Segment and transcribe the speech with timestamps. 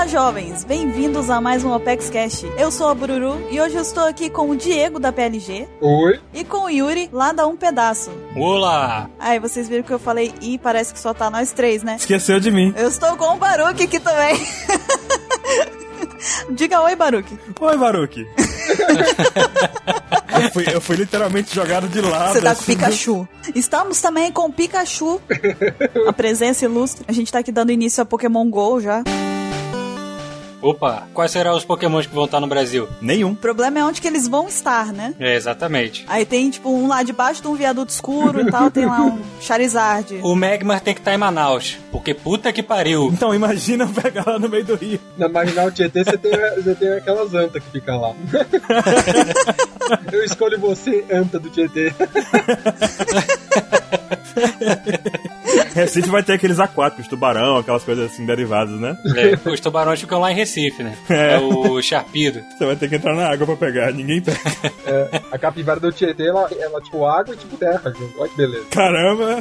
[0.00, 0.64] Olá, jovens!
[0.64, 2.44] Bem-vindos a mais um Opex Cash.
[2.56, 5.68] Eu sou a Bururu e hoje eu estou aqui com o Diego da PLG.
[5.78, 6.18] Oi.
[6.32, 8.10] E com o Yuri lá da Um Pedaço.
[8.34, 9.10] Olá!
[9.18, 11.96] Aí vocês viram que eu falei e parece que só tá nós três, né?
[11.96, 12.72] Esqueceu de mim.
[12.78, 14.40] Eu estou com o Baruque aqui também.
[16.48, 17.38] Diga oi, Baruque.
[17.60, 18.24] Oi, Baruque.
[20.42, 22.32] eu, fui, eu fui literalmente jogado de lado.
[22.32, 23.28] Você tá com assim, Pikachu.
[23.54, 25.20] Estamos também com o Pikachu.
[26.06, 27.04] A presença ilustre.
[27.06, 29.04] A gente tá aqui dando início a Pokémon GO já.
[30.62, 32.88] Opa, quais serão os pokémons que vão estar no Brasil?
[33.00, 33.32] Nenhum.
[33.32, 35.14] O problema é onde que eles vão estar, né?
[35.18, 36.04] É, exatamente.
[36.06, 39.20] Aí tem, tipo, um lá debaixo de um viaduto escuro e tal, tem lá um
[39.40, 40.20] Charizard.
[40.22, 43.10] O Magmar tem que estar em Manaus, porque puta que pariu.
[43.12, 45.00] Então, imagina eu pegar lá no meio do rio.
[45.16, 48.14] Na Marginal Tietê você tem, você tem aquelas anta que fica lá.
[50.12, 51.92] Eu escolho você, anta do Tietê.
[55.74, 58.96] Recife vai ter aqueles aquáticos, tubarão, aquelas coisas assim derivadas, né?
[59.16, 60.96] É, os tubarões ficam lá em Recife, né?
[61.08, 61.38] É, É.
[61.38, 62.42] o Charpido.
[62.56, 64.38] Você vai ter que entrar na água pra pegar, ninguém pega.
[64.86, 68.12] É, a capivara do Tietê, ela, ela tipo água e tipo terra junto.
[68.18, 68.64] Olha que beleza.
[68.70, 69.36] Caramba!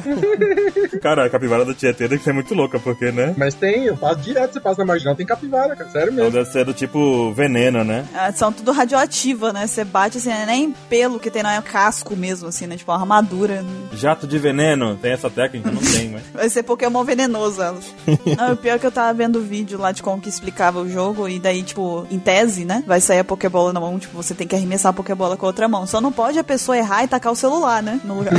[1.02, 3.34] Cara, a capivara do Tietê deve ser muito louca, porque, né?
[3.38, 5.90] Mas tem, eu passo direto, você passa na Marginal, tem capivara, cara.
[5.90, 6.32] Sério mesmo.
[6.32, 8.06] deve ser do tipo veneno, né?
[8.14, 9.66] Ah, são tudo radioativa, né?
[9.68, 12.78] Você bate assim, não é nem pelo que tem, não é casco mesmo, assim, né?
[12.78, 13.64] Tipo, uma armadura.
[13.94, 15.72] Jato de veneno, tem essa técnica?
[15.72, 16.24] Não tem, mas.
[16.34, 17.94] Vai ser Pokémon venenoso elas.
[18.38, 20.80] não, o pior é que eu tava vendo o vídeo lá de como que explicava
[20.80, 22.84] o jogo, e daí, tipo, em tese, né?
[22.86, 25.50] Vai sair a Pokébola na mão, tipo, você tem que arremessar a Pokébola com a
[25.50, 25.86] outra mão.
[25.86, 28.00] Só não pode a pessoa errar e tacar o celular, né?
[28.04, 28.34] No lugar.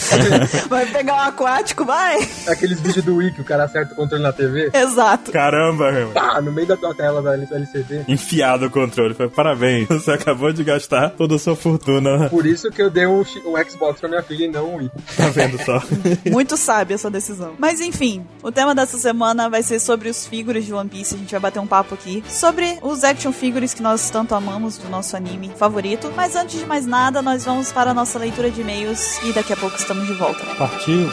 [0.68, 2.18] vai pegar um aquático, vai!
[2.46, 4.70] Aqueles vídeos do Wii que o cara acerta o controle na TV.
[4.72, 5.30] Exato.
[5.30, 6.10] Caramba, meu.
[6.10, 8.04] Pá, no meio da tua tela da LCD.
[8.08, 9.14] Enfiado o controle.
[9.14, 9.88] Foi, parabéns.
[9.88, 12.28] Você acabou de gastar toda a sua fortuna.
[12.28, 14.90] Por isso que eu dei um, um Xbox pra minha filha e não um Wii.
[15.16, 15.82] Tá vendo só?
[16.30, 17.54] Muito sábia essa decisão.
[17.58, 21.14] Mas enfim, o tema dessa semana vai ser sobre os figures de One Piece.
[21.14, 24.78] A gente vai bater um papo aqui sobre os action figures que nós tanto amamos
[24.78, 26.12] do nosso anime favorito.
[26.14, 29.52] Mas antes de mais nada, nós vamos para a nossa leitura de e-mails e daqui
[29.52, 30.44] a pouco estamos de volta.
[30.56, 31.10] Partiu.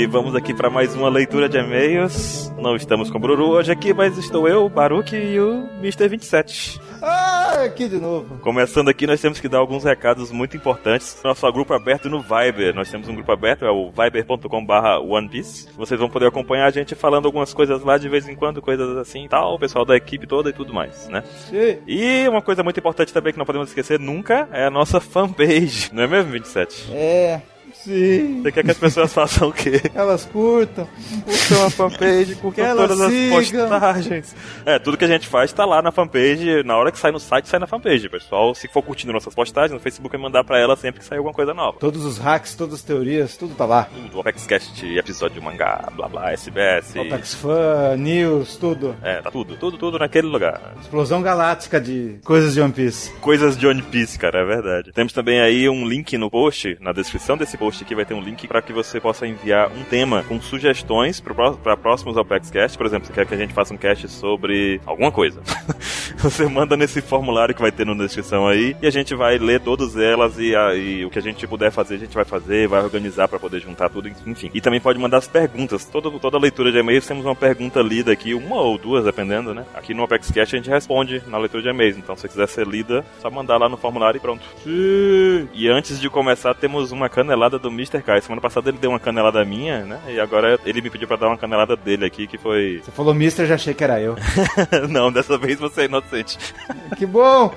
[0.00, 2.50] E vamos aqui para mais uma leitura de e-mails.
[2.56, 6.08] Não estamos com o Bruru hoje aqui, mas estou eu, o Baruque e o Mr.
[6.08, 6.80] 27.
[7.02, 8.38] Ah, aqui de novo.
[8.38, 11.20] Começando aqui, nós temos que dar alguns recados muito importantes.
[11.22, 12.74] Nosso grupo aberto no Viber.
[12.74, 14.72] Nós temos um grupo aberto, é o viber.com.br
[15.06, 15.68] OnePiece.
[15.76, 18.96] Vocês vão poder acompanhar a gente falando algumas coisas lá de vez em quando, coisas
[18.96, 21.22] assim e tal, o pessoal da equipe toda e tudo mais, né?
[21.50, 21.76] Sim.
[21.86, 25.90] E uma coisa muito importante também que não podemos esquecer nunca é a nossa fanpage,
[25.92, 26.90] não é mesmo, 27?
[26.90, 27.42] É,
[27.84, 28.42] sim.
[28.42, 29.80] Você quer que as pessoas façam o quê?
[29.94, 30.88] Elas curtam.
[31.24, 33.68] Curtam a fanpage, curtam elas todas as sigam.
[33.68, 34.36] postagens.
[34.64, 36.62] É, tudo que a gente faz tá lá na fanpage.
[36.64, 38.08] Na hora que sai no site, sai na fanpage.
[38.08, 41.18] Pessoal, se for curtindo nossas postagens no Facebook, é mandar pra ela sempre que sair
[41.18, 41.78] alguma coisa nova.
[41.78, 43.84] Todos os hacks, todas as teorias, tudo tá lá.
[43.84, 46.94] Tudo, OpexCast, episódio de mangá, blá blá, SBS.
[46.96, 48.96] Opex Fan, News, tudo.
[49.02, 50.74] É, tá tudo, tudo, tudo naquele lugar.
[50.80, 53.12] Explosão galáctica de coisas de One Piece.
[53.20, 54.92] Coisas de One Piece, cara, é verdade.
[54.92, 58.20] Temos também aí um link no post, na descrição desse post aqui vai ter um
[58.20, 62.76] link para que você possa enviar um tema com sugestões para próximos OpexCast.
[62.76, 65.40] Por exemplo, você quer que a gente faça um cast sobre alguma coisa.
[66.18, 69.60] você manda nesse formulário que vai ter na descrição aí e a gente vai ler
[69.60, 72.82] todas elas e, e o que a gente puder fazer, a gente vai fazer, vai
[72.82, 74.50] organizar para poder juntar tudo, enfim.
[74.52, 75.84] E também pode mandar as perguntas.
[75.84, 79.64] Toda, toda leitura de e-mails temos uma pergunta lida aqui, uma ou duas, dependendo, né?
[79.74, 81.96] Aqui no OpexCast a gente responde na leitura de e-mails.
[81.96, 84.42] Então, se você quiser ser lida, só mandar lá no formulário e pronto.
[84.66, 88.02] E antes de começar, temos uma canelada do Mr.
[88.02, 88.20] Kai.
[88.20, 90.00] Semana passada ele deu uma canelada minha, né?
[90.08, 92.80] E agora ele me pediu pra dar uma canelada dele aqui, que foi.
[92.84, 94.16] Você falou Mister, já achei que era eu.
[94.88, 96.38] Não, dessa vez você é inocente.
[96.96, 97.54] que bom.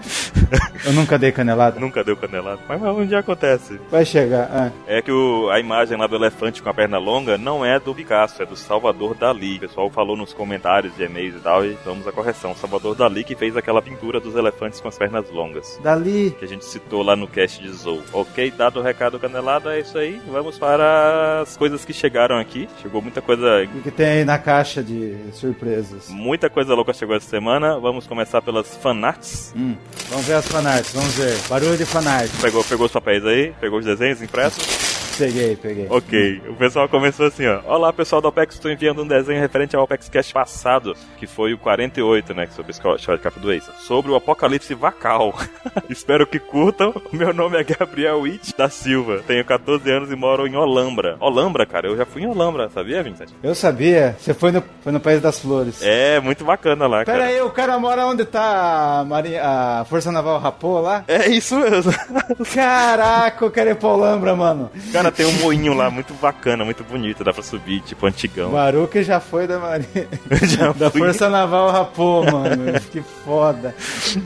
[0.85, 1.79] Eu nunca dei canelada.
[1.79, 2.59] Nunca deu canelada.
[2.67, 3.79] Mas um dia acontece.
[3.89, 4.49] Vai chegar.
[4.51, 4.71] Ah.
[4.87, 7.93] É que o- a imagem lá do elefante com a perna longa não é do
[7.95, 9.57] Picasso, é do Salvador Dali.
[9.57, 12.55] O pessoal falou nos comentários de e-mails e tal, e damos a correção.
[12.55, 15.79] Salvador Dali que fez aquela pintura dos elefantes com as pernas longas.
[15.81, 16.31] Dali.
[16.37, 18.01] Que a gente citou lá no cast de Zou.
[18.11, 20.21] Ok, dado o recado canelado, é isso aí.
[20.27, 22.67] Vamos para as coisas que chegaram aqui.
[22.81, 23.63] Chegou muita coisa.
[23.63, 26.09] O que, que tem aí na caixa de surpresas?
[26.09, 27.79] Muita coisa louca chegou essa semana.
[27.79, 29.53] Vamos começar pelas fanarts.
[29.55, 29.75] Hum.
[30.09, 31.37] Vamos ver as fanarts, vamos ver.
[31.49, 32.29] Barulho de fanart.
[32.41, 33.53] Pegou, pegou os papéis aí?
[33.59, 35.02] Pegou os desenhos impressos?
[35.17, 35.87] Peguei, peguei.
[35.89, 37.61] Ok, o pessoal começou assim, ó.
[37.65, 41.53] Olá, pessoal do OPEX, estou enviando um desenho referente ao OPEX Cast passado, que foi
[41.53, 45.35] o 48, né, sobre a de capa do Ace, sobre o apocalipse vacal.
[45.87, 46.93] Espero que curtam.
[47.11, 51.15] Meu nome é Gabriel Witt da Silva, tenho 14 anos e moro em Olambra.
[51.19, 53.29] Olambra, cara, eu já fui em Olambra, sabia, Vincent?
[53.43, 54.15] Eu sabia.
[54.19, 55.81] Você foi no, foi no País das Flores.
[55.83, 57.29] É, muito bacana lá, Pera cara.
[57.29, 61.03] aí, o cara mora onde tá a, Marinha, a Força Naval Rapô lá?
[61.07, 61.93] É isso mesmo.
[62.53, 64.71] Caraca, eu quero ir pra Olambra, mano.
[64.91, 68.51] Cara, tem um moinho lá muito bacana, muito bonito, dá pra subir, tipo antigão.
[68.51, 70.07] Baruque já foi da Marinha.
[70.77, 71.01] Da fui.
[71.01, 72.79] Força Naval Rapô, mano.
[72.91, 73.75] Que foda.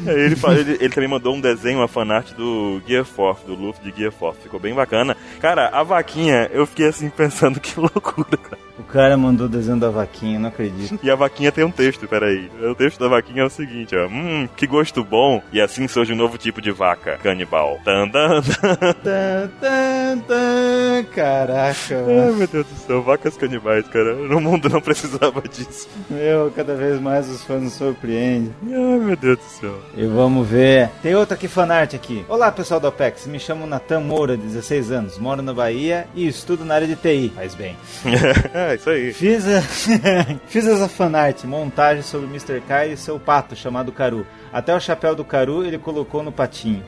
[0.05, 3.91] Aí Ele, ele, ele também mandou um desenho, uma fanart do Gear Force, do Luffy
[3.91, 4.41] de Gear Force.
[4.41, 5.15] Ficou bem bacana.
[5.39, 8.66] Cara, a vaquinha, eu fiquei assim pensando que loucura, cara.
[8.79, 10.99] O cara mandou o desenho da vaquinha, não acredito.
[11.01, 12.49] E a vaquinha tem um texto, peraí.
[12.61, 14.07] O texto da vaquinha é o seguinte, ó.
[14.07, 15.41] Hum, que gosto bom.
[15.51, 17.79] E assim surge um novo tipo de vaca, canibal.
[17.83, 18.93] Tan, tan, tan.
[19.03, 21.03] Tan, tan, tan.
[21.13, 24.13] Caraca, Ai, meu Deus do céu, vacas canibais, cara.
[24.15, 25.87] No mundo não precisava disso.
[26.09, 28.53] Meu, cada vez mais os fãs nos surpreendem.
[28.63, 29.79] Ai, meu Deus do céu.
[29.95, 30.89] E vamos ver.
[31.01, 32.25] Tem outra aqui, fanart aqui.
[32.27, 33.25] Olá, pessoal do OPEX.
[33.27, 35.17] Me chamo Natan Moura, 16 anos.
[35.17, 37.31] Moro na Bahia e estudo na área de TI.
[37.35, 37.75] Faz bem.
[38.67, 39.13] é, isso aí.
[39.13, 39.61] Fiz, a...
[40.47, 42.61] Fiz essa fanart, montagem sobre o Mr.
[42.67, 44.25] Kai e seu pato, chamado Caru.
[44.51, 46.83] Até o chapéu do Caru ele colocou no patinho.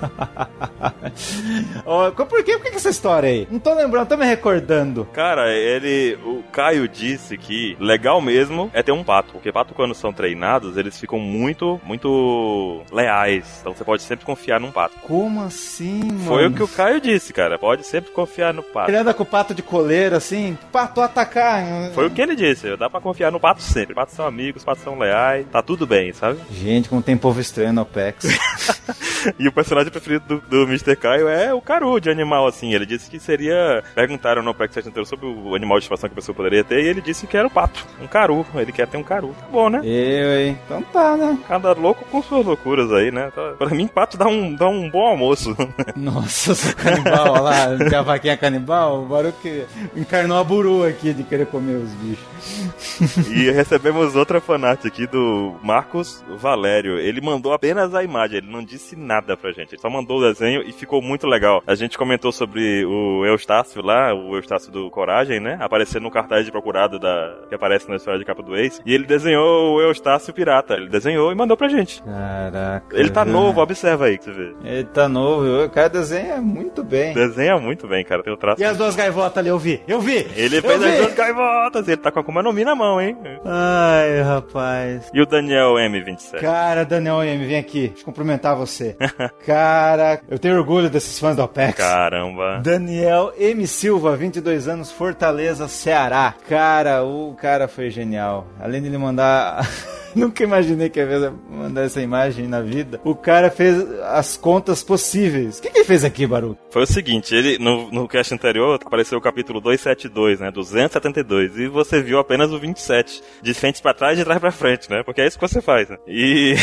[1.84, 2.58] Ó, por que?
[2.58, 3.48] Por que essa história aí?
[3.50, 5.04] Não tô lembrando, tô me recordando.
[5.12, 6.18] Cara, ele.
[6.24, 9.32] O Caio disse que legal mesmo é ter um pato.
[9.32, 13.58] Porque pato, quando são treinados, eles ficam muito, muito leais.
[13.60, 14.96] Então você pode sempre confiar num pato.
[15.02, 16.24] Como assim, mano?
[16.24, 17.58] Foi o que o Caio disse, cara.
[17.58, 18.90] Pode sempre confiar no pato.
[18.90, 21.64] Ele anda com o pato de coleira, assim, pato atacar.
[21.94, 22.76] Foi o que ele disse.
[22.76, 23.94] Dá pra confiar no pato sempre.
[23.94, 25.46] Patos são amigos, patos são leais.
[25.50, 26.38] Tá tudo bem, sabe?
[26.50, 28.26] Gente, como tem povo estranho no OPEX.
[29.40, 30.94] E o personagem preferido do, do Mr.
[30.94, 32.72] Caio é o Caru de animal, assim.
[32.72, 33.82] Ele disse que seria.
[33.92, 36.78] Perguntaram no Apex inteiro sobre o animal de estimação que a pessoa poderia ter.
[36.84, 37.84] E ele disse que era o pato.
[38.00, 38.46] Um caru.
[38.54, 39.34] Ele quer ter um caru.
[39.40, 39.80] Tá bom, né?
[39.82, 40.58] Eu, hein?
[40.64, 41.36] Então tá, né?
[41.48, 43.32] Cada louco com suas loucuras aí, né?
[43.34, 45.56] Tá- Pra mim, pato dá um, dá um bom almoço.
[45.96, 49.64] Nossa, canibal, olha lá, tem a vaquinha canibal, o Baruque
[49.96, 53.28] encarnou a buru aqui de querer comer os bichos.
[53.28, 56.85] e recebemos outra fanart aqui do Marcos Valério.
[56.92, 59.74] Ele mandou apenas a imagem, ele não disse nada pra gente.
[59.74, 61.62] Ele só mandou o desenho e ficou muito legal.
[61.66, 65.56] A gente comentou sobre o Eustácio lá, o Eustácio do Coragem, né?
[65.60, 68.80] Aparecendo no cartaz de procurado da, que aparece na história de capa do Ace.
[68.84, 70.74] E ele desenhou o Eustácio Pirata.
[70.74, 72.02] Ele desenhou e mandou pra gente.
[72.02, 72.96] Caraca.
[72.96, 73.36] Ele tá velho.
[73.36, 74.54] novo, observa aí que você vê.
[74.64, 77.14] Ele tá novo, o cara desenha muito bem.
[77.14, 78.22] Desenha muito bem, cara.
[78.22, 78.60] Tem o traço.
[78.60, 80.26] E as duas gaivotas ali, eu vi, eu vi!
[80.36, 80.98] Ele eu fez as vi.
[80.98, 81.88] duas gaivotas.
[81.88, 83.16] Ele tá com a Akuma no Mi na mão, hein?
[83.44, 85.08] Ai, rapaz.
[85.14, 86.40] E o Daniel M27.
[86.40, 88.96] Cara, Daniel M, vem aqui, deixa eu cumprimentar você.
[89.46, 91.76] Cara, eu tenho orgulho desses fãs do OPEX.
[91.76, 92.60] Caramba.
[92.62, 93.66] Daniel M.
[93.66, 96.34] Silva, 22 anos, Fortaleza, Ceará.
[96.48, 98.46] Cara, o cara foi genial.
[98.60, 99.66] Além de ele mandar.
[100.14, 103.00] Nunca imaginei que ia mandar essa imagem na vida.
[103.04, 105.58] O cara fez as contas possíveis.
[105.58, 106.56] O que, que ele fez aqui, Baru?
[106.70, 110.50] Foi o seguinte, ele no, no cast anterior apareceu o capítulo 272, né?
[110.50, 111.58] 272.
[111.58, 113.22] E você viu apenas o 27.
[113.42, 115.02] De frente pra trás e de trás pra frente, né?
[115.04, 115.96] Porque é isso que você faz, né?
[116.06, 116.54] E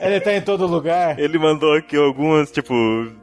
[0.00, 1.18] Ele tá em todo lugar.
[1.20, 2.74] ele mandou aqui algumas, tipo,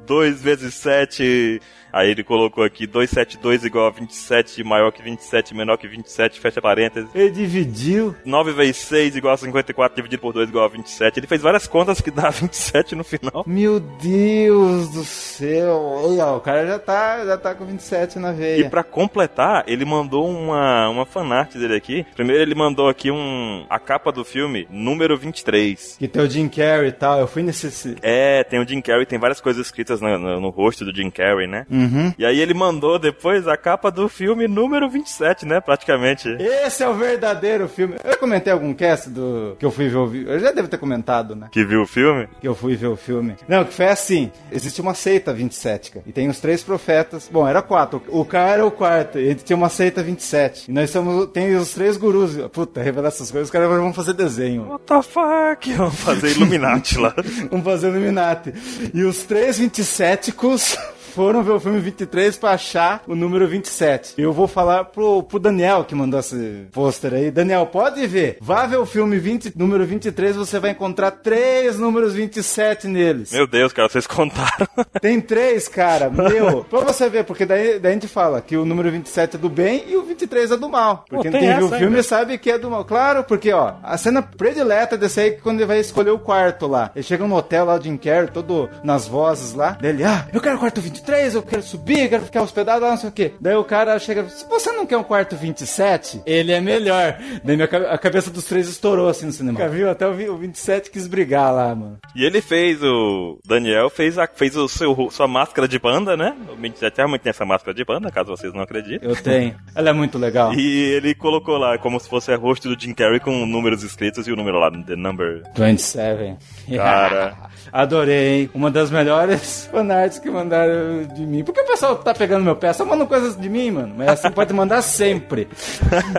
[0.06, 1.60] 2 vezes 7.
[1.94, 6.62] Aí ele colocou aqui 272 igual a 27, maior que 27, menor que 27, fecha
[6.62, 7.10] parênteses.
[7.14, 8.16] Ele dividiu.
[8.26, 11.20] 9 vezes 6 igual a 54, dividido por 2 igual a 27.
[11.20, 13.44] Ele fez várias contas que dá 27 no final.
[13.46, 15.82] Meu Deus do céu.
[15.82, 18.70] Olha, o cara já tá, já tá com 27 na E veia.
[18.70, 22.06] pra completar, ele mandou uma, uma fanart dele aqui.
[22.16, 25.98] Primeiro ele mandou aqui um a capa do filme, número 23.
[25.98, 27.20] Que tem o Jim Carrey e tal.
[27.20, 27.96] Eu fui nesse.
[28.02, 31.10] É, tem o Jim Carrey, tem várias coisas escritas no, no- no rosto do Jim
[31.10, 31.66] Carrey, né?
[31.82, 32.14] Uhum.
[32.18, 35.60] E aí ele mandou depois a capa do filme número 27, né?
[35.60, 36.30] Praticamente.
[36.40, 37.96] Esse é o verdadeiro filme.
[38.04, 40.30] Eu comentei algum cast do que eu fui ver o filme.
[40.30, 41.48] Eu já devo ter comentado, né?
[41.52, 42.28] Que viu o filme?
[42.40, 43.36] Que eu fui ver o filme.
[43.48, 44.32] Não, que foi assim.
[44.52, 46.06] Existe uma seita 27, cara.
[46.08, 47.30] E tem os três profetas.
[47.32, 48.02] Bom, era quatro.
[48.08, 49.20] O cara era o quarto.
[49.20, 50.70] E gente tinha uma seita 27.
[50.70, 51.28] E nós somos.
[51.32, 52.36] Tem os três gurus.
[52.52, 54.68] Puta, revelar essas coisas, os caras vão fazer desenho.
[54.70, 55.74] What the fuck?
[55.74, 57.14] Vamos fazer Illuminati lá.
[57.50, 58.54] Vamos fazer o Illuminati.
[58.94, 60.78] E os três 27cos
[61.12, 64.14] foram ver o filme 23 pra achar o número 27.
[64.18, 67.32] Eu vou falar pro, pro Daniel que mandou esse pôster aí.
[67.32, 68.38] Daniel, pode ver.
[68.42, 73.32] Vá ver o filme 20, número 23, você vai encontrar três números 27 neles.
[73.32, 74.68] Meu Deus, cara, vocês contaram.
[75.02, 76.10] Tem três, cara.
[76.10, 76.64] Meu.
[76.64, 79.50] pra você ver, porque daí, daí a gente fala que o número 27 é do
[79.50, 81.06] bem e o 23 é do mal.
[81.10, 82.04] Porque Pô, tem quem viu o filme ainda.
[82.04, 82.86] sabe que é do mal.
[82.86, 86.68] Claro, porque, ó, a cena predileta desse aí é quando ele vai escolher o quarto
[86.68, 86.92] lá.
[86.96, 89.72] Ele chega no hotel lá, o Jim Carrey, todo nas vozes lá.
[89.72, 91.01] Dele, ah, eu quero o quarto 23.
[91.02, 93.34] 23, eu quero subir, quero ficar hospedado lá, não sei o quê.
[93.42, 97.18] Daí o cara chega, se você não quer um quarto 27, ele é melhor.
[97.44, 99.68] Daí minha, a cabeça dos três estourou assim no cinema.
[99.68, 99.90] Viu?
[99.90, 101.98] Até o, vi- o 27 quis brigar lá, mano.
[102.16, 103.40] E ele fez o.
[103.46, 106.36] Daniel fez, a, fez o seu, sua máscara de panda, né?
[106.52, 109.08] O 27 realmente tem essa máscara de panda, caso vocês não acreditem.
[109.10, 109.56] Eu tenho.
[109.76, 110.54] Ela é muito legal.
[110.54, 114.28] E ele colocou lá como se fosse a rosto do Jim Carrey com números escritos
[114.28, 115.44] e o número lá, The Number.
[115.56, 116.36] 27.
[116.76, 117.36] Cara.
[117.72, 118.50] Adorei.
[118.54, 121.44] Uma das melhores fanarts que mandaram de mim.
[121.44, 122.74] Por que o pessoal tá pegando meu pé?
[122.74, 123.94] Só mandam coisas de mim, mano.
[123.98, 125.48] Mas assim pode mandar sempre.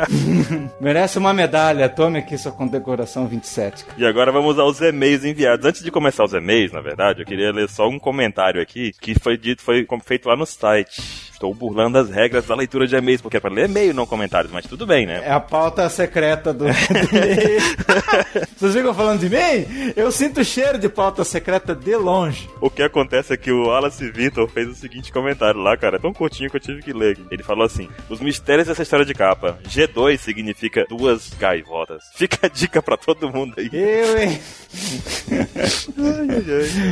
[0.81, 1.89] Merece uma medalha.
[1.89, 3.87] Tome aqui sua condecoração 27.
[3.97, 5.65] E agora vamos aos e-mails enviados.
[5.67, 9.19] Antes de começar os e-mails, na verdade, eu queria ler só um comentário aqui que
[9.19, 11.32] foi dito, foi feito lá no site.
[11.43, 14.53] Estou burlando as regras da leitura de e-mails, porque é para ler e-mail, não comentários,
[14.53, 15.23] mas tudo bem, né?
[15.25, 16.67] É a pauta secreta do.
[18.57, 19.93] Vocês ficam falando de mim?
[19.97, 22.49] Eu sinto o cheiro de pauta secreta de longe.
[22.61, 25.99] O que acontece é que o Wallace Vitor fez o seguinte comentário lá, cara, é
[25.99, 27.19] tão curtinho que eu tive que ler.
[27.29, 29.59] Ele falou assim: Os mistérios dessa história de capa.
[29.69, 32.05] G2 significa duas gaivotas.
[32.15, 33.69] Fica a dica pra todo mundo aí.
[33.73, 34.41] Eu, hein?
[35.69, 35.93] Só isso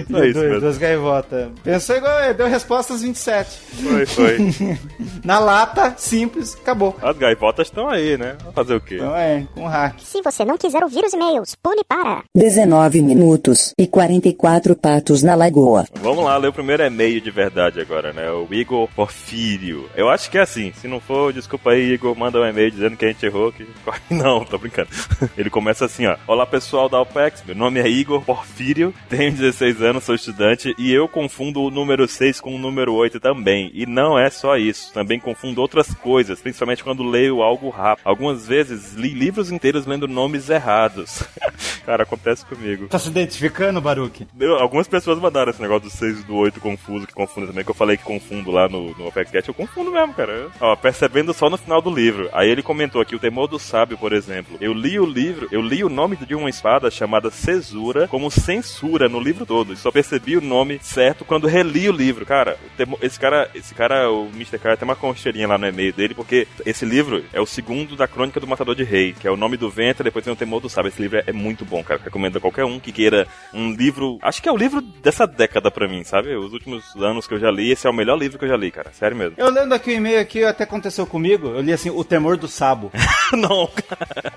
[0.09, 0.61] Dois, mesmo.
[0.61, 1.49] duas gaivotas.
[1.63, 3.49] Pensou igual, deu respostas 27.
[3.83, 4.40] Foi, foi.
[5.25, 6.97] Na lata, simples, acabou.
[7.03, 8.37] As gaivotas estão aí, né?
[8.41, 8.97] Vamos fazer o quê?
[8.97, 10.01] Então é, com hack.
[10.01, 12.23] Se você não quiser ouvir os e-mails, pule para.
[12.35, 15.87] 19 minutos e 44 patos na lagoa.
[16.01, 18.31] Vamos lá, ler o primeiro e-mail de verdade agora, né?
[18.31, 19.89] O Igor Porfírio.
[19.95, 20.73] Eu acho que é assim.
[20.81, 23.53] Se não for, desculpa aí, Igor, manda um e-mail dizendo que a gente errou.
[23.53, 23.67] Que...
[24.11, 24.89] Não, tô brincando.
[25.37, 26.17] Ele começa assim, ó.
[26.27, 27.43] Olá, pessoal da OPEX.
[27.47, 32.07] Meu nome é Igor Porfírio, tenho 16 anos, sou estudante e eu confundo o número
[32.07, 33.71] 6 com o número 8 também.
[33.75, 34.93] E não é só isso.
[34.93, 38.07] Também confundo outras coisas, principalmente quando leio algo rápido.
[38.07, 41.23] Algumas vezes li livros inteiros lendo nomes errados.
[41.85, 42.89] Cara, acontece comigo.
[42.89, 44.27] Tá se identificando, Baruque?
[44.59, 47.71] Algumas pessoas mandaram esse negócio do 6 e do 8 confuso, que confunde também, que
[47.71, 50.49] eu falei que confundo lá no, no OPECast, eu confundo mesmo, cara.
[50.61, 52.29] Ó, percebendo só no final do livro.
[52.33, 54.57] Aí ele comentou aqui, o Temor do Sábio, por exemplo.
[54.61, 59.09] Eu li o livro, eu li o nome de uma espada chamada Cesura como censura
[59.09, 59.73] no livro todo.
[59.73, 62.25] E só percebi o nome certo quando reli o livro.
[62.27, 64.59] Cara, o Temor- esse cara, esse cara, o Mr.
[64.59, 68.07] Cara, tem uma concheirinha lá no e-mail dele, porque esse livro é o segundo da
[68.09, 70.61] Crônica do Matador de Rei, que é o nome do vento, depois tem o Temor
[70.61, 70.89] do Sábio.
[70.89, 72.01] Esse livro é, é muito bom, cara.
[72.05, 74.19] Recomendo a qualquer um que queira um livro.
[74.23, 76.35] Acho que é o livro dessa década pra mim, sabe?
[76.37, 78.57] Os últimos anos que eu já li, esse é o melhor livro que eu já
[78.57, 78.91] li, cara.
[78.93, 79.35] Sério mesmo.
[79.37, 81.49] Eu lendo aqui o e-mail aqui, até aconteceu comigo.
[81.49, 82.91] Eu li assim, o temor do sabo.
[83.33, 84.33] Não, cara.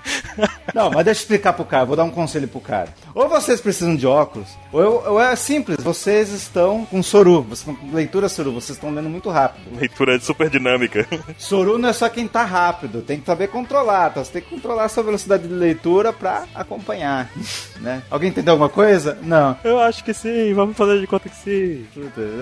[0.74, 2.88] Não, mas deixa eu explicar pro cara, vou dar um conselho pro cara.
[3.14, 7.64] Ou vocês precisam de óculos, ou, eu- ou é simples, vocês estão com soru, vocês
[7.76, 9.63] com leitura soru, vocês estão lendo muito rápido.
[9.76, 11.06] Leitura super dinâmica.
[11.38, 14.24] Soru não é só quem tá rápido, tem que saber controlar, tá?
[14.24, 17.30] Você tem que controlar a sua velocidade de leitura pra acompanhar,
[17.80, 18.02] né?
[18.10, 19.18] Alguém entendeu alguma coisa?
[19.22, 19.56] Não.
[19.64, 21.86] Eu acho que sim, vamos fazer de conta que sim.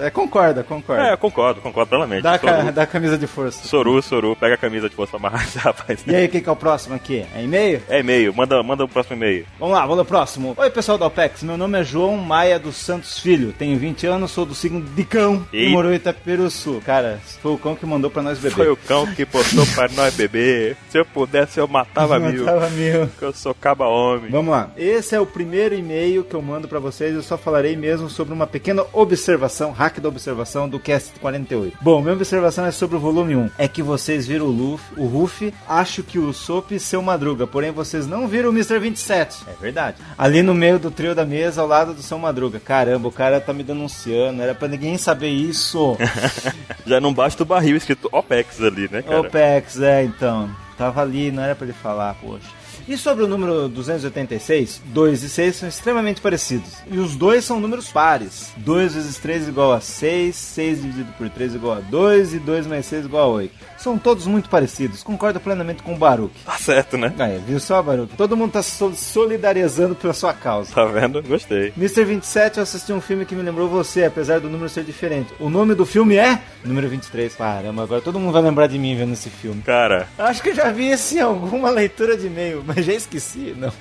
[0.03, 1.03] É, concorda, concorda.
[1.09, 2.23] É, concordo, concordo plenamente.
[2.23, 3.67] dá, a ca- dá camisa de força.
[3.67, 6.03] Soru, Soru, pega a camisa de força amarrada, rapaz.
[6.07, 7.25] E aí, quem que é o próximo aqui?
[7.35, 7.83] É e-mail?
[7.89, 9.47] É e-mail, manda, manda o próximo e-mail.
[9.59, 10.55] Vamos lá, vamos no próximo.
[10.57, 11.43] Oi, pessoal da OPEX.
[11.43, 13.53] Meu nome é João Maia dos Santos Filho.
[13.53, 16.81] Tenho 20 anos, sou do signo de cão e moro em Itaperuçu.
[16.85, 18.55] Cara, foi o cão que mandou pra nós beber.
[18.55, 20.77] Foi o cão que postou pra nós beber.
[20.91, 22.45] Se eu pudesse, eu matava mil.
[22.45, 23.07] Matava mil.
[23.09, 24.31] Porque eu sou caba homem.
[24.31, 24.71] Vamos lá.
[24.77, 27.15] Esse é o primeiro e-mail que eu mando pra vocês.
[27.15, 31.79] Eu só falarei mesmo sobre uma pequena observação, hack da observação do Cast 48.
[31.81, 33.51] Bom, minha observação é sobre o volume 1.
[33.59, 37.47] É que vocês viram o Luffy, o Ruffy, acho que o Sop e seu Madruga,
[37.47, 38.79] porém vocês não viram o Mr.
[38.79, 39.45] 27.
[39.49, 39.97] É verdade.
[40.17, 42.61] Ali no meio do trio da mesa, ao lado do seu Madruga.
[42.61, 44.43] Caramba, o cara tá me denunciando.
[44.43, 45.97] Era pra ninguém saber isso.
[46.87, 49.21] Já não basta o barril escrito OPEX ali, né, cara?
[49.21, 50.49] OPEX, é, então.
[50.79, 52.62] Tava ali, não era pra ele falar, poxa.
[52.89, 56.71] E sobre o número 286, 2 e 6 são extremamente parecidos.
[56.91, 58.53] E os dois são números pares.
[58.59, 62.67] 2 vezes 3 igual a 6, 6 dividido por 3 igual a 2 e 2
[62.67, 63.55] mais 6 igual a 8.
[63.79, 65.03] São todos muito parecidos.
[65.03, 66.33] Concordo plenamente com o Baruch.
[66.45, 67.13] Tá certo, né?
[67.19, 68.15] Aí, viu só, Baruch?
[68.17, 70.73] Todo mundo tá solidarizando pela sua causa.
[70.73, 71.23] Tá vendo?
[71.23, 71.73] Gostei.
[71.77, 72.05] Mr.
[72.05, 75.33] 27, eu assisti um filme que me lembrou você, apesar do número ser diferente.
[75.41, 77.35] O nome do filme é número 23.
[77.35, 79.63] Caramba, agora todo mundo vai lembrar de mim vendo esse filme.
[79.63, 83.55] Cara, Acho que eu já vi esse em alguma leitura de e-mail, mas já esqueci,
[83.57, 83.73] não.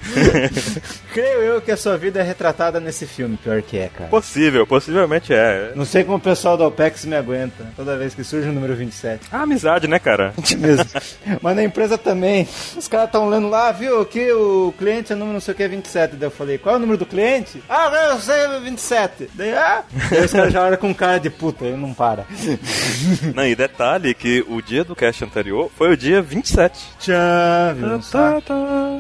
[1.14, 4.10] Creio eu que a sua vida é retratada nesse filme, pior que é, cara.
[4.10, 5.72] possível, possivelmente é.
[5.76, 8.76] Não sei como o pessoal da OPEX me aguenta toda vez que surge o número
[8.76, 9.28] 27.
[9.32, 10.34] Ah, amizade, né, cara?
[10.58, 10.86] Mesmo.
[11.42, 12.48] Mas na empresa também.
[12.78, 15.64] Os caras estão lendo lá, viu, que o cliente é número não sei o que
[15.64, 16.16] é 27.
[16.16, 17.62] Daí eu falei, qual é o número do cliente?
[17.70, 19.30] Ah, não, eu sei, é 27.
[19.34, 19.84] Daí, ah.
[20.10, 22.26] Daí os caras já olham com cara de puta, ele não para.
[23.36, 26.80] Não, e detalhe que o dia do cast anterior foi o dia 27.
[27.00, 27.16] Tchau,
[27.76, 28.02] viu?
[28.02, 28.42] só?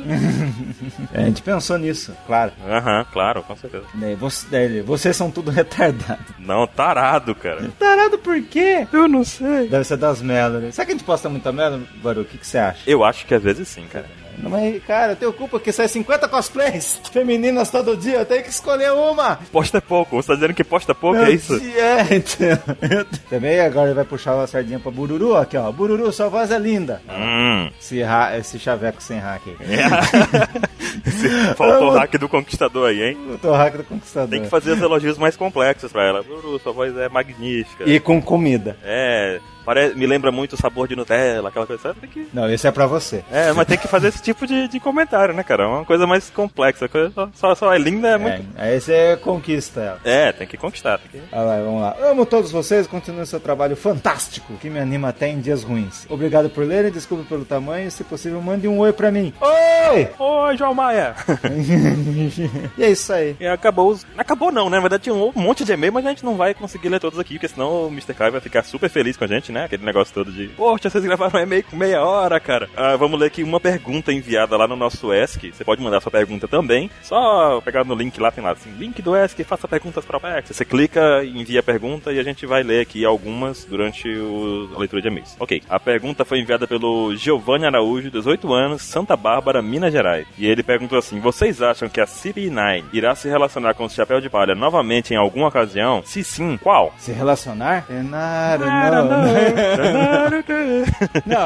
[1.13, 2.51] É, a gente pensou nisso, claro.
[2.67, 3.83] Aham, claro, com certeza.
[3.93, 6.25] Daí, você- daí, vocês são tudo retardados.
[6.39, 7.69] Não, tarado, cara.
[7.77, 8.88] Tarado por quê?
[8.93, 9.67] Eu não sei.
[9.67, 10.71] Deve ser das Melody.
[10.71, 12.21] Será que a gente posta muita Melody, Baru?
[12.21, 12.79] O que, que você acha?
[12.89, 14.05] Eu acho que às vezes sim, cara.
[14.41, 18.43] Não, mas, cara, eu tenho culpa que sai 50 cosplays femininas todo dia, eu tenho
[18.43, 19.38] que escolher uma.
[19.51, 20.15] Posta pouco.
[20.15, 21.55] Você tá dizendo que posta pouco, é isso?
[21.55, 23.05] É, então.
[23.29, 25.71] Também agora ele vai puxar uma sardinha pra Bururu aqui, ó.
[25.71, 27.01] Bururu, sua voz é linda.
[27.10, 27.69] Hum.
[27.79, 29.55] Esse, ra- esse chaveco sem hack aí.
[31.05, 33.17] Esse- Faltou o hack do conquistador aí, hein?
[33.29, 34.29] Eu tô hack do conquistador.
[34.29, 36.24] Tem que fazer os elogios mais complexos pra ela.
[36.24, 37.83] Buru, sua voz é magnífica.
[37.89, 38.77] E com comida.
[38.83, 39.94] É, pare...
[39.96, 41.82] me lembra muito o sabor de Nutella, aquela coisa.
[41.82, 42.00] sabe?
[42.01, 42.27] Tem que...
[42.34, 43.24] Não, esse é pra você.
[43.32, 45.63] É, mas tem que fazer esse tipo de, de comentário, né, cara?
[45.63, 46.88] É uma coisa mais complexa.
[46.88, 48.46] Coisa só, só, só é linda, é muito.
[48.58, 50.00] É, aí você conquista ela.
[50.03, 51.00] É, tem que conquistar.
[51.00, 51.27] Tem que...
[51.32, 51.96] Ah, vai, vamos lá.
[52.01, 56.06] Amo todos vocês, continue seu trabalho fantástico, que me anima até em dias ruins.
[56.10, 59.34] Obrigado por lerem, desculpe pelo tamanho, se possível, mande um oi pra mim.
[59.39, 60.08] Oi!
[60.18, 61.15] Oi, João Maia!
[62.77, 63.36] e é isso aí.
[63.39, 64.06] E acabou os...
[64.18, 64.77] Acabou não, né?
[64.77, 67.20] Na verdade tinha um monte de e-mail, mas a gente não vai conseguir ler todos
[67.20, 68.13] aqui, porque senão o Mr.
[68.13, 69.65] Kai vai ficar super feliz com a gente, né?
[69.65, 72.70] Aquele negócio todo de, poxa, vocês gravaram um e-mail com meia hora, cara.
[72.75, 75.51] Ah, vamos ler aqui uma pergunta enviada lá no nosso ESC.
[75.51, 76.89] Você pode mandar sua pergunta também.
[77.01, 80.20] Só pegar no link lá, tem lá assim, link do ESC, faça perguntas para o
[80.20, 80.55] PEX.
[80.55, 84.70] Você clica, envia a pergunta e a gente vai ler aqui algumas durante o...
[84.75, 85.36] a leitura de e-mails.
[85.39, 90.27] Ok, a pergunta foi enviada pelo Giovanni Araújo, 18 anos, Santa Bárbara, Minas Gerais.
[90.38, 94.22] E ele perguntou assim, vocês acham que a CP9 irá se relacionar com o Chapéu
[94.22, 96.01] de Palha novamente em alguma ocasião?
[96.05, 96.93] Se sim, qual?
[96.98, 97.86] Se relacionar?
[97.89, 99.22] É nada, não.
[99.22, 99.38] Não,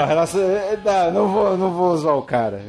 [0.08, 0.42] relacion...
[0.84, 2.62] não, não vou, não vou usar o cara.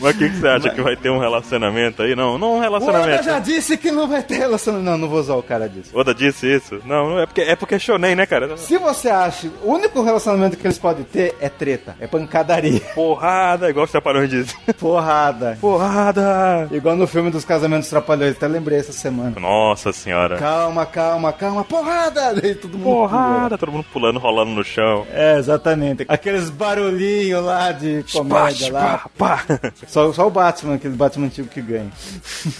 [0.00, 2.14] Mas o que, que você acha que vai ter um relacionamento aí?
[2.14, 3.24] Não, não um O Oda relacionamento.
[3.24, 4.90] já disse que não vai ter relacionamento.
[4.90, 5.90] Não, não vou usar o cara disso.
[5.96, 6.80] Oda disse isso?
[6.84, 8.56] Não, não é porque é porque é shonen, né, cara?
[8.56, 13.68] Se você acha, o único relacionamento que eles podem ter é treta, é pancadaria, Porrada,
[13.70, 14.54] igual os trapalhões dizem.
[14.78, 15.56] porrada.
[15.60, 16.68] Porrada!
[16.70, 19.38] Igual no filme dos casamentos trapalhões, até lembrei essa semana.
[19.38, 20.36] Nossa senhora.
[20.36, 22.34] Calma, calma, calma, porrada!
[22.34, 25.06] Daí todo mundo Porrada, todo mundo pulando, rolando no chão.
[25.12, 26.04] É, exatamente.
[26.08, 29.08] Aqueles barulhinhos lá de comédia lá.
[29.16, 29.60] Pá, pá.
[29.86, 31.90] Só, só o Batman, aquele Batman antigo que ganha.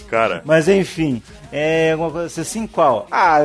[0.08, 3.06] Cara, Mas enfim, é alguma coisa assim, qual?
[3.10, 3.40] Ah,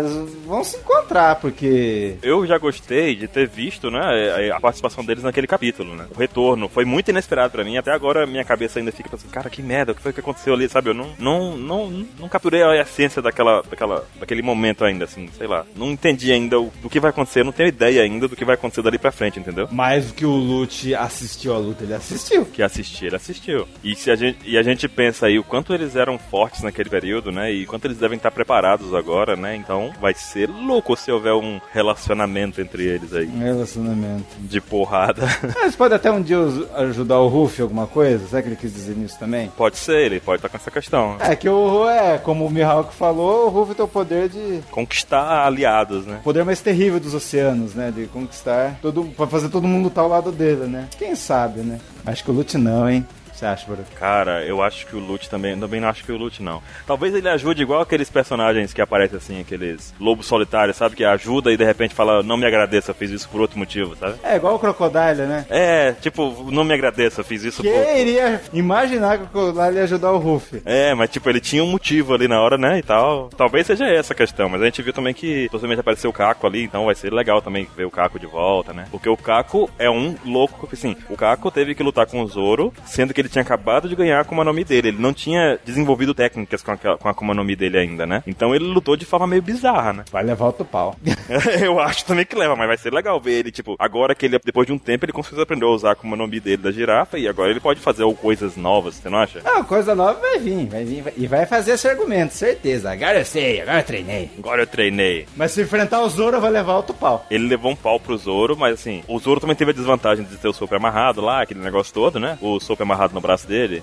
[0.45, 2.17] vão se encontrar, porque.
[2.21, 6.05] eu já gostei de ter visto, né, a participação deles naquele capítulo, né?
[6.13, 7.77] O retorno foi muito inesperado pra mim.
[7.77, 10.53] Até agora minha cabeça ainda fica pensando, cara, que merda, o que foi que aconteceu
[10.53, 10.89] ali, sabe?
[10.89, 15.47] Eu não, não, não, não capturei a essência daquela, daquela, daquele momento ainda, assim, sei
[15.47, 15.65] lá.
[15.75, 18.45] Não entendi ainda o, do que vai acontecer, eu não tenho ideia ainda do que
[18.45, 19.67] vai acontecer dali pra frente, entendeu?
[19.71, 22.45] Mais do que o Lute assistiu a luta, ele assistiu.
[22.45, 23.67] que assistir, ele assistiu.
[23.83, 26.89] E, se a gente, e a gente pensa aí o quanto eles eram fortes naquele
[26.89, 27.51] período, né?
[27.51, 29.55] E quanto eles devem estar preparados agora, né?
[29.55, 33.25] Então vai ser louco se houver um relacionamento entre eles aí.
[33.25, 34.25] Relacionamento.
[34.39, 35.23] De porrada.
[35.55, 36.37] Mas pode até um dia
[36.75, 38.27] ajudar o Ruff alguma coisa?
[38.27, 39.51] Será que ele quis dizer nisso também?
[39.55, 41.17] pode ser, ele pode estar com essa questão.
[41.19, 44.61] É que o é, como o Mihawk falou, o Ruff tem o poder de.
[44.71, 46.17] Conquistar aliados, né?
[46.21, 47.91] O poder mais terrível dos oceanos, né?
[47.95, 49.03] De conquistar todo.
[49.15, 50.87] pra fazer todo mundo estar ao lado dele, né?
[50.97, 51.79] Quem sabe, né?
[52.05, 53.05] Acho que o Lute não, hein?
[53.35, 53.91] Você acha, Baruch?
[53.95, 55.59] Cara, eu acho que o Lute também.
[55.59, 56.63] Também não acho que o Lute não.
[56.87, 60.95] Talvez ele ajude igual aqueles personagens que aparecem assim, aqueles lobos solitários, sabe?
[60.95, 64.15] Que ajuda e de repente fala, não me agradeça, fiz isso por outro motivo, sabe?
[64.23, 65.45] É igual o Crocodile, né?
[65.49, 67.69] É, tipo, não me agradeça, fiz isso por.
[67.69, 70.61] Quem iria imaginar que o Crocodile ia ajudar o Ruff?
[70.63, 73.29] É, mas tipo, ele tinha um motivo ali na hora, né, e tal.
[73.35, 76.47] Talvez seja essa a questão, mas a gente viu também que possivelmente apareceu o Caco
[76.47, 78.87] ali, então vai ser legal também ver o Caco de volta, né?
[78.91, 82.73] Porque o Caco é um louco, assim, o Caco teve que lutar com o Zoro,
[82.85, 85.57] sendo que ele tinha acabado de ganhar a Akuma no Mi dele, ele não tinha
[85.65, 88.23] desenvolvido técnicas com a, com a Akuma no Mi dele ainda, né?
[88.27, 90.03] Então ele lutou de forma meio bizarra, né?
[90.11, 90.95] Vai levar outro pau.
[91.61, 94.39] Eu acho também que leva, mas vai ser legal ver ele, tipo, agora que ele,
[94.43, 96.71] depois de um tempo, ele conseguiu aprender a usar a Akuma no Mi dele da
[96.71, 99.41] girafa, e agora ele pode fazer coisas novas, você não acha?
[99.43, 101.01] Não, coisa nova vai vir, vai vir.
[101.01, 102.91] vai- E vai fazer esse argumento, certeza.
[102.91, 104.29] Agora eu sei, agora eu treinei.
[104.37, 105.25] Agora eu treinei.
[105.35, 107.25] Mas se enfrentar o Zoro, vai levar outro pau.
[107.31, 110.35] Ele levou um pau pro Zoro, mas assim, o Zoro também teve a desvantagem de
[110.37, 112.37] ter o sopro amarrado lá, aquele negócio todo, né?
[112.41, 113.81] O sopro amarrado no braço dele.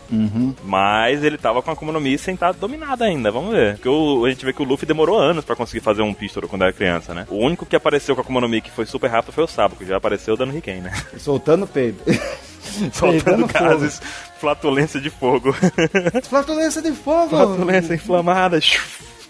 [0.65, 3.75] Mas ele tava com a Akuma no Mi sem estar dominado ainda, vamos ver.
[3.75, 6.47] Porque o- a gente vê que o Luffy demorou anos pra conseguir fazer um pistol
[6.49, 7.27] quando era criança, né?
[7.29, 9.49] O único que apareceu com a Akuma no Mi que foi super rápido foi o
[9.49, 10.93] Sabo, que já apareceu dando Riken, né?
[11.19, 11.99] Soltando peido.
[12.93, 13.53] Soltando Peidando fogo.
[13.65, 14.01] gases,
[14.39, 15.53] flatulência de fogo.
[16.29, 17.29] Flatulência de fogo!
[17.31, 18.61] flatulência inflamada.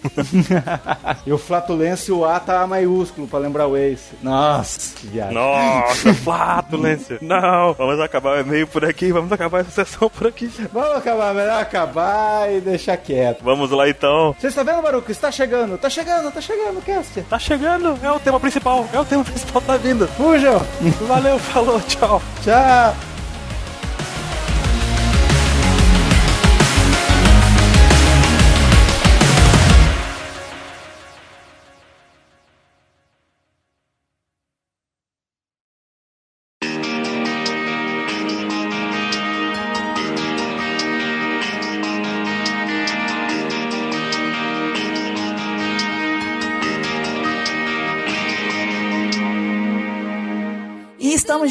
[1.27, 4.15] E o flatulência, o A tá maiúsculo pra lembrar o Ace.
[4.23, 5.35] Nossa, que viagem.
[5.35, 7.19] Nossa, flatulência.
[7.21, 10.51] Não, vamos acabar o e-mail por aqui, vamos acabar essa sessão por aqui.
[10.73, 13.43] Vamos acabar, melhor acabar e deixar quieto.
[13.43, 14.35] Vamos lá então.
[14.38, 15.11] Você está vendo, Baruco?
[15.11, 17.23] Está chegando, tá chegando, tá chegando cast.
[17.23, 20.07] Tá chegando, é o tema principal, é o tema principal da vinda.
[20.09, 20.61] Fujam!
[21.07, 22.21] Valeu, falou, tchau.
[22.43, 23.12] Tchau!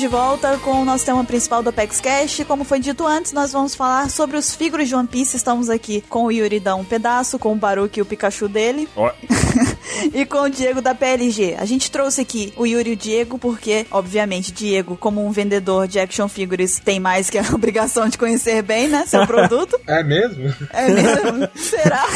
[0.02, 2.42] De volta com o nosso tema principal do Apex Cash.
[2.48, 5.38] Como foi dito antes, nós vamos falar sobre os figuras de One Piece.
[5.38, 8.90] Estamos aqui com o Yuri da Um Pedaço, com o Baruque e o Pikachu dele.
[8.96, 9.12] Ó,
[10.12, 11.56] e com o Diego da PLG.
[11.60, 15.88] A gente trouxe aqui o Yuri e o Diego porque, obviamente, Diego, como um vendedor
[15.88, 19.80] de action figures, tem mais que a obrigação de conhecer bem, né, seu produto.
[19.86, 20.52] É mesmo?
[20.74, 21.48] É mesmo?
[21.54, 22.08] Será?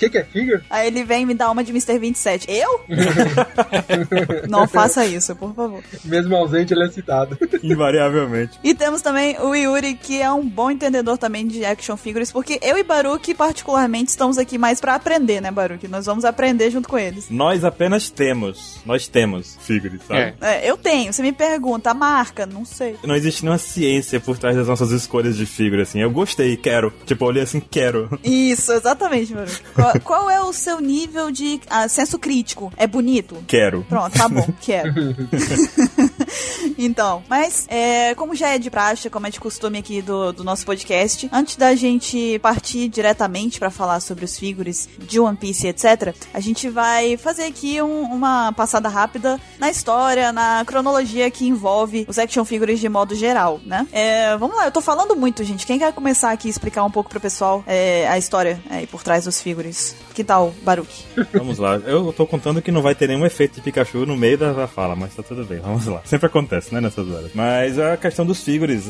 [0.00, 0.62] O que, que é figure?
[0.70, 1.98] Aí ele vem e me dá uma de Mr.
[1.98, 2.50] 27.
[2.50, 2.80] Eu?
[4.48, 5.82] Não faça isso, por favor.
[6.06, 7.36] Mesmo ausente, ele é citado.
[7.62, 8.58] invariavelmente.
[8.64, 12.58] E temos também o Yuri, que é um bom entendedor também de action figures, porque
[12.62, 15.86] eu e Baruque, particularmente, estamos aqui mais pra aprender, né, Baruque?
[15.86, 17.28] Nós vamos aprender junto com eles.
[17.28, 18.80] Nós apenas temos.
[18.86, 20.34] Nós temos figures, sabe?
[20.40, 20.64] É.
[20.64, 21.12] É, eu tenho.
[21.12, 22.46] Você me pergunta, a marca?
[22.46, 22.96] Não sei.
[23.04, 26.00] Não existe nenhuma ciência por trás das nossas escolhas de figura, assim.
[26.00, 26.90] Eu gostei, quero.
[27.04, 28.18] Tipo, eu olhei assim, quero.
[28.24, 29.60] Isso, exatamente, Baruque.
[29.92, 32.72] Qual, qual é o seu nível de ah, senso crítico?
[32.76, 33.36] É bonito?
[33.46, 33.84] Quero.
[33.88, 34.92] Pronto, tá bom, quero.
[36.78, 40.44] então, mas é, como já é de praxe, como é de costume aqui do, do
[40.44, 45.66] nosso podcast, antes da gente partir diretamente pra falar sobre os figures de One Piece,
[45.68, 51.46] etc., a gente vai fazer aqui um- uma passada rápida na história, na cronologia que
[51.46, 53.86] envolve os action figures de modo geral, né?
[53.92, 55.66] É, vamos lá, eu tô falando muito, gente.
[55.66, 59.02] Quem quer começar aqui e explicar um pouco pro pessoal é, a história aí por
[59.02, 59.79] trás dos figures?
[60.14, 61.06] Que tal, Baruch?
[61.32, 61.76] Vamos lá.
[61.76, 64.96] Eu tô contando que não vai ter nenhum efeito de Pikachu no meio da fala,
[64.96, 65.60] mas tá tudo bem.
[65.60, 66.02] Vamos lá.
[66.04, 67.30] Sempre acontece, né, nessas horas.
[67.34, 68.84] Mas a questão dos figures,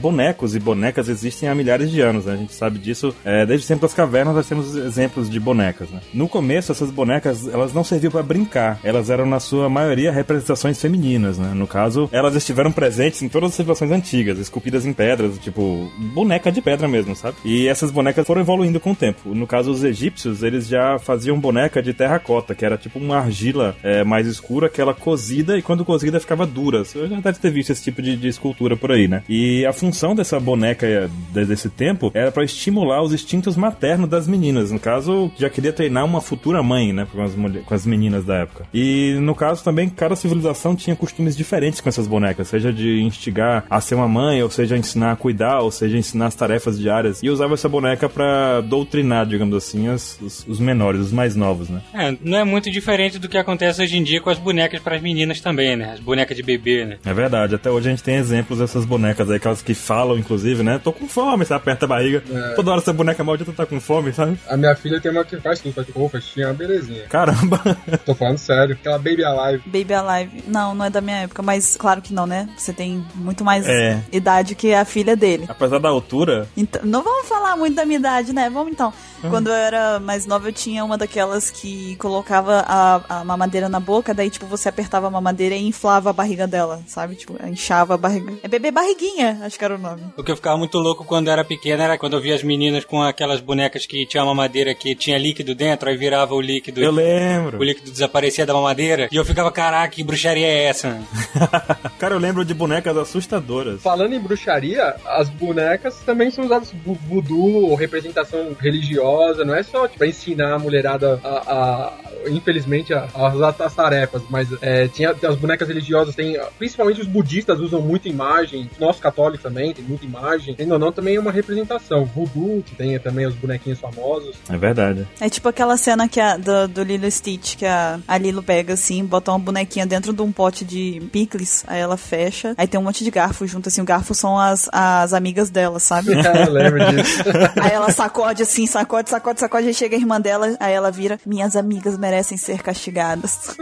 [0.00, 2.34] bonecos e bonecas existem há milhares de anos, né?
[2.34, 3.14] A gente sabe disso.
[3.24, 6.00] É, desde sempre das cavernas nós temos exemplos de bonecas, né?
[6.14, 8.78] No começo, essas bonecas, elas não serviam pra brincar.
[8.84, 11.52] Elas eram, na sua maioria, representações femininas, né?
[11.52, 16.50] No caso, elas estiveram presentes em todas as civilizações antigas, esculpidas em pedras, tipo, boneca
[16.50, 17.36] de pedra mesmo, sabe?
[17.44, 19.34] E essas bonecas foram evoluindo com o tempo.
[19.34, 23.76] No caso, os egípcios, eles já faziam boneca de terracota, que era tipo uma argila
[23.82, 26.84] é, mais escura, que ela cozida e quando cozida ficava dura.
[26.84, 29.22] Você já deve ter visto esse tipo de, de escultura por aí, né?
[29.28, 34.26] E a função dessa boneca de- desse tempo era pra estimular os instintos maternos das
[34.28, 34.70] meninas.
[34.70, 37.06] No caso, já queria treinar uma futura mãe, né?
[37.12, 37.32] Com as,
[37.66, 38.64] com as meninas da época.
[38.72, 43.64] E no caso também, cada civilização tinha costumes diferentes com essas bonecas, seja de instigar
[43.68, 47.22] a ser uma mãe, ou seja, ensinar a cuidar, ou seja, ensinar as tarefas diárias.
[47.22, 51.68] E usava essa boneca pra doutrinar, digamos assim, as- os, os menores, os mais novos,
[51.68, 51.80] né?
[51.94, 54.96] É, não é muito diferente do que acontece hoje em dia com as bonecas para
[54.96, 55.92] as meninas também, né?
[55.94, 56.98] As bonecas de bebê, né?
[57.04, 60.62] É verdade, até hoje a gente tem exemplos dessas bonecas aí, aquelas que falam, inclusive,
[60.62, 60.80] né?
[60.82, 62.22] Tô com fome, você aperta a barriga.
[62.56, 64.38] Toda hora essa boneca maldita tá com fome, sabe?
[64.48, 67.02] A minha filha tem uma que faz tudo, faz tipo, faxinha, uma belezinha.
[67.08, 67.60] Caramba!
[68.04, 68.74] Tô falando sério.
[68.74, 69.62] Aquela Baby Alive.
[69.66, 70.44] Baby Alive.
[70.46, 72.48] Não, não é da minha época, mas claro que não, né?
[72.56, 74.00] Você tem muito mais É.
[74.12, 75.44] idade que a filha dele.
[75.48, 78.50] Apesar da altura, Então, não vamos falar muito da minha idade, né?
[78.50, 78.92] Vamos então.
[79.22, 79.30] Hum.
[79.30, 83.78] Quando eu era mais nova, eu tinha uma daquelas que colocava a, a mamadeira na
[83.80, 87.14] boca, daí, tipo, você apertava a mamadeira e inflava a barriga dela, sabe?
[87.16, 88.32] Tipo, inchava a barriga.
[88.42, 90.02] É bebê barriguinha, acho que era o nome.
[90.16, 92.42] O que eu ficava muito louco quando eu era pequena era quando eu via as
[92.42, 96.40] meninas com aquelas bonecas que tinha uma mamadeira que tinha líquido dentro, aí virava o
[96.40, 96.80] líquido.
[96.82, 97.58] eu lembro.
[97.58, 99.08] O líquido desaparecia da mamadeira.
[99.12, 101.00] E eu ficava, caraca, que bruxaria é essa?
[101.98, 103.82] Cara, eu lembro de bonecas assustadoras.
[103.82, 109.09] Falando em bruxaria, as bonecas também são usadas vo- voodoo ou representação religiosa,
[109.44, 111.92] não é só tipo, pra ensinar a mulherada a, a-
[112.28, 117.58] infelizmente, a, a- as tarefas, mas é, tinha as bonecas religiosas, tem, principalmente os budistas
[117.60, 121.32] usam muita imagem, nós católicos também tem muita imagem, tem ou não, também é uma
[121.32, 122.04] representação.
[122.04, 124.36] Voodoo, que tem também os bonequinhos famosos.
[124.48, 125.06] É verdade.
[125.20, 128.74] É tipo aquela cena que a, do, do Lilo Stitch, que a, a Lilo pega
[128.74, 132.78] assim, bota uma bonequinha dentro de um pote de picles, aí ela fecha, aí tem
[132.78, 136.12] um monte de garfo junto, assim, o garfo são as, as amigas dela, sabe?
[136.46, 137.22] Eu lembro disso.
[137.60, 141.18] Aí ela sacode assim, sacode, sacode, sacode, aí chega a irmã dela, aí ela vira,
[141.24, 143.56] minhas amigas merecem ser castigadas.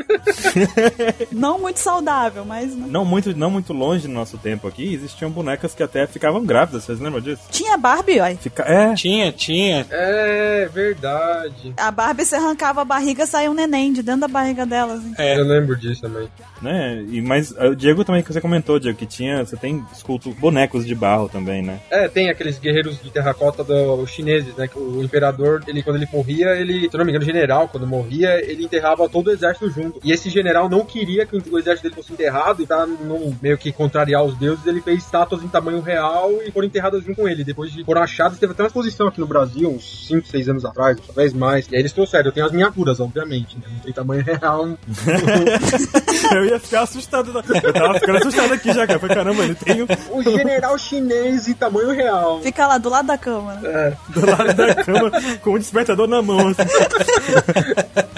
[1.30, 2.74] não muito saudável, mas...
[2.74, 2.86] né?
[2.88, 6.84] Não muito, não muito longe do nosso tempo aqui, existiam bonecas que até ficavam grávidas,
[6.84, 7.42] vocês lembram disso?
[7.50, 8.26] Tinha Barbie, ó.
[8.36, 8.62] Fica...
[8.64, 9.86] É, Tinha, tinha.
[9.90, 11.74] É verdade.
[11.76, 14.94] A Barbie, você arrancava a barriga, saía um neném de dentro da barriga dela.
[14.94, 15.14] assim.
[15.18, 15.38] É.
[15.38, 16.28] Eu lembro disso também.
[16.62, 17.04] Né?
[17.08, 20.30] E, mas ah, o Diego também, que você comentou, Diego, que tinha, você tem esculto
[20.32, 21.80] bonecos de barro também, né?
[21.90, 24.68] É, tem aqueles guerreiros de terracota dos chineses, né?
[24.68, 27.68] Que o imperador, ele quando ele morria, ele, se eu não me engano, o general,
[27.68, 30.00] quando morria, ele enterrava todo o exército junto.
[30.02, 33.58] E esse general não queria que o exército dele fosse enterrado, e pra não meio
[33.58, 37.28] que contrariar os deuses, ele fez estátuas em tamanho real e foram enterradas junto com
[37.28, 37.44] ele.
[37.44, 40.64] Depois de foram achadas, teve até uma exposição aqui no Brasil, uns 5, 6 anos
[40.64, 41.66] atrás, talvez mais.
[41.70, 43.64] E aí eles trouxeram, eu tenho as miniaturas, obviamente, né?
[43.70, 44.68] Não tem tamanho real.
[46.34, 47.32] eu ia ficar assustado.
[47.62, 48.98] Eu tava ficando assustado aqui já, cara.
[48.98, 52.40] Foi caramba, ele tem um O general chinês em tamanho real.
[52.42, 53.54] Fica lá do lado da cama.
[53.54, 53.96] né?
[54.08, 55.10] do lado da cama
[55.42, 56.62] com um despertador na mão, assim.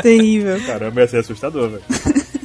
[0.02, 0.60] Terrível.
[0.66, 1.82] Caramba, ia ser assustador, velho.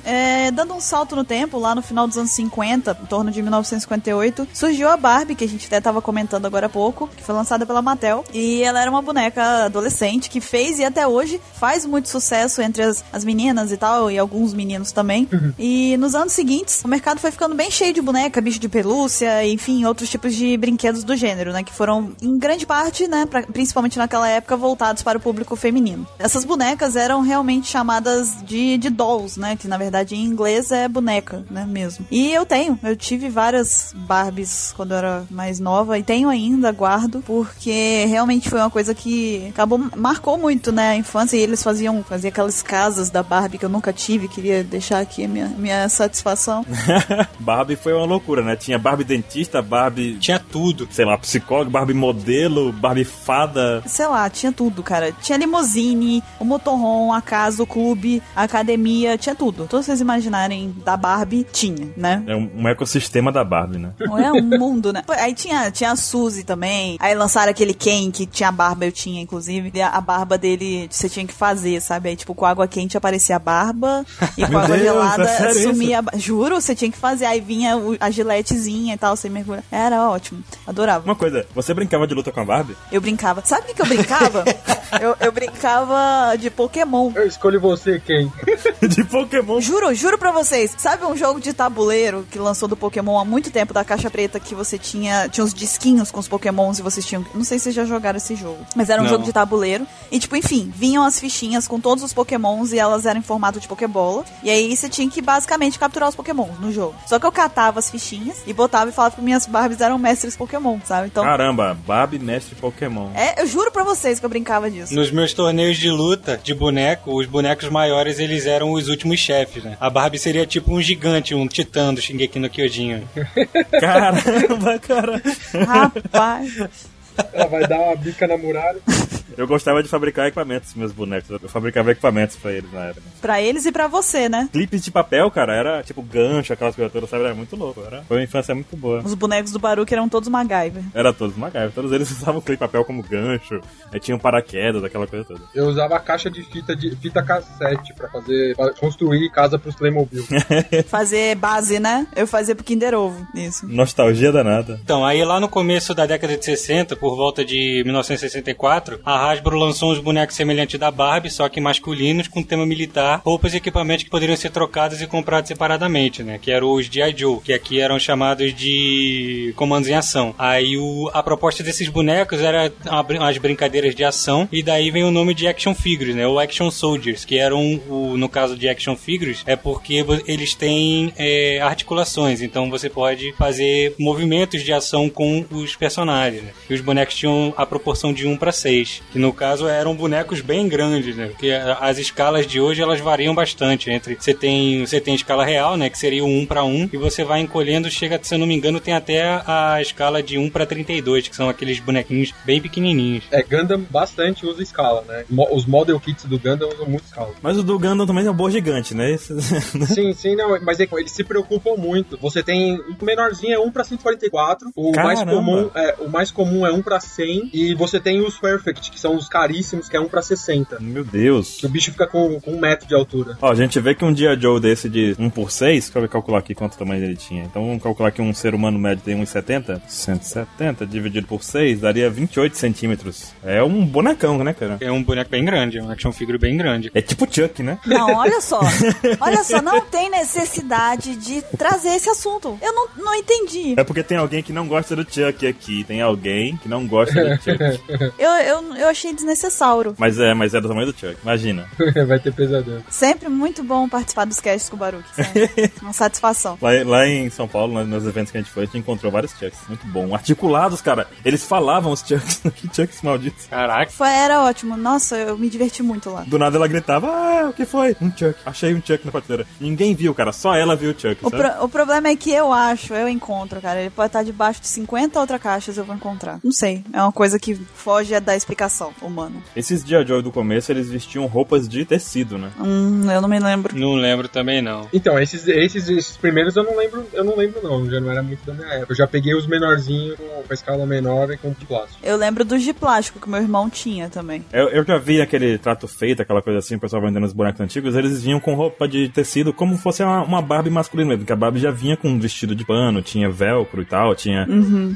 [0.05, 3.41] É, dando um salto no tempo, lá no final dos anos 50, em torno de
[3.41, 7.33] 1958, surgiu a Barbie, que a gente até tava comentando agora há pouco, que foi
[7.35, 8.23] lançada pela Mattel.
[8.33, 12.83] E ela era uma boneca adolescente que fez e até hoje faz muito sucesso entre
[12.83, 15.27] as, as meninas e tal, e alguns meninos também.
[15.57, 19.45] E nos anos seguintes, o mercado foi ficando bem cheio de boneca, bicho de pelúcia,
[19.47, 21.63] enfim, outros tipos de brinquedos do gênero, né?
[21.63, 26.07] Que foram, em grande parte, né, pra- principalmente naquela época, voltados para o público feminino.
[26.19, 29.55] Essas bonecas eram realmente chamadas de, de dolls, né?
[29.55, 31.65] Que na verdade em inglês é boneca, né?
[31.65, 32.05] Mesmo.
[32.11, 36.71] E eu tenho, eu tive várias Barbies quando eu era mais nova e tenho ainda,
[36.71, 40.89] guardo, porque realmente foi uma coisa que acabou, marcou muito, né?
[40.89, 44.63] A infância e eles faziam, faziam aquelas casas da Barbie que eu nunca tive, queria
[44.63, 46.65] deixar aqui a minha, minha satisfação.
[47.39, 48.55] Barbie foi uma loucura, né?
[48.55, 50.87] Tinha Barbie dentista, Barbie, Tinha tudo.
[50.91, 53.83] sei lá, psicólogo, Barbie modelo, Barbie fada.
[53.85, 55.11] sei lá, tinha tudo, cara.
[55.21, 59.67] Tinha limusine, o motorhome, a casa, o clube, a academia, tinha tudo.
[59.67, 62.23] Tudo vocês imaginarem da Barbie, tinha, né?
[62.27, 63.91] É um, um ecossistema da Barbie, né?
[63.99, 65.03] Não é um mundo, né?
[65.09, 66.97] Aí tinha, tinha a Suzy também.
[66.99, 69.71] Aí lançaram aquele Ken que tinha a barba, eu tinha, inclusive.
[69.73, 72.09] E a, a barba dele você tinha que fazer, sabe?
[72.09, 74.05] Aí, tipo, com água quente aparecia a barba.
[74.37, 77.25] E com água Deus, gelada é sumia a Juro, você tinha que fazer.
[77.25, 79.63] Aí vinha o- a giletezinha e tal, você mergulha.
[79.71, 80.43] Era ótimo.
[80.65, 81.05] Adorava.
[81.05, 82.75] Uma coisa, você brincava de luta com a Barbie?
[82.91, 83.41] Eu brincava.
[83.45, 84.43] Sabe o que, que eu brincava?
[85.01, 87.11] eu, eu brincava de Pokémon.
[87.15, 88.31] Eu escolho você, quem?
[88.87, 89.59] de Pokémon.
[89.61, 90.73] Juro, juro pra vocês.
[90.77, 94.39] Sabe um jogo de tabuleiro que lançou do Pokémon há muito tempo, da caixa preta,
[94.39, 95.27] que você tinha.
[95.29, 97.25] Tinha uns disquinhos com os Pokémons e vocês tinham.
[97.33, 98.57] Não sei se vocês já jogaram esse jogo.
[98.75, 99.11] Mas era um Não.
[99.11, 99.85] jogo de tabuleiro.
[100.11, 103.59] E, tipo, enfim, vinham as fichinhas com todos os Pokémons e elas eram em formato
[103.59, 104.23] de Pokébola.
[104.43, 106.95] E aí você tinha que basicamente capturar os Pokémons no jogo.
[107.07, 110.35] Só que eu catava as fichinhas e botava e falava que minhas Barbies eram mestres
[110.35, 111.07] Pokémon, sabe?
[111.07, 111.23] Então.
[111.23, 113.09] Caramba, Barbie mestre Pokémon.
[113.13, 114.93] É, eu juro pra vocês que eu brincava disso.
[114.93, 119.63] Nos meus torneios de luta de boneco, os bonecos maiores eles eram os últimos chefes,
[119.65, 119.77] né?
[119.79, 123.03] A Barbie seria tipo um gigante, um titã do Shingeki no Kyojin.
[123.79, 125.21] Caramba, cara.
[125.65, 126.87] Rapaz.
[127.33, 128.79] Ela vai dar uma bica na muralha.
[129.37, 131.29] Eu gostava de fabricar equipamentos, meus bonecos.
[131.29, 133.01] Eu fabricava equipamentos pra eles na época.
[133.21, 134.49] pra eles e pra você, né?
[134.51, 137.23] Clipes de papel, cara, era tipo gancho, aquelas coisas todas, sabe?
[137.25, 137.81] Era muito louco.
[137.85, 138.03] Era...
[138.03, 139.01] Foi uma infância muito boa.
[139.03, 140.83] Os bonecos do Baruch eram todos MacGyver.
[140.93, 141.71] Era todos MacGyver.
[141.71, 143.59] Todos eles usavam clipe de papel como gancho.
[143.91, 145.41] Aí tinham paraquedas, aquela coisa toda.
[145.53, 149.75] Eu usava a caixa de fita de fita cassete pra fazer pra construir casa pros
[149.75, 150.23] Playmobil.
[150.87, 152.07] Fazer base, né?
[152.15, 153.67] Eu fazia pro Kinder Ovo, isso.
[153.67, 154.79] Nostalgia danada.
[154.83, 159.57] Então, aí lá no começo da década de 60, por volta de 1964, a Hasbro
[159.57, 164.03] lançou uns bonecos semelhantes da Barbie, só que masculinos, com tema militar, roupas e equipamentos
[164.03, 166.39] que poderiam ser trocados e comprados separadamente, né?
[166.41, 167.15] Que eram os G.I.
[167.17, 170.35] Joe, que aqui eram chamados de comandos em ação.
[170.37, 175.03] Aí o, a proposta desses bonecos era a as brincadeiras de ação, e daí vem
[175.03, 176.27] o nome de Action Figures, né?
[176.27, 181.13] Ou Action Soldiers, que eram, o, no caso de Action Figures, é porque eles têm
[181.17, 186.43] é, articulações, então você pode fazer movimentos de ação com os personagens.
[186.43, 186.49] Né?
[186.69, 190.41] E os bonecos tinham a proporção de 1 para 6, que no caso eram bonecos
[190.41, 191.27] bem grandes, né?
[191.27, 193.89] Porque as escalas de hoje elas variam bastante.
[193.89, 195.89] Entre você tem você tem a escala real, né?
[195.89, 198.55] Que seria o 1 para 1, e você vai encolhendo, chega, se eu não me
[198.55, 203.25] engano, tem até a escala de 1 para 32, que são aqueles bonequinhos bem pequenininhos.
[203.31, 205.25] É, Gundam bastante usa escala, né?
[205.51, 207.33] Os model kits do Gundam usam muito escala.
[207.41, 209.15] Mas o do Gundam também é um bom gigante, né?
[209.87, 212.17] Sim, sim, não, mas é eles se preocupam muito.
[212.21, 215.37] Você tem o menorzinho é 1 pra 144, o mais Caramba.
[215.37, 219.01] comum é o mais comum é 1 pra 100 e você tem os perfect, que
[219.01, 220.79] são os caríssimos, que é 1 pra 60.
[220.79, 221.57] Meu Deus.
[221.59, 223.37] Que o bicho fica com, com um metro de altura.
[223.41, 226.09] Ó, a gente vê que um dia Joe desse de 1 por 6, deixa eu
[226.09, 227.43] calcular aqui quanto tamanho ele tinha.
[227.43, 229.81] Então vamos calcular que um ser humano médio tem 1,70.
[229.87, 233.33] 170 dividido por 6 daria 28 centímetros.
[233.43, 234.77] É um bonecão, né, cara?
[234.79, 236.89] É um boneco bem grande, é um action figure bem grande.
[236.93, 237.77] É tipo Chuck, né?
[237.85, 238.61] Não, olha só.
[239.19, 242.57] Olha só, não tem necessidade de trazer esse assunto.
[242.61, 243.73] Eu não, não entendi.
[243.77, 245.83] É porque tem alguém que não gosta do Chuck aqui.
[245.83, 247.81] Tem alguém que não gosta do Chuck.
[248.17, 249.95] Eu, eu, eu achei desnecessário.
[249.97, 251.17] Mas é, mas é do tamanho do Chuck.
[251.23, 251.67] Imagina.
[252.07, 252.83] Vai ter pesadelo.
[252.89, 255.03] Sempre muito bom participar dos casts com o Baruch.
[255.13, 255.71] sempre.
[255.81, 256.57] Uma satisfação.
[256.61, 259.11] Lá, lá em São Paulo, nos- nos eventos que a gente foi, a gente encontrou
[259.11, 259.59] vários Chucks.
[259.67, 260.13] Muito bom.
[260.13, 261.07] Articulados, cara.
[261.23, 262.41] Eles falavam os Chucks.
[262.55, 263.45] que Chucks malditos.
[263.47, 263.91] Caraca.
[263.91, 264.75] Foi, era ótimo.
[264.77, 266.23] Nossa, eu me diverti muito lá.
[266.27, 267.95] Do nada ela gritava, ah, o que foi?
[268.01, 268.35] Um Chuck.
[268.45, 269.47] Achei um Chuck na prateleira.
[269.59, 270.31] Ninguém viu, cara.
[270.31, 271.43] Só ela viu o Chuck, O, sabe?
[271.43, 273.79] pro- o problema é que eu acho, eu encontro, cara.
[273.81, 276.39] Ele pode estar debaixo de 50 outras caixas, eu vou encontrar.
[276.43, 276.83] Não sei.
[276.93, 279.35] É uma coisa que foge da explicação geração humana.
[279.55, 280.05] Esses G.I.
[280.05, 282.51] Joe do começo, eles vestiam roupas de tecido, né?
[282.59, 283.77] Hum, eu não me lembro.
[283.77, 284.87] Não lembro também, não.
[284.91, 288.21] Então, esses, esses, esses primeiros eu não lembro, eu não lembro não, já não era
[288.21, 288.91] muito da minha época.
[288.91, 291.99] Eu já peguei os menorzinhos com a escala menor e com de plástico.
[292.03, 294.43] Eu lembro dos de plástico que meu irmão tinha também.
[294.51, 297.61] Eu, eu já vi aquele trato feito, aquela coisa assim, o pessoal vendendo os bonecos
[297.61, 301.31] antigos, eles vinham com roupa de tecido como fosse uma, uma Barbie masculina mesmo, que
[301.31, 304.45] a Barbie já vinha com um vestido de pano, tinha velcro e tal, tinha...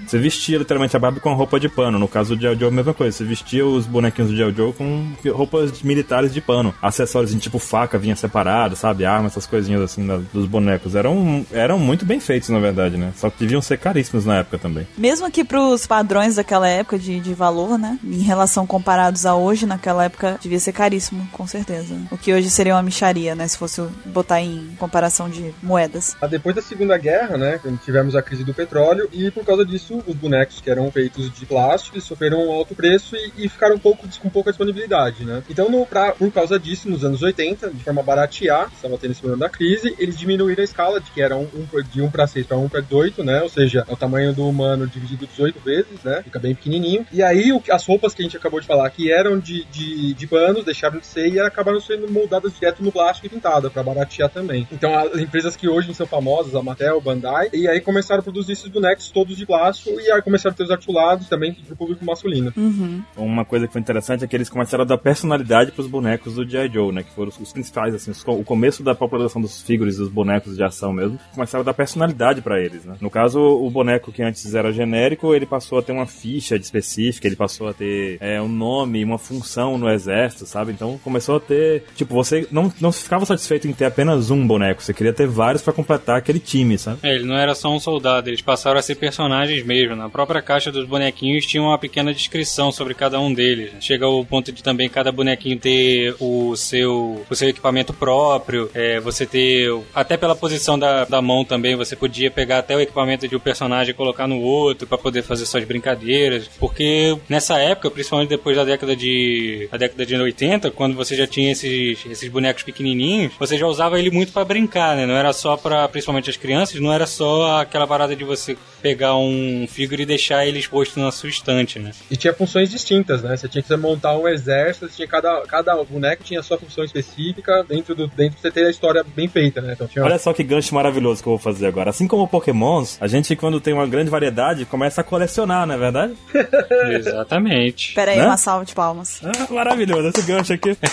[0.05, 2.55] Você vestia literalmente a Barbie com roupa de pano, no caso do G.I.
[2.55, 4.53] Joe a mesma coisa, você vestia os bonequinhos do G.I.
[4.53, 9.27] Joe com roupas de militares de pano, acessórios assim, tipo faca vinha separado, sabe, arma,
[9.27, 13.29] essas coisinhas assim da- dos bonecos, eram, eram muito bem feitos na verdade, né, só
[13.29, 14.87] que deviam ser caríssimos na época também.
[14.97, 17.97] Mesmo que pros padrões daquela época de, de valor, né?
[18.03, 21.95] Em relação comparados a hoje, naquela época devia ser caríssimo, com certeza.
[22.11, 23.47] O que hoje seria uma micharia, né?
[23.47, 26.15] Se fosse botar em comparação de moedas.
[26.21, 29.65] Ah, Depois da Segunda Guerra, né, quando tivemos a crise do petróleo e por causa
[29.65, 33.49] disso os bonecos que eram feitos de plástico eles sofreram um alto preço e, e
[33.59, 35.43] ficaram um pouco com pouca disponibilidade, né?
[35.49, 39.19] Então, no, pra, por causa disso, nos anos 80, de forma baratear, estava tendo esse
[39.19, 42.25] problema da crise, eles diminuíram a escala de que era um, um- de 1 para
[42.25, 43.41] 6 para 1 para 18, né?
[43.43, 46.21] Ou seja, é o tamanho do humano dividido 18 vezes, né?
[46.23, 47.05] Fica bem pequenininho.
[47.11, 50.13] E aí, o as roupas que a gente acabou de falar, que eram de, de,
[50.13, 53.83] de panos, deixaram de ser e acabaram sendo moldadas direto no plástico e pintada, para
[53.83, 54.67] baratear também.
[54.71, 58.53] Então, as empresas que hoje são famosas, a Mattel, Bandai, e aí começaram a produzir
[58.53, 62.03] esses bonecos todos de plástico e aí começaram a ter os articulados também pro público
[62.05, 62.53] masculino.
[62.55, 63.03] Uhum.
[63.17, 66.47] Uma coisa que foi interessante é que eles começaram a dar personalidade pros bonecos do
[66.47, 66.69] G.I.
[66.71, 67.03] Joe, né?
[67.03, 70.55] Que foram os, os principais, assim, os o começo da popularização dos figures, dos bonecos
[70.55, 71.19] de ação mesmo.
[71.33, 72.95] Começaram a dar personalidade pra eles, né?
[73.01, 77.27] No caso, o boneco que antes era genérico, ele passou a ter uma ficha específica,
[77.27, 80.71] ele passou a ter é, um nome, uma função no exército, sabe?
[80.71, 81.83] Então começou a ter.
[81.95, 85.63] Tipo, você não, não ficava satisfeito em ter apenas um boneco, você queria ter vários
[85.63, 86.99] pra completar aquele time, sabe?
[87.01, 89.95] É, ele não era só um soldado, eles passaram a ser personagens mesmo.
[89.95, 93.71] Na própria caixa dos bonequinhos tinha uma pequena descrição sobre cada um deles.
[93.79, 98.99] Chega ao ponto de também cada bonequinho ter o seu, o seu equipamento próprio, é,
[98.99, 103.27] você ter, até pela posição da, da mão também, você podia pegar até o equipamento
[103.27, 106.49] de um personagem e colocar no outro pra poder fazer suas brincadeiras.
[106.59, 111.25] Porque nessa época, principalmente depois da década de, da década de 80, quando você já
[111.25, 115.05] tinha esses, esses bonecos pequenininhos, você já usava ele muito pra brincar, né?
[115.05, 119.15] Não era só pra, principalmente as crianças, não era só aquela parada de você pegar
[119.15, 121.91] um figure e deixar ele exposto na sua estante, né?
[122.11, 123.28] E tinha funções distintas, né?
[123.37, 127.63] Você tinha que montar um exército, você tinha cada, cada boneco tinha sua função específica
[127.67, 129.73] dentro do dentro pra você ter a história bem feita, né?
[129.73, 131.89] Então tinha Olha só que gancho maravilhoso que eu vou fazer agora.
[131.89, 135.77] Assim como Pokémons, a gente, quando tem uma grande variedade, começa a colecionar, não é
[135.77, 136.13] verdade?
[136.91, 137.93] Exatamente.
[137.93, 138.25] Pera aí, Né?
[138.25, 139.21] uma salva de palmas.
[139.23, 140.77] Ah, maravilhoso, esse gancho aqui.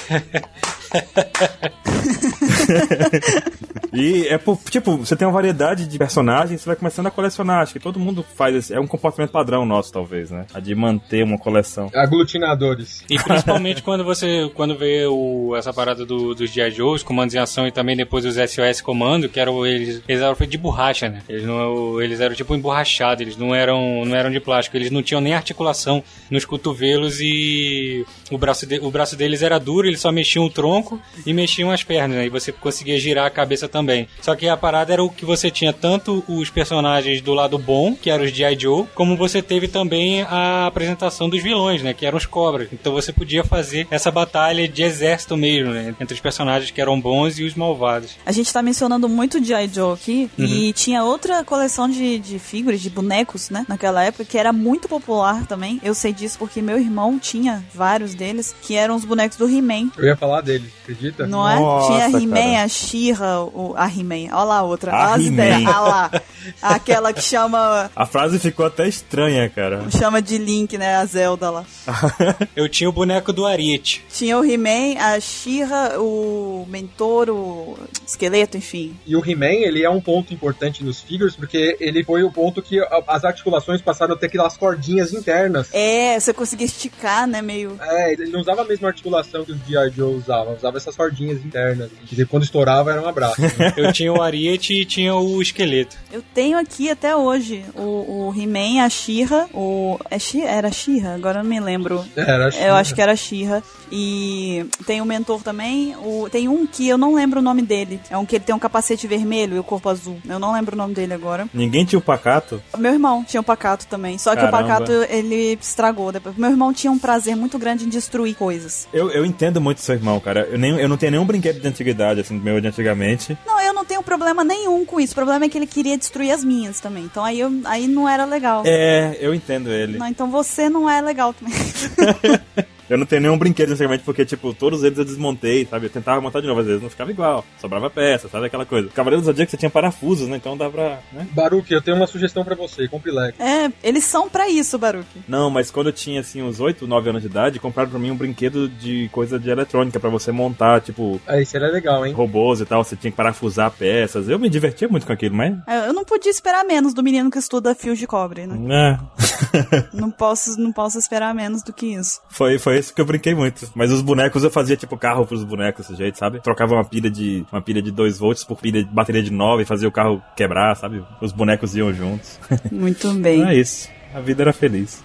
[3.93, 7.63] e é por, tipo, você tem uma variedade de personagens, você vai começando a colecionar.
[7.63, 8.75] Acho que todo mundo faz esse.
[8.75, 10.47] É um comportamento padrão nosso, talvez, né?
[10.53, 11.91] A de manter uma coleção.
[11.95, 13.05] aglutinadores.
[13.09, 16.71] E principalmente quando você quando vê o, essa parada do, dos G.I.
[16.71, 20.35] Joes, comandos em ação e também depois os SOS comando, que eram eles, eles eram
[20.47, 21.23] de borracha, né?
[21.29, 25.03] Eles não eles eram tipo emborrachados, eles não eram não eram de plástico, eles não
[25.03, 30.01] tinham nem articulação nos cotovelos e o braço de, o braço deles era duro, eles
[30.01, 32.27] só mexiam o tronco e mexiam as pernas, né?
[32.27, 34.09] E você conseguia girar a cabeça também.
[34.21, 37.95] Só que a parada era o que você tinha tanto os personagens do lado bom,
[37.95, 38.59] que eram os G.I.
[38.59, 41.93] Joe, como você teve também a apresentação dos vilões, né?
[41.95, 42.69] Que eram os cobras.
[42.73, 45.95] Então você podia fazer essa batalha de exército mesmo, né?
[46.01, 48.17] Entre os personagens que eram bons e os malvados.
[48.25, 49.69] A gente tá mencionando muito G.I.
[49.73, 53.65] Joe aqui e tinha outra coleção de, de figuras, de bonecos, né?
[53.69, 55.81] Naquela época, que era muito popular também.
[55.83, 59.91] Eu sei disso porque meu irmão tinha vários deles, que eram os bonecos do He-Man.
[59.97, 61.27] Eu ia falar dele, acredita?
[61.27, 61.57] Não é?
[61.57, 64.29] Nossa, Tinha a He-Man, a She-Ra, o- a He-Man.
[64.33, 64.93] Olha lá a outra.
[64.93, 65.63] A Olha as ideias.
[65.67, 66.11] Olha lá.
[66.63, 69.85] Aquela que chama, A frase ficou até estranha, cara.
[69.91, 70.97] chama de Link, né?
[70.97, 71.65] A Zelda lá.
[72.55, 74.05] Eu tinha o boneco do Ariete.
[74.13, 78.97] Tinha o He-Man, a She-Ra, o Mentor, o Esqueleto, enfim.
[79.07, 82.63] E o He-Man, ele é um ponto importante nos figures, porque ele foi o ponto
[82.63, 82.79] que
[83.09, 85.69] as articulações passaram a ter aquelas cordinhas internas.
[85.73, 87.43] É, você conseguia esticar, né?
[87.43, 87.77] Meio.
[87.81, 89.91] É, ele não usava a mesma articulação que os G.I.
[89.91, 91.91] Joe usavam, usava essas cordinhas internas.
[92.07, 93.41] Que quando estourava era um abraço.
[93.41, 93.49] né?
[93.77, 95.97] Eu tinha o Ariete e tinha o esqueleto.
[96.13, 99.99] Eu tenho aqui até hoje o, o He-Man, a She-Ra, o.
[100.11, 101.15] É She era She-Ra?
[101.15, 102.05] Agora eu não me lembro.
[102.15, 103.63] Era Eu acho que era She-Ra.
[103.91, 105.95] E tem o mentor também.
[105.97, 108.01] O, tem um que eu não lembro o nome dele.
[108.11, 110.19] É um que ele tem um capacete vermelho e o corpo azul.
[110.29, 111.47] Eu não lembro o nome dele agora.
[111.55, 112.63] Ninguém tinha o pacato.
[112.77, 114.19] Meu irmão tinha o Pacato também.
[114.19, 114.59] Só que Caramba.
[114.59, 116.37] o Pacato ele estragou depois.
[116.37, 118.89] Meu irmão tinha um prazer muito grande em destruir coisas.
[118.93, 120.49] Eu, eu entendo muito seu irmão, cara.
[120.51, 123.39] Eu, nem, eu não tenho nenhum brinquedo de antiguidade, assim, meu de antigamente.
[123.47, 125.13] Não, eu não tenho problema nenhum com isso.
[125.13, 127.05] O problema é que ele queria destruir as minhas também.
[127.05, 128.63] Então aí, eu, aí não era legal.
[128.67, 129.99] É, eu entendo ele.
[129.99, 131.55] Não, então você não é legal também.
[132.89, 135.87] Eu não tenho nenhum brinquedo, sinceramente, porque, tipo, todos eles eu desmontei, sabe?
[135.87, 137.45] Eu tentava montar de novo, às vezes não ficava igual.
[137.61, 138.47] Sobrava peça, sabe?
[138.47, 138.89] Aquela coisa.
[138.89, 140.37] Cavaleiro do Zodíaco você tinha parafusos, né?
[140.37, 141.01] Então dá pra.
[141.13, 141.27] Né?
[141.33, 143.43] Baruque, eu tenho uma sugestão pra você, compre Lego.
[143.43, 145.23] É, eles são pra isso, Baruque.
[145.29, 148.11] Não, mas quando eu tinha, assim, uns 8, 9 anos de idade, compraram pra mim
[148.11, 152.13] um brinquedo de coisa de eletrônica pra você montar, tipo, Aí, isso era legal, hein?
[152.13, 152.85] robôs e tal.
[152.85, 154.29] Você tinha que parafusar peças.
[154.29, 155.57] Eu me divertia muito com aquilo, mas.
[155.67, 158.99] É, Eu não podia esperar menos do menino que estuda fios de cobre, né?
[159.13, 159.89] É.
[159.93, 162.21] Não posso, não posso esperar menos do que isso.
[162.29, 163.71] Foi, foi isso que eu brinquei muito.
[163.75, 166.41] Mas os bonecos eu fazia tipo carro pros bonecos desse jeito, sabe?
[166.41, 169.63] Trocava uma pilha de uma pilha de 2 volts por pilha de bateria de 9
[169.63, 171.03] e fazia o carro quebrar, sabe?
[171.21, 172.39] Os bonecos iam juntos.
[172.71, 173.45] Muito bem.
[173.45, 173.89] é isso.
[174.15, 175.05] A vida era feliz.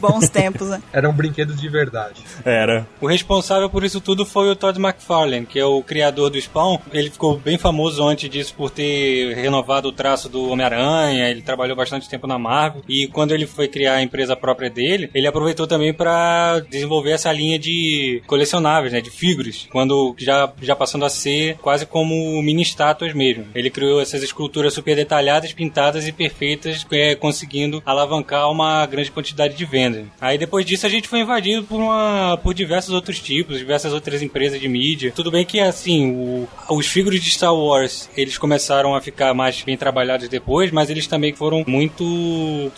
[0.00, 0.82] Bons tempos, né?
[0.92, 2.22] Eram brinquedos de verdade.
[2.44, 2.86] Era.
[3.00, 6.78] O responsável por isso tudo foi o Todd McFarlane, que é o criador do Spawn.
[6.92, 11.28] Ele ficou bem famoso antes disso por ter renovado o traço do Homem-Aranha.
[11.28, 12.82] Ele trabalhou bastante tempo na Marvel.
[12.88, 17.32] E quando ele foi criar a empresa própria dele, ele aproveitou também para desenvolver essa
[17.32, 22.62] linha de colecionáveis, né, de figuras, quando já já passando a ser quase como mini
[22.62, 23.46] estátuas mesmo.
[23.54, 29.54] Ele criou essas esculturas super detalhadas, pintadas e perfeitas, é, conseguindo alavancar uma grande quantidade
[29.54, 30.04] de vendas.
[30.20, 34.22] Aí depois disso a gente foi invadido por uma por diversos outros tipos, diversas outras
[34.22, 35.12] empresas de mídia.
[35.14, 39.62] Tudo bem que assim, o- os figuras de Star Wars, eles começaram a ficar mais
[39.62, 42.04] bem trabalhados depois, mas eles também foram muito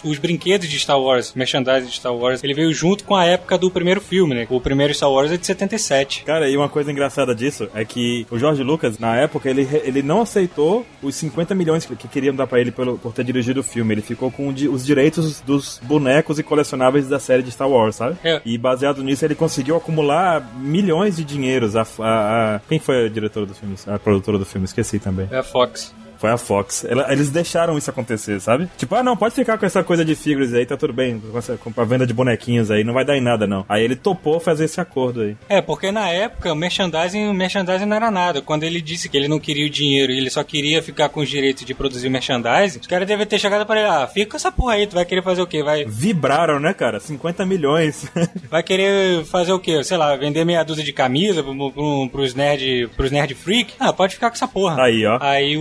[0.04, 3.56] os brinquedos de Star Wars, merchandising de Star Wars, ele veio junto com a época
[3.58, 4.46] do primeiro filme, né?
[4.50, 6.24] O primeiro Star Wars é de 77.
[6.24, 10.02] Cara, e uma coisa engraçada disso é que o George Lucas, na época, ele, ele
[10.02, 13.60] não aceitou os 50 milhões que, que queriam dar pra ele pelo, por ter dirigido
[13.60, 13.94] o filme.
[13.94, 16.07] Ele ficou com os direitos dos bonecos
[16.38, 18.16] e colecionáveis da série de Star Wars, sabe?
[18.24, 18.40] É.
[18.44, 21.76] E baseado nisso, ele conseguiu acumular milhões de dinheiros.
[21.76, 23.74] A, a- a- quem foi a diretora do filme?
[23.86, 24.64] A produtora do filme?
[24.64, 25.28] Esqueci também.
[25.30, 25.94] É a Fox.
[26.18, 26.84] Foi a Fox.
[26.84, 28.68] Ela- eles deixaram isso acontecer, sabe?
[28.76, 31.20] Tipo, ah, não, pode ficar com essa coisa de figuras aí, tá tudo bem.
[31.20, 33.64] Com, essa, com a venda de bonequinhos aí, não vai dar em nada, não.
[33.68, 35.36] Aí ele topou fazer esse acordo aí.
[35.48, 38.42] É, porque na época o merchandising, o merchandising não era nada.
[38.42, 41.20] Quando ele disse que ele não queria o dinheiro e ele só queria ficar com
[41.20, 44.36] os direitos de produzir merchandising, os caras devem ter chegado pra ele, ah, fica com
[44.36, 45.62] essa porra aí, tu vai querer fazer o quê?
[45.62, 46.98] Vai, Vibraram, né, cara?
[47.00, 48.10] 50 milhões.
[48.50, 49.82] vai querer fazer o quê?
[49.84, 53.74] Sei lá, vender meia dúzia de camisa pro, pro, pros nerd, pros nerd freak?
[53.78, 54.82] Ah, pode ficar com essa porra.
[54.82, 55.18] Aí, ó.
[55.20, 55.56] Aí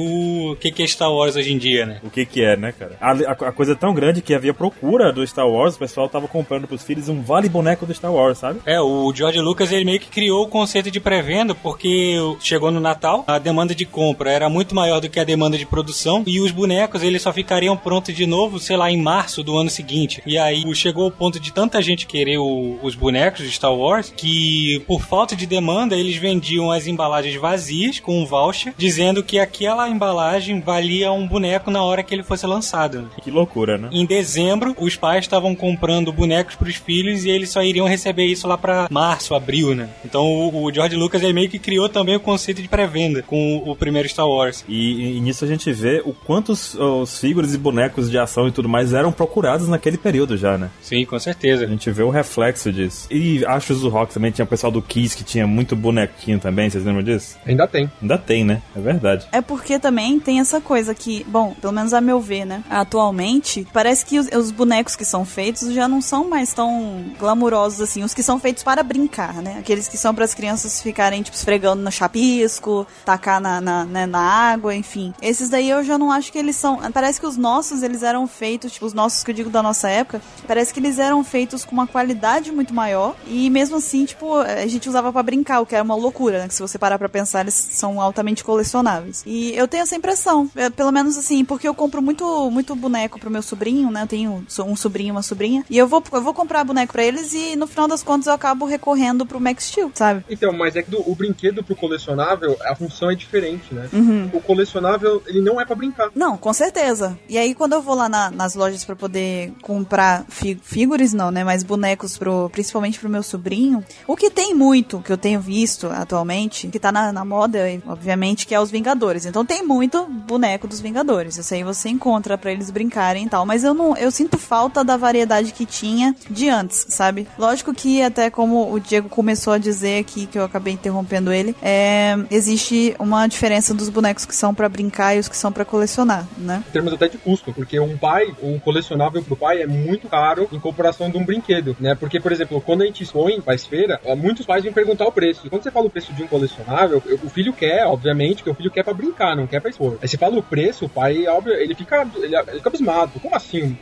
[0.52, 2.00] o que que é Star Wars hoje em dia, né?
[2.04, 2.98] O que que é, né, cara?
[3.00, 6.08] A, a- a coisa é tão grande que havia procura do Star Wars, o pessoal
[6.10, 8.60] tava comprando pros filhos um vale boneco do Star Wars, sabe?
[8.66, 12.80] É, o George Lucas ele meio que criou o conceito de pré-venda porque chegou no
[12.80, 16.40] Natal, a demanda de compra era muito maior do que a demanda de produção e
[16.40, 20.22] os bonecos eles só ficariam prontos de novo, sei lá, em março do ano seguinte.
[20.26, 24.14] E aí chegou ao ponto de tanta gente querer o- os bonecos de Star Wars
[24.16, 29.40] que por falta de demanda eles vendiam as embalagens vazias com um voucher dizendo que
[29.40, 33.10] aquela embalagem valia um boneco na hora que ele fosse lançado.
[33.22, 33.90] Que loucura, né?
[33.92, 38.48] Em dezembro, os pais estavam comprando bonecos pros filhos e eles só iriam receber isso
[38.48, 39.90] lá pra março, abril, né?
[40.04, 43.58] Então o, o George Lucas ele meio que criou também o conceito de pré-venda com
[43.58, 44.64] o, o primeiro Star Wars.
[44.68, 48.48] E, e nisso a gente vê o quanto os, os figuras e bonecos de ação
[48.48, 50.70] e tudo mais eram procurados naquele período já, né?
[50.82, 51.66] Sim, com certeza.
[51.66, 53.08] A gente vê o reflexo disso.
[53.12, 56.70] E Astros do Rock também tinha o pessoal do Kiss que tinha muito bonequinho também,
[56.70, 57.38] vocês lembram disso?
[57.46, 57.92] Ainda tem.
[58.02, 58.62] Ainda tem, né?
[58.76, 59.28] É verdade.
[59.32, 62.62] É porque também tem essa coisa que, bom, pelo menos a meu ver, né?
[62.70, 67.80] Atualmente, parece que os, os bonecos que são feitos já não são mais tão glamurosos
[67.80, 68.04] assim.
[68.04, 69.56] Os que são feitos para brincar, né?
[69.58, 74.06] Aqueles que são para as crianças ficarem, tipo, esfregando no chapisco, tacar na, na, né,
[74.06, 75.14] na água, enfim.
[75.22, 76.78] Esses daí eu já não acho que eles são.
[76.92, 79.88] Parece que os nossos, eles eram feitos, tipo, os nossos que eu digo da nossa
[79.88, 83.16] época, parece que eles eram feitos com uma qualidade muito maior.
[83.28, 86.48] E mesmo assim, tipo, a gente usava para brincar, o que era uma loucura, né?
[86.50, 89.24] Que se você parar pra pensar, eles são altamente colecionáveis.
[89.26, 90.17] E eu tenho essa impressão,
[90.56, 94.04] é, pelo menos assim, porque eu compro muito, muito boneco pro meu sobrinho, né?
[94.04, 95.64] Eu tenho um sobrinho e uma sobrinha.
[95.70, 98.34] E eu vou, eu vou comprar boneco pra eles e no final das contas eu
[98.34, 100.24] acabo recorrendo pro Max Steel, sabe?
[100.30, 103.90] Então, mas é que do- o brinquedo pro colecionável, a função é diferente, né?
[103.94, 104.30] Uhum.
[104.34, 106.10] O colecionável, ele não é pra brincar.
[106.16, 107.18] Não, com certeza.
[107.30, 111.32] E aí, quando eu vou lá na- nas lojas pra poder comprar fi figuras, não,
[111.32, 111.44] né?
[111.44, 115.88] Mas bonecos, pro, principalmente pro meu sobrinho, o que tem muito, que eu tenho visto
[115.88, 119.26] atualmente, que tá na, na moda, obviamente, que é os Vingadores.
[119.26, 121.38] Então tem muito boneco dos Vingadores.
[121.38, 123.46] Isso aí você encontra pra eles brincarem e tal.
[123.46, 123.96] Mas eu não.
[123.98, 127.28] Eu sinto falta da variedade que tinha de antes, sabe?
[127.38, 131.56] Lógico que até como o Diego começou a dizer aqui, que eu acabei interrompendo ele,
[131.62, 135.66] é, existe uma diferença dos bonecos que são pra brincar e os que são pra
[135.66, 136.64] colecionar, né?
[136.68, 140.48] Em termos até de custo, porque um pai, um colecionável pro pai é muito caro
[140.52, 141.96] em comparação de um brinquedo, né?
[141.96, 145.50] Porque, por exemplo, quando a gente expõe pra feira, muitos pais vêm perguntar o preço.
[145.50, 148.70] Quando você fala o preço de um colecionável, o filho quer, obviamente, que o filho
[148.70, 149.87] quer pra brincar, não quer pra expor.
[149.90, 149.98] Cor.
[150.02, 153.20] Aí você fala o preço, o pai, óbvio, ele fica, ele, ele fica abismado.
[153.20, 153.78] Como assim?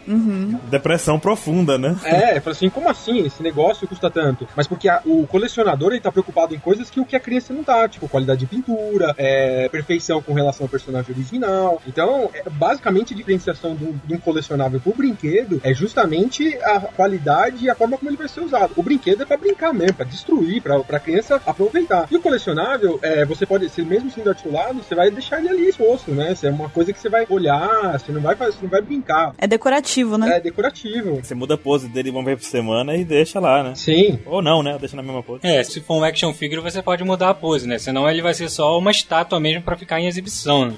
[0.70, 1.96] Depressão profunda, né?
[2.04, 4.48] É, fala assim, como assim esse negócio custa tanto?
[4.56, 7.54] Mas porque a- o colecionador ele tá preocupado em coisas que o que a criança
[7.54, 11.82] não tá, tipo qualidade de pintura, é, perfeição com relação ao personagem original.
[11.88, 16.80] Então, é, basicamente a diferenciação de um, de um colecionável pro brinquedo é justamente a
[16.80, 18.74] qualidade e a forma como ele vai ser usado.
[18.76, 22.08] O brinquedo é pra brincar mesmo, pra destruir, pra, pra criança aproveitar.
[22.12, 25.70] E o colecionável, é, você pode, se mesmo sendo articulado, você vai deixar ele ali
[25.70, 26.32] exposto, né?
[26.34, 28.82] Isso é uma coisa que você vai olhar, você não vai, fazer- você não vai
[28.82, 29.34] brincar.
[29.38, 30.38] É decorativo, né?
[30.38, 31.16] É decorativo.
[31.24, 33.74] Você muda a pose dele uma vez por semana e deixa lá, né?
[33.76, 34.78] Sim, Ou não, né?
[34.80, 35.40] Deixa na mesma pose.
[35.44, 37.78] É, se for um action figure, você pode mudar a pose, né?
[37.78, 40.76] Senão ele vai ser só uma estátua mesmo pra ficar em exibição, né?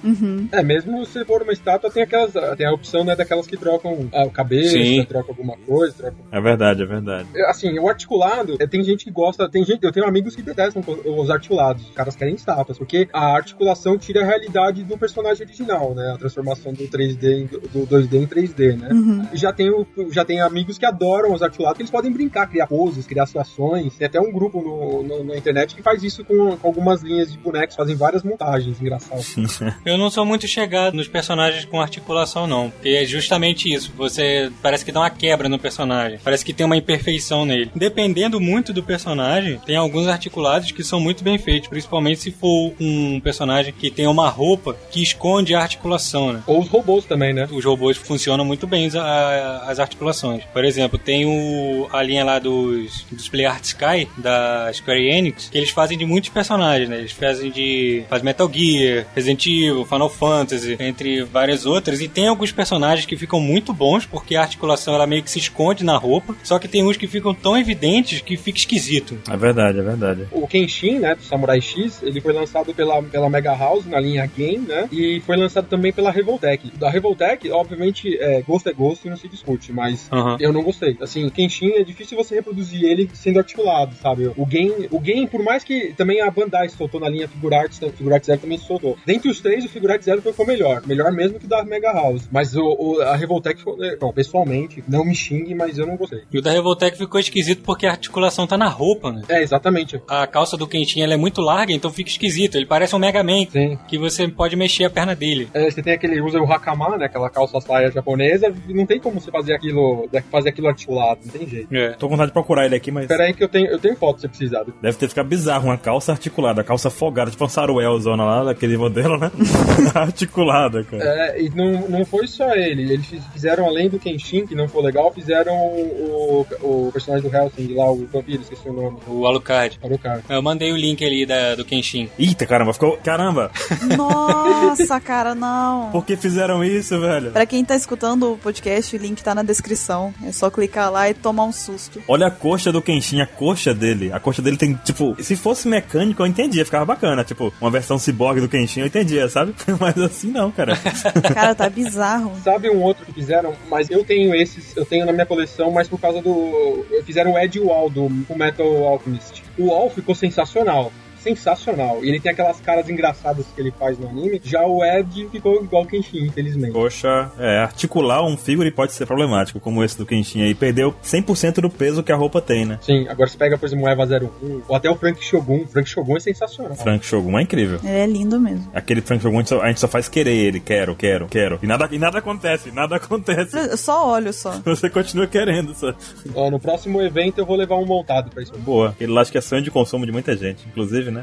[0.52, 2.34] É, mesmo se for uma estátua, tem aquelas.
[2.58, 5.04] Tem a opção, né, daquelas que trocam a cabeça, Sim.
[5.06, 6.18] trocam alguma coisa, trocam.
[6.32, 7.28] É verdade, é verdade.
[7.48, 10.84] Assim, o articulado, é, tem gente que gosta, tem gente, eu tenho amigos que detestam
[11.06, 15.94] os articulados, os caras querem estátuas, porque a articulação tira a realidade do personagem original,
[15.94, 16.12] né?
[16.14, 18.90] A transformação do 3D, em- do 2D em 3D, né?
[19.34, 23.06] Já tenho, já tenho amigos que adoram os articulados, que eles podem brincar, criar poses,
[23.06, 23.96] criar situações.
[23.96, 27.32] Tem até um grupo no, no- na internet que faz isso com, com algumas linhas
[27.32, 29.36] de bonecos, fazem várias montagens engraçadas.
[29.86, 32.70] Eu não sou muito chegado nos personagens com articulação, não.
[32.70, 33.92] Porque é justamente isso.
[33.98, 36.20] Você parece que dá uma quebra no personagem.
[36.24, 37.72] Parece que tem uma imperfeição nele.
[37.76, 41.70] Dependendo muito do personagem, tem alguns articulados que são muito bem feitos.
[41.70, 46.42] Principalmente se for um personagem que tem uma roupa que esconde a articulação, né?
[46.48, 47.48] Ou os robôs também, né?
[47.52, 50.44] Os robôs funcionam muito bem a- as articulações.
[50.54, 55.50] Por exemplo, tem o, a linha lá dos, dos Play Art Sky, da Square Enix,
[55.50, 56.98] que eles fazem de muitos personagens, né?
[57.00, 62.02] Eles fazem de faz Metal Gear, Resident Evil, Final Fantasy, entre várias outras.
[62.02, 65.40] E tem alguns personagens que ficam muito bons, porque a articulação ela meio que se
[65.40, 66.36] esconde na roupa.
[66.44, 69.18] Só que tem uns que ficam tão evidentes que fica esquisito.
[69.30, 70.28] É verdade, é verdade.
[70.32, 74.26] O Kenshin, né, do Samurai X, ele foi lançado pela, pela Mega House na linha
[74.38, 74.87] Game, né?
[74.92, 76.72] E foi lançado também pela Revoltech.
[76.78, 80.38] Da Revoltech, obviamente, é, gosto é gosto e não se discute, mas Aham.
[80.40, 80.98] eu não gostei.
[81.02, 84.32] Assim, o Kenshin é difícil você reproduzir ele sendo articulado, sabe?
[84.36, 87.90] O game, o game, por mais que também a Bandai soltou na linha Figurarts, o
[87.92, 88.98] Figurarts Zero também soltou.
[89.06, 90.82] Dentre os três, o Figurarts Zero foi o melhor.
[90.86, 92.28] Melhor mesmo que o da Mega House.
[92.32, 96.22] Mas o, o- a Revoltech, né, bom, pessoalmente, não me xingue, mas eu não gostei.
[96.32, 99.22] E o da Revoltech ficou esquisito porque a articulação tá na roupa, né?
[99.30, 100.02] É, exatamente.
[100.08, 102.56] A calça do Kenshin ela é muito larga, então fica esquisito.
[102.56, 103.78] Ele parece um Mega Man, Sim.
[103.88, 105.48] que você pode mexer a perna dele.
[105.54, 109.00] É, você tem aquele, usa o hakama, né, aquela calça saia japonesa, e não tem
[109.00, 111.74] como você fazer aquilo, fazer aquilo articulado, não tem jeito.
[111.76, 111.90] É.
[111.94, 113.96] Tô com vontade de procurar ele aqui, mas Espera aí que eu tenho, eu tenho
[113.96, 114.64] foto se você precisar.
[114.82, 115.68] deve ter ficado bizarro.
[115.68, 119.32] Uma calça articulada, calça folgada, tipo uma saruelzona lá, daquele modelo, né?
[119.96, 121.04] articulada, cara.
[121.04, 124.68] É, e não, não foi só ele, eles fiz- fizeram além do Kenshin, que não
[124.68, 128.98] foi legal, fizeram o, o personagem do Helsing lá, o vampiro, esqueci o nome.
[129.08, 129.80] O Alucard.
[129.84, 130.24] Alucard.
[130.30, 132.10] Eu mandei o link ali da, do Kenshin.
[132.18, 132.98] Eita, caramba, ficou.
[133.04, 133.52] Caramba!
[133.98, 134.67] Nossa,
[135.04, 135.92] cara, não.
[135.92, 137.32] Por que fizeram isso, velho?
[137.32, 140.14] Pra quem tá escutando o podcast, o link tá na descrição.
[140.26, 142.02] É só clicar lá e tomar um susto.
[142.08, 144.12] Olha a coxa do Kenshin, a coxa dele.
[144.12, 147.24] A coxa dele tem, tipo, se fosse mecânico, eu entendia, ficava bacana.
[147.24, 149.54] Tipo, uma versão ciborgue do Kenshin, eu entendia, sabe?
[149.80, 150.78] Mas assim não, cara.
[151.34, 152.34] Cara, tá bizarro.
[152.44, 155.88] Sabe um outro que fizeram, mas eu tenho esses, eu tenho na minha coleção, mas
[155.88, 156.86] por causa do.
[157.06, 159.44] Fizeram o Ed Wall do Metal Alchemist.
[159.58, 160.92] O Wall ficou sensacional.
[161.22, 162.04] Sensacional.
[162.04, 164.42] E ele tem aquelas caras engraçadas que ele faz no anime.
[164.44, 166.74] Já o Ed ficou igual o Kenshin, infelizmente.
[166.74, 170.56] Coxa, é, articular um figure pode ser problemático, como esse do Kenshin aí.
[170.56, 172.80] Perdeu 100% do peso que a roupa tem, né?
[172.82, 175.62] Sim, agora você pega, por exemplo, o Eva 01, ou até o Frank Shogun.
[175.64, 176.76] O Frank Shogun é sensacional.
[176.76, 177.80] Frank Shogun é incrível.
[177.84, 178.70] Ele é lindo mesmo.
[178.74, 180.60] Aquele Frank Shogun, a gente, só, a gente só faz querer ele.
[180.60, 181.60] Quero, quero, quero.
[181.62, 183.58] E nada, e nada acontece, nada acontece.
[183.58, 184.52] Eu só olho só.
[184.66, 185.94] Você continua querendo, só.
[186.36, 188.58] Ó, no próximo evento eu vou levar um montado pra isso.
[188.58, 188.90] Boa.
[188.90, 191.17] Aquele lá acho que é sonho de consumo de muita gente, inclusive, né?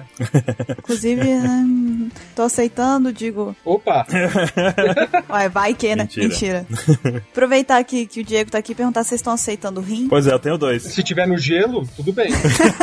[0.79, 1.67] Inclusive, né,
[2.35, 3.55] tô aceitando, digo.
[3.65, 4.07] Opa!
[5.31, 6.09] Ué, vai que, né?
[6.17, 6.67] Mentira.
[7.31, 10.09] Aproveitar que, que o Diego tá aqui e perguntar se vocês estão aceitando rim.
[10.09, 10.83] pois é, eu tenho dois.
[10.83, 12.31] Se tiver no gelo, tudo bem.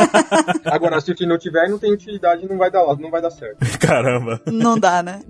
[0.64, 3.58] Agora, se não tiver, não tem utilidade, não vai dar, não vai dar certo.
[3.78, 4.40] Caramba.
[4.46, 5.20] Não dá, né?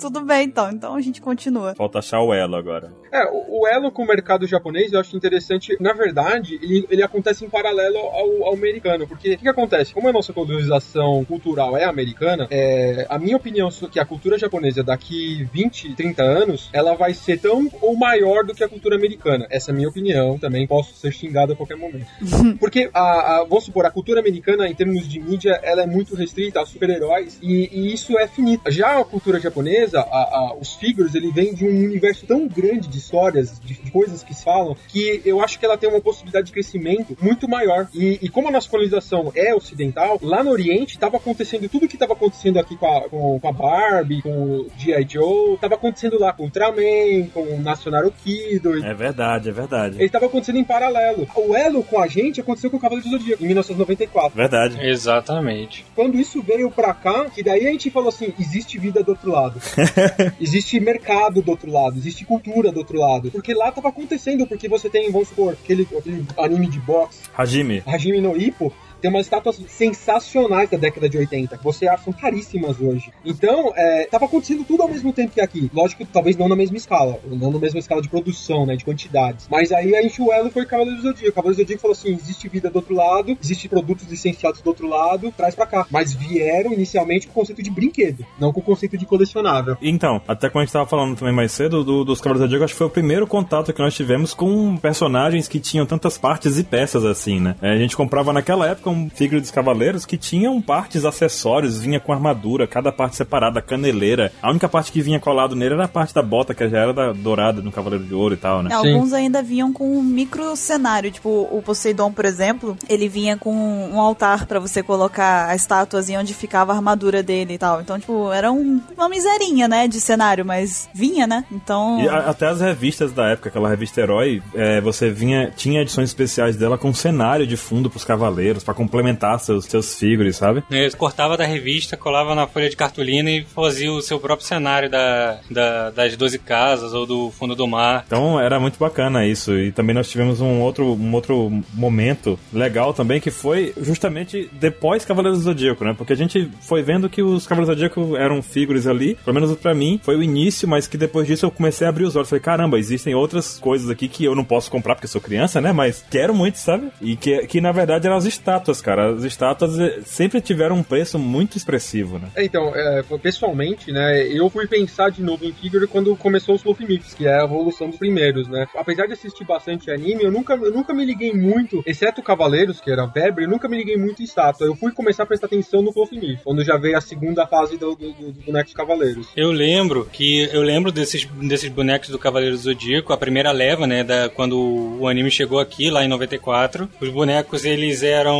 [0.00, 0.70] Tudo bem, então.
[0.70, 1.74] Então a gente continua.
[1.74, 2.92] Falta achar o elo agora.
[3.12, 5.76] É, o, o elo com o mercado japonês eu acho interessante.
[5.80, 9.06] Na verdade, ele, ele acontece em paralelo ao, ao americano.
[9.06, 9.92] Porque o que, que acontece?
[9.92, 14.38] Como a nossa colonização cultural é americana, é, a minha opinião é que a cultura
[14.38, 18.96] japonesa daqui 20, 30 anos, ela vai ser tão ou maior do que a cultura
[18.96, 19.46] americana.
[19.50, 20.38] Essa é a minha opinião.
[20.38, 22.06] Também posso ser xingado a qualquer momento.
[22.58, 26.14] Porque, a, a- vamos supor, a cultura americana, em termos de mídia, ela é muito
[26.14, 28.70] restrita a super-heróis e, e isso é finito.
[28.70, 32.98] Já a cultura japonesa, a- os figures, ele vem de um universo tão grande de
[32.98, 36.46] histórias, de, de coisas que se falam, que eu acho que ela tem uma possibilidade
[36.46, 37.88] de crescimento muito maior.
[37.94, 41.88] E, e como a nossa colonização é ocidental, lá no Oriente tá tava acontecendo tudo
[41.88, 45.06] que tava acontecendo aqui com a, com, com a Barbie, com o G.I.
[45.08, 48.84] Joe, tava acontecendo lá com o Ultraman, com o Nacional Kido.
[48.84, 49.96] É verdade, é verdade.
[49.98, 51.26] Ele tava acontecendo em paralelo.
[51.34, 54.36] O elo com a gente aconteceu com o Cavaleiro do Zodíaco, em 1994.
[54.36, 54.78] Verdade.
[54.80, 55.84] Exatamente.
[55.94, 59.30] Quando isso veio pra cá, que daí a gente falou assim: existe vida do outro
[59.30, 59.60] lado.
[60.40, 63.30] existe mercado do outro lado, existe cultura do outro lado.
[63.30, 67.82] Porque lá tava acontecendo, porque você tem, vamos supor, aquele, aquele anime de boxe, Hajime.
[67.86, 72.12] Hajime no Ippo, tem umas estátuas sensacionais da década de 80, que você acha são
[72.12, 73.12] caríssimas hoje.
[73.24, 75.70] Então, é, tava acontecendo tudo ao mesmo tempo que aqui.
[75.74, 79.46] Lógico, talvez não na mesma escala, não na mesma escala de produção, né, de quantidades.
[79.50, 81.34] Mas aí a gente, o elo foi Cavaleiro do Zodíaco.
[81.34, 84.88] Cavaleiro do Zodíaco falou assim, existe vida do outro lado, existe produtos licenciados do outro
[84.88, 85.86] lado, traz pra cá.
[85.90, 89.76] Mas vieram inicialmente com o conceito de brinquedo, não com o conceito de colecionável.
[89.82, 92.64] Então, até quando a gente tava falando também mais cedo do- dos Cavaleiros do Zodíaco,
[92.64, 96.58] acho que foi o primeiro contato que nós tivemos com personagens que tinham tantas partes
[96.58, 97.56] e peças assim, né?
[97.60, 102.00] É, a gente comprava naquela época um figure dos Cavaleiros que tinham partes, acessórios, vinha
[102.00, 104.32] com armadura, cada parte separada, caneleira.
[104.42, 106.92] A única parte que vinha colado nele era a parte da bota, que já era
[106.92, 108.70] da dourada no Cavaleiro de Ouro e tal, né?
[108.72, 113.36] É, Alguns ainda vinham com um micro cenário, tipo o Poseidon, por exemplo, ele vinha
[113.36, 117.80] com um altar pra você colocar a estátuazinha onde ficava a armadura dele e tal.
[117.80, 121.44] Então, tipo, era um- uma miserinha, né, de cenário, mas vinha, né?
[121.50, 125.82] Então, E a- até as revistas da época, aquela revista Herói, é, você vinha, tinha
[125.82, 130.62] edições especiais dela com cenário de fundo pros cavaleiros, pra complementar seus, seus figures, sabe?
[130.70, 134.88] Ele cortava da revista, colava na folha de cartolina e fazia o seu próprio cenário
[134.90, 138.04] da, da- das 12 casas ou do fundo do mar.
[138.06, 139.54] Então era muito bacana isso.
[139.56, 145.04] E também nós tivemos um outro, um outro momento legal também, que foi justamente depois
[145.04, 145.94] Cavaleiros do Zodíaco, né?
[145.96, 149.54] Porque a gente foi vendo que os Cavaleiros do Zodíaco eram figures ali, pelo menos
[149.56, 152.28] pra mim, foi o início, mas que depois disso eu comecei a abrir os olhos.
[152.28, 155.72] Falei, caramba, existem outras coisas aqui que eu não posso comprar porque sou criança, né?
[155.72, 156.88] Mas quero muito, sabe?
[157.00, 159.14] E que, que na verdade eram as estátuas, cara.
[159.14, 162.28] As estátuas eh, sempre tiveram um preço muito expressivo, né?
[162.34, 166.62] É, Então, é, pessoalmente, né, eu fui pensar de novo em Figure quando começou os
[166.62, 168.66] Fluffy Mix, que é a evolução dos primeiros, né.
[168.76, 172.90] Apesar de assistir bastante anime, eu nunca, eu nunca me liguei muito, exceto Cavaleiros, que
[172.90, 174.66] era Febre, eu nunca me liguei muito em estátua.
[174.66, 177.76] Eu fui começar a prestar atenção no Fluffy Mix, quando já veio a segunda fase
[177.76, 179.28] do, do, do, do boneco de Cavaleiros.
[179.36, 183.86] Eu lembro que eu lembro desses, desses bonecos do Cavaleiro do Zodíaco, a primeira leva,
[183.86, 184.58] né, da, quando
[184.98, 186.88] o anime chegou aqui, lá em 94.
[187.00, 188.38] Os bonecos, eles eram,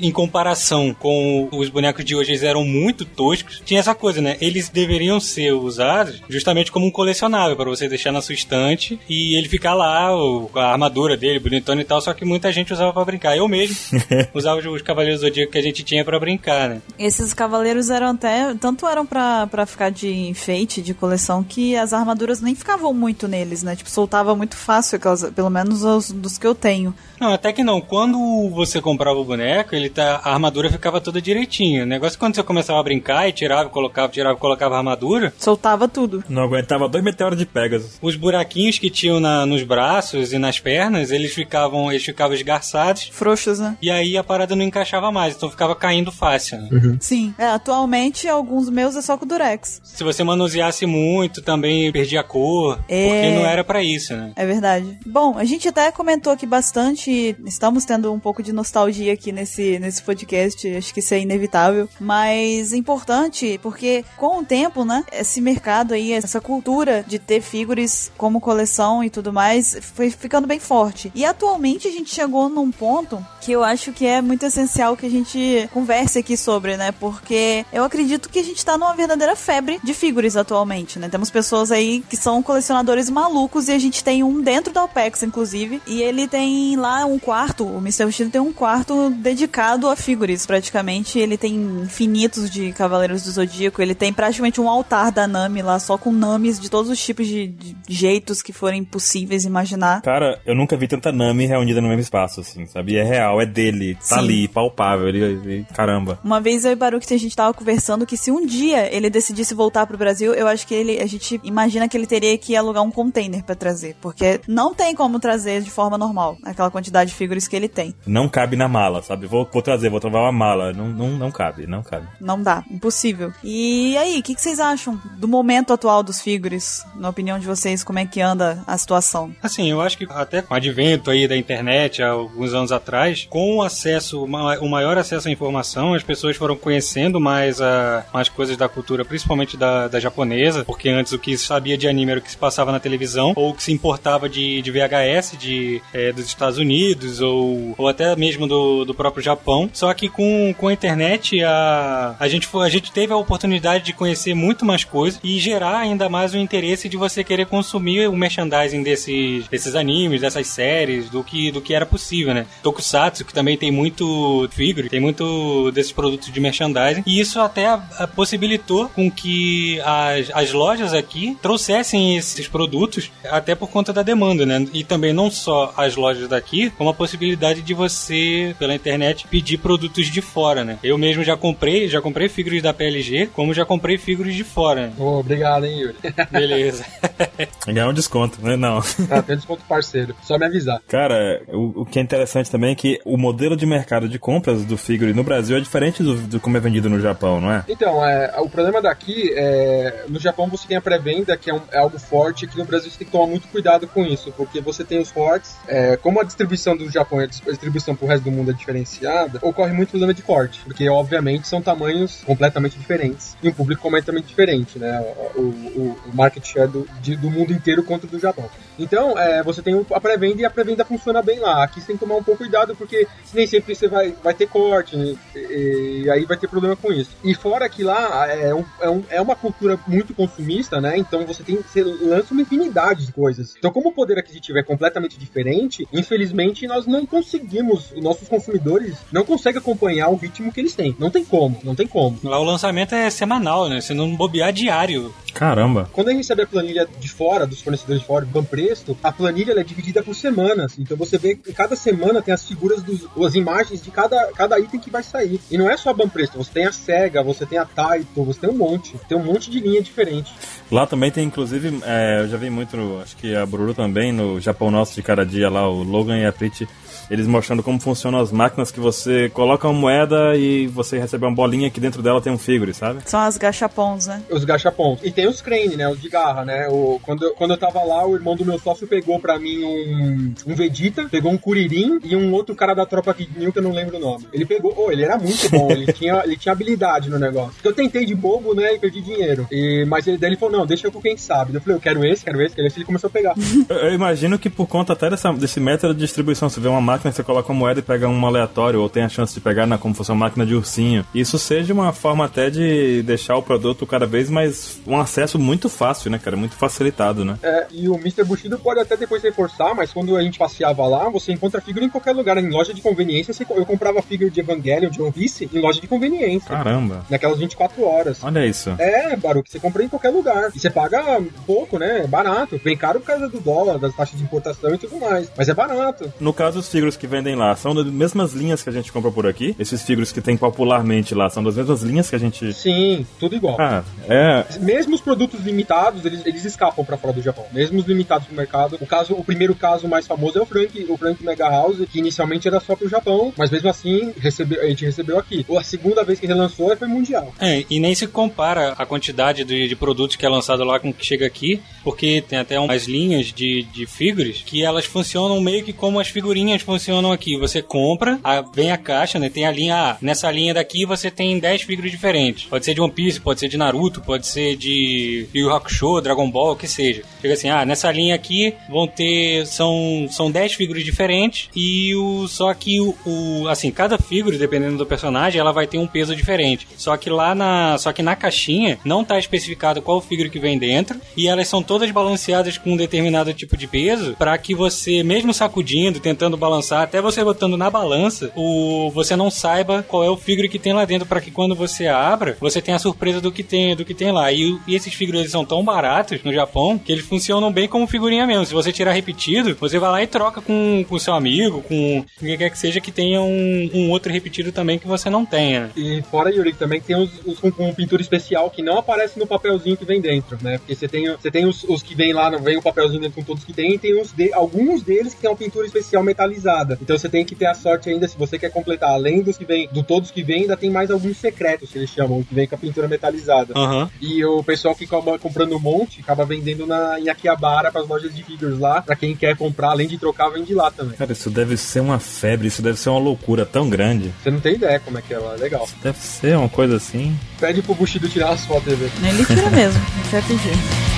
[0.00, 3.62] em comparação com os bonecos de hoje, eles eram muito toscos.
[3.64, 8.12] Tinha essa coisa, né, eles deveriam ser usados justamente como um colecionável, para você deixar
[8.12, 10.08] na sua estante e ele ficar lá,
[10.52, 13.36] com a armadura dele, bonitona e tal, só que muita gente usava para brincar.
[13.36, 13.76] Eu mesmo
[14.34, 16.82] usava os, os Cavaleiros do Zodíaco que a gente tinha para brincar, né.
[16.98, 18.54] esses cavaleiros eram até.
[18.54, 23.28] Tanto eram pra, pra ficar de enfeite, de coleção, que as armaduras nem ficavam muito
[23.28, 23.76] neles, né?
[23.76, 26.94] Tipo, soltava muito fácil, aquelas, pelo menos os dos que eu tenho.
[27.20, 27.80] Não, até que não.
[27.80, 31.82] Quando você comprava o boneco, ele tá, a armadura ficava toda direitinho.
[31.82, 35.32] O negócio é quando você começava a brincar e tirava, colocava, tirava, colocava a armadura,
[35.38, 36.22] Soltava tudo.
[36.28, 37.98] Não aguentava dois meteoros de Pegasus.
[38.02, 43.08] os buraquinhos que tinham na- nos braços e nas pernas, eles ficavam, eles ficavam esgarçados.
[43.12, 43.76] Frouxos, né?
[43.80, 46.58] E aí a parada não encaixava mais, então ficava caindo fácil.
[46.60, 46.96] né?
[47.00, 47.34] Sim.
[47.38, 49.80] É, atualmente, alguns meus é só com o Durex.
[49.84, 53.08] Se você manuseasse muito, também perdia a cor, É.
[53.08, 54.32] porque não era pra isso, né?
[54.36, 54.98] É verdade.
[55.06, 59.78] Bom, a gente até comentou aqui bastante, estamos tendo um pouco de nostalgia aqui nesse,
[59.78, 65.40] nesse podcast, acho que isso é inevitável, mas importante porque com o tempo, né, esse
[65.40, 70.58] mercado aí, essa cultura de ter figures como coleção e tudo mais, foi ficando bem
[70.58, 71.12] forte.
[71.14, 75.06] E atualmente a gente chegou num ponto que eu acho que é muito essencial que
[75.06, 79.36] a gente converse aqui sobre, né, porque eu acredito que a gente tá numa verdadeira
[79.36, 84.02] febre de figures atualmente, né, temos pessoas aí que são colecionadores malucos e a gente
[84.02, 88.06] tem um dentro da OPEX, inclusive, e ele tem lá um quarto, o Mr.
[88.06, 93.80] Vestido tem um quarto dedicado a figures, praticamente, ele tem infinitos de Cavaleiros do Zodíaco,
[93.82, 97.26] ele tem praticamente um altar da Nami lá, só com Namis de todos os tipos
[97.26, 100.00] de, de jeitos que forem possíveis imaginar.
[100.02, 102.92] Cara, eu nunca vi tanta Nami reunida no mesmo espaço, assim, sabe?
[102.92, 104.18] E é real, é dele, tá Sim.
[104.18, 106.18] ali, palpável, ele, ele- caramba.
[106.24, 109.54] Uma vez eu e Baruch a gente tava conversando que se um dia ele decidisse
[109.54, 112.82] voltar pro Brasil, eu acho que ele a gente imagina que ele teria que alugar
[112.82, 117.16] um container pra trazer, porque não tem como trazer de forma normal aquela quantidade de
[117.16, 117.94] figuras que ele tem.
[118.06, 119.26] Não cabe na mala, sabe?
[119.26, 120.72] Vou, vou trazer, vou travar uma mala.
[120.72, 122.06] Não, não, não cabe, não cabe.
[122.20, 123.32] Não dá, impossível.
[123.42, 126.84] E aí, o que, que vocês acham do momento atual dos figures?
[126.94, 129.34] Na opinião de vocês, como é que anda a situação?
[129.42, 133.26] Assim, eu acho que até com o advento aí da internet, há alguns anos atrás,
[133.28, 138.28] com o acesso, o maior acesso à informação, as pessoas foram conhecendo mais a, mais
[138.28, 142.12] coisas da cultura, principalmente da, da japonesa, porque antes o que se sabia de anime
[142.12, 145.36] era o que se passava na televisão, ou o que se importava de, de VHS
[145.38, 149.70] de, eh, dos Estados Unidos, ou, ou até mesmo do, do próprio Japão.
[149.72, 153.92] Só que com, com a internet, a, a, gente a gente teve a oportunidade de
[153.92, 158.16] conhecer muito mais coisas e gerar ainda mais o interesse de você querer consumir o
[158.16, 162.46] merchandising desses, desses animes, dessas séries, do que, do que era possível, né?
[162.62, 167.04] Tokusatsu, que também tem muito figure, tem muito desses produtos de merchandising.
[167.06, 167.78] E isso até
[168.16, 174.44] possibilitou com que as, as lojas aqui trouxessem esses produtos até por conta da demanda,
[174.44, 174.66] né?
[174.72, 178.87] E também não só as lojas daqui, como a possibilidade de você, pela internet,
[179.30, 180.78] pedir produtos de fora, né?
[180.82, 184.88] Eu mesmo já comprei, já comprei figuras da PLG, como já comprei figuras de fora.
[184.88, 184.92] Né?
[184.98, 185.96] Oh, obrigado, hein, Yuri.
[186.30, 186.84] Beleza.
[187.66, 188.56] Ganhar um desconto, né?
[188.56, 188.78] Não.
[189.10, 190.14] Ah, tem desconto parceiro.
[190.22, 190.80] Só me avisar.
[190.88, 194.64] Cara, o, o, que é interessante também é que o modelo de mercado de compras
[194.64, 197.64] do figure no Brasil é diferente do, do como é vendido no Japão, não é?
[197.68, 200.04] Então, é, o problema daqui é.
[200.08, 202.90] No Japão você tem a pré-venda, que é, um, é, algo forte, que no Brasil
[202.90, 205.56] você tem que tomar muito cuidado com isso, porque você tem os fortes.
[205.66, 209.38] É, como a distribuição do Japão e a distribuição pro resto do mundo é diferenciada,
[209.42, 214.26] ocorre muito problema de corte, porque obviamente são tamanhos completamente diferentes e um público completamente
[214.26, 215.00] diferente, né?
[215.34, 218.48] O, o, o market share do, de, do mundo inteiro contra o do Japão.
[218.78, 221.64] Então, é, você tem a pré-venda e a pré-venda funciona bem lá.
[221.64, 224.46] Aqui você tem que tomar um pouco cuidado, porque nem sempre você vai, vai ter
[224.46, 225.16] corte, né?
[225.34, 227.10] e, e, aí vai ter problema com isso.
[227.24, 230.96] E fora que lá é, um, é, um, é uma cultura muito consumista, né?
[230.96, 233.54] Então você tem você lança uma infinidade de coisas.
[233.58, 238.96] Então, como o poder aquisitivo é completamente diferente, infelizmente nós não conseguimos, os nossos consumidores
[239.10, 240.94] não conseguem acompanhar o ritmo que eles têm.
[240.98, 242.18] Não tem como, não tem como.
[242.22, 243.80] Lá o lançamento é semanal, né?
[243.80, 245.12] Você não bobear diário.
[245.38, 245.88] Caramba.
[245.92, 249.12] Quando a gente recebe a planilha de fora, dos fornecedores de fora, do Banpresto, a
[249.12, 250.76] planilha é dividida por semanas.
[250.76, 254.58] Então você vê que cada semana tem as figuras, dos, as imagens de cada, cada
[254.58, 255.40] item que vai sair.
[255.48, 258.40] E não é só a Banpresto, você tem a SEGA, você tem a Taito, você
[258.40, 258.96] tem um monte.
[259.08, 260.34] Tem um monte de linha diferente.
[260.72, 264.40] Lá também tem, inclusive, é, eu já vi muito, acho que a Bruru também, no
[264.40, 266.66] Japão Nosso de Cada Dia lá, o Logan e a Prit
[267.10, 271.34] eles mostrando como funcionam as máquinas que você coloca uma moeda e você recebe uma
[271.34, 273.00] bolinha que dentro dela tem um figure, sabe?
[273.04, 274.22] São as gachapons, né?
[274.30, 275.00] Os gachapons.
[275.02, 275.88] E tem os crane, né?
[275.88, 276.68] Os de garra, né?
[276.68, 279.64] O, quando, eu, quando eu tava lá, o irmão do meu sócio pegou pra mim
[279.64, 283.72] um, um Vegeta, pegou um Kuririn e um outro cara da tropa que eu não
[283.72, 284.26] lembro o nome.
[284.32, 287.54] Ele pegou, oh, ele era muito bom, ele tinha, ele tinha habilidade no negócio.
[287.62, 289.46] Eu tentei de bobo, né, e perdi dinheiro.
[289.50, 291.54] E, mas ele, daí ele falou, não, deixa eu com quem sabe.
[291.54, 292.78] Eu falei, eu quero esse, quero esse, quero esse.
[292.78, 293.34] Ele começou a pegar.
[293.68, 296.80] eu, eu imagino que por conta até dessa, desse método de distribuição, você vê uma
[296.80, 299.66] máquina, você coloca uma moeda e pega um aleatório, ou tem a chance de pegar
[299.66, 301.04] na, como fosse uma máquina de ursinho.
[301.14, 305.68] Isso seja uma forma até de deixar o produto cada vez mais um acesso muito
[305.68, 306.36] fácil, né, cara?
[306.36, 307.38] Muito facilitado, né?
[307.42, 308.24] É, e o Mr.
[308.24, 311.88] Bushido pode até depois reforçar, mas quando a gente passeava lá, você encontra figura em
[311.88, 312.36] qualquer lugar.
[312.38, 315.86] Em loja de conveniência, eu comprava figura de Evangelion, de One Piece, em loja de
[315.86, 316.48] conveniência.
[316.48, 317.04] Caramba.
[317.10, 318.22] Naquelas 24 horas.
[318.22, 318.70] Olha isso.
[318.78, 320.50] É, Baruque, você compra em qualquer lugar.
[320.54, 322.06] E você paga pouco, né?
[322.06, 322.60] Barato.
[322.62, 325.30] Bem caro por causa do dólar, das taxas de importação e tudo mais.
[325.36, 326.12] Mas é barato.
[326.20, 329.10] No caso, os figuras que vendem lá são das mesmas linhas que a gente compra
[329.10, 329.54] por aqui?
[329.58, 332.52] Esses figuras que tem popularmente lá são das mesmas linhas que a gente.
[332.52, 333.56] Sim, tudo igual.
[333.58, 334.44] Ah, é.
[334.60, 337.44] Mesmo os produtos limitados, eles, eles escapam para fora do Japão.
[337.52, 338.78] Mesmo os limitados pro mercado.
[338.80, 341.98] O, caso, o primeiro caso mais famoso é o Frank, o Frank Mega House, que
[341.98, 345.44] inicialmente era só pro Japão, mas mesmo assim recebeu, a gente recebeu aqui.
[345.56, 347.32] A segunda vez que relançou foi mundial.
[347.40, 350.90] É, e nem se compara a quantidade de, de produtos que é lançado lá com
[350.90, 355.40] o que chega aqui, porque tem até umas linhas de, de figuras que elas funcionam
[355.40, 356.77] meio que como as figurinhas funcionam
[357.12, 357.36] aqui.
[357.36, 359.28] Você compra, a, vem a caixa, né?
[359.28, 362.46] Tem a linha, ah, nessa linha daqui você tem 10 figuras diferentes.
[362.46, 366.30] Pode ser de One Piece, pode ser de Naruto, pode ser de Yu Hakusho, Dragon
[366.30, 367.02] Ball, o que seja.
[367.20, 372.26] Chega assim, ah, nessa linha aqui vão ter, são, são 10 figuras diferentes e o,
[372.28, 376.14] só que o, o, assim, cada figura, dependendo do personagem, ela vai ter um peso
[376.14, 376.66] diferente.
[376.76, 380.58] Só que lá na, só que na caixinha não tá especificado qual figura que vem
[380.58, 385.02] dentro e elas são todas balanceadas com um determinado tipo de peso para que você,
[385.02, 390.10] mesmo sacudindo, tentando balançar, até você botando na balança, o, você não saiba qual é
[390.10, 393.20] o figure que tem lá dentro para que quando você abra, você tenha a surpresa
[393.20, 394.30] do que tem, do que tem lá.
[394.32, 398.26] E, e esses figures são tão baratos no Japão que eles funcionam bem como figurinha
[398.26, 398.46] mesmo.
[398.46, 402.36] Se você tirar repetido, você vai lá e troca com o seu amigo, com quem
[402.36, 405.70] quer que seja que tenha um, um outro repetido também que você não tenha.
[405.76, 409.26] E fora, Yuri, também tem os, os com, com, pintura especial que não aparece no
[409.26, 410.58] papelzinho que vem dentro, né?
[410.58, 413.16] Porque você tem, você tem os, os que vem lá, não vem o papelzinho dentro
[413.16, 416.02] com todos que tem, e tem os de, alguns deles que tem uma pintura especial
[416.02, 416.47] metalizada.
[416.80, 419.44] Então você tem que ter a sorte ainda, se você quer completar, além dos que
[419.44, 422.46] vem, do todos que vem, ainda tem mais alguns secretos que eles chamam, que vem
[422.46, 423.58] com a pintura metalizada.
[423.58, 423.88] Uhum.
[424.00, 427.88] E o pessoal que acaba comprando um monte, acaba vendendo na, em Akihabara para as
[427.88, 430.96] lojas de figures lá, para quem quer comprar, além de trocar, vende lá também.
[430.96, 434.12] Cara, isso deve ser uma febre, isso deve ser uma loucura tão grande.
[434.22, 435.64] Você não tem ideia como é que é lá, legal.
[435.64, 437.16] Isso deve ser uma coisa assim.
[437.38, 438.90] Pede pro Bushido tirar as fotos dele.
[439.02, 439.80] Ele tira mesmo,
[440.10, 440.97] vai pedir.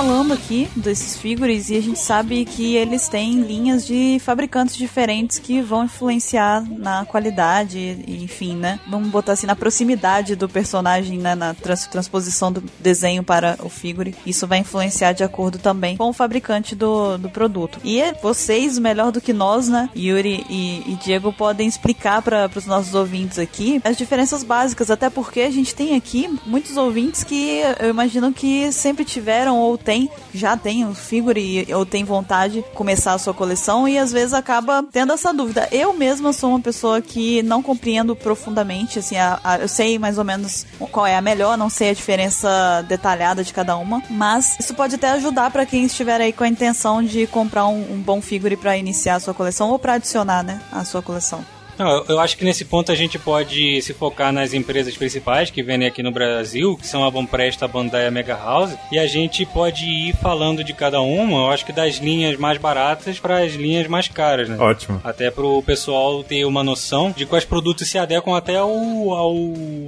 [0.00, 5.38] Falando aqui desses figures e a gente sabe que eles têm linhas de fabricantes diferentes
[5.38, 8.80] que vão influenciar na qualidade, enfim, né?
[8.88, 11.34] Vamos botar assim, na proximidade do personagem, né?
[11.34, 14.14] Na trans- transposição do desenho para o figure.
[14.24, 17.78] Isso vai influenciar de acordo também com o fabricante do, do produto.
[17.84, 19.90] E é vocês, melhor do que nós, né?
[19.94, 25.10] Yuri e, e Diego, podem explicar para os nossos ouvintes aqui as diferenças básicas, até
[25.10, 30.08] porque a gente tem aqui muitos ouvintes que eu imagino que sempre tiveram ou tem,
[30.32, 34.32] já tem o figure ou tem vontade de começar a sua coleção e às vezes
[34.32, 35.66] acaba tendo essa dúvida.
[35.72, 40.16] Eu mesma sou uma pessoa que não compreendo profundamente, assim, a- a- eu sei mais
[40.16, 44.56] ou menos qual é a melhor, não sei a diferença detalhada de cada uma, mas
[44.60, 48.00] isso pode até ajudar para quem estiver aí com a intenção de comprar um, um
[48.00, 51.44] bom figure para iniciar a sua coleção ou para adicionar, né, a sua coleção.
[51.80, 55.62] Não, eu- acho que nesse ponto a gente pode se focar nas empresas principais que
[55.62, 58.98] vendem aqui no Brasil, que são a Bompresta, a Bandai e a Mega House, e
[58.98, 63.18] a gente pode ir falando de cada uma, eu acho que das linhas mais baratas
[63.18, 64.56] para as linhas mais caras, né?
[64.58, 65.00] Ótimo.
[65.02, 69.34] Até pro pessoal ter uma noção de quais produtos se adequam até ao, ao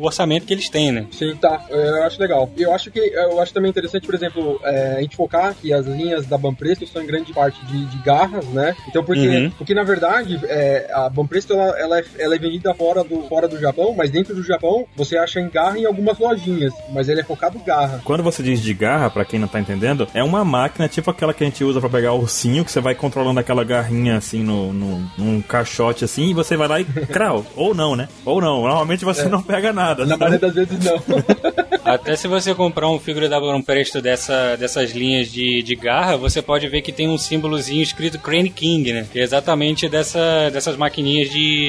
[0.01, 1.07] orçamento que eles têm, né?
[1.13, 1.65] Sim, tá.
[1.69, 2.51] Eu acho legal.
[2.57, 5.73] E eu acho que eu acho também interessante, por exemplo, é, a gente focar que
[5.73, 8.75] as linhas da Banpresto são em grande parte de, de garras, né?
[8.89, 9.51] Então, porque, Uhum.
[9.51, 13.49] porque na verdade, é, a Banpresto ela, ela, é, ela é vendida fora do, fora
[13.49, 17.21] do Japão, mas dentro do Japão você acha em garra em algumas lojinhas, mas ele
[17.21, 18.01] é focado em garra.
[18.05, 21.35] Quando você diz de garra, pra quem não tá entendendo, é uma máquina tipo aquela
[21.35, 24.43] que a gente usa pra pegar o ursinho, que você vai controlando aquela garrinha assim
[24.43, 27.45] no, no, num caixote assim, e você vai lá e crau.
[27.57, 28.09] Ou não, né?
[28.25, 28.63] Ou não.
[28.63, 30.07] Normalmente você não pega nada.
[30.07, 31.03] Na maioria das vezes não.
[31.85, 36.41] Até se você comprar um figure da Bompresto dessa, dessas linhas de, de garra, você
[36.41, 39.07] pode ver que tem um símbolozinho escrito Crane King, né?
[39.13, 41.62] Que é exatamente dessa, dessas maquininhas de,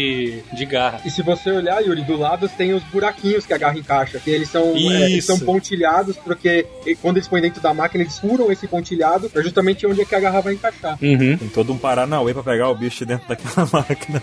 [0.54, 1.02] de garra.
[1.06, 4.30] E se você olhar, Yuri, do lado tem os buraquinhos que a garra encaixa, que
[4.30, 6.66] eles são, é, eles são pontilhados, porque
[7.02, 10.16] quando eles põem dentro da máquina, eles furam esse pontilhado pra justamente onde é que
[10.16, 10.98] a garra vai encaixar.
[11.02, 11.38] Uhum.
[11.38, 14.22] Tem todo um Paranauê pra pegar o bicho dentro daquela máquina.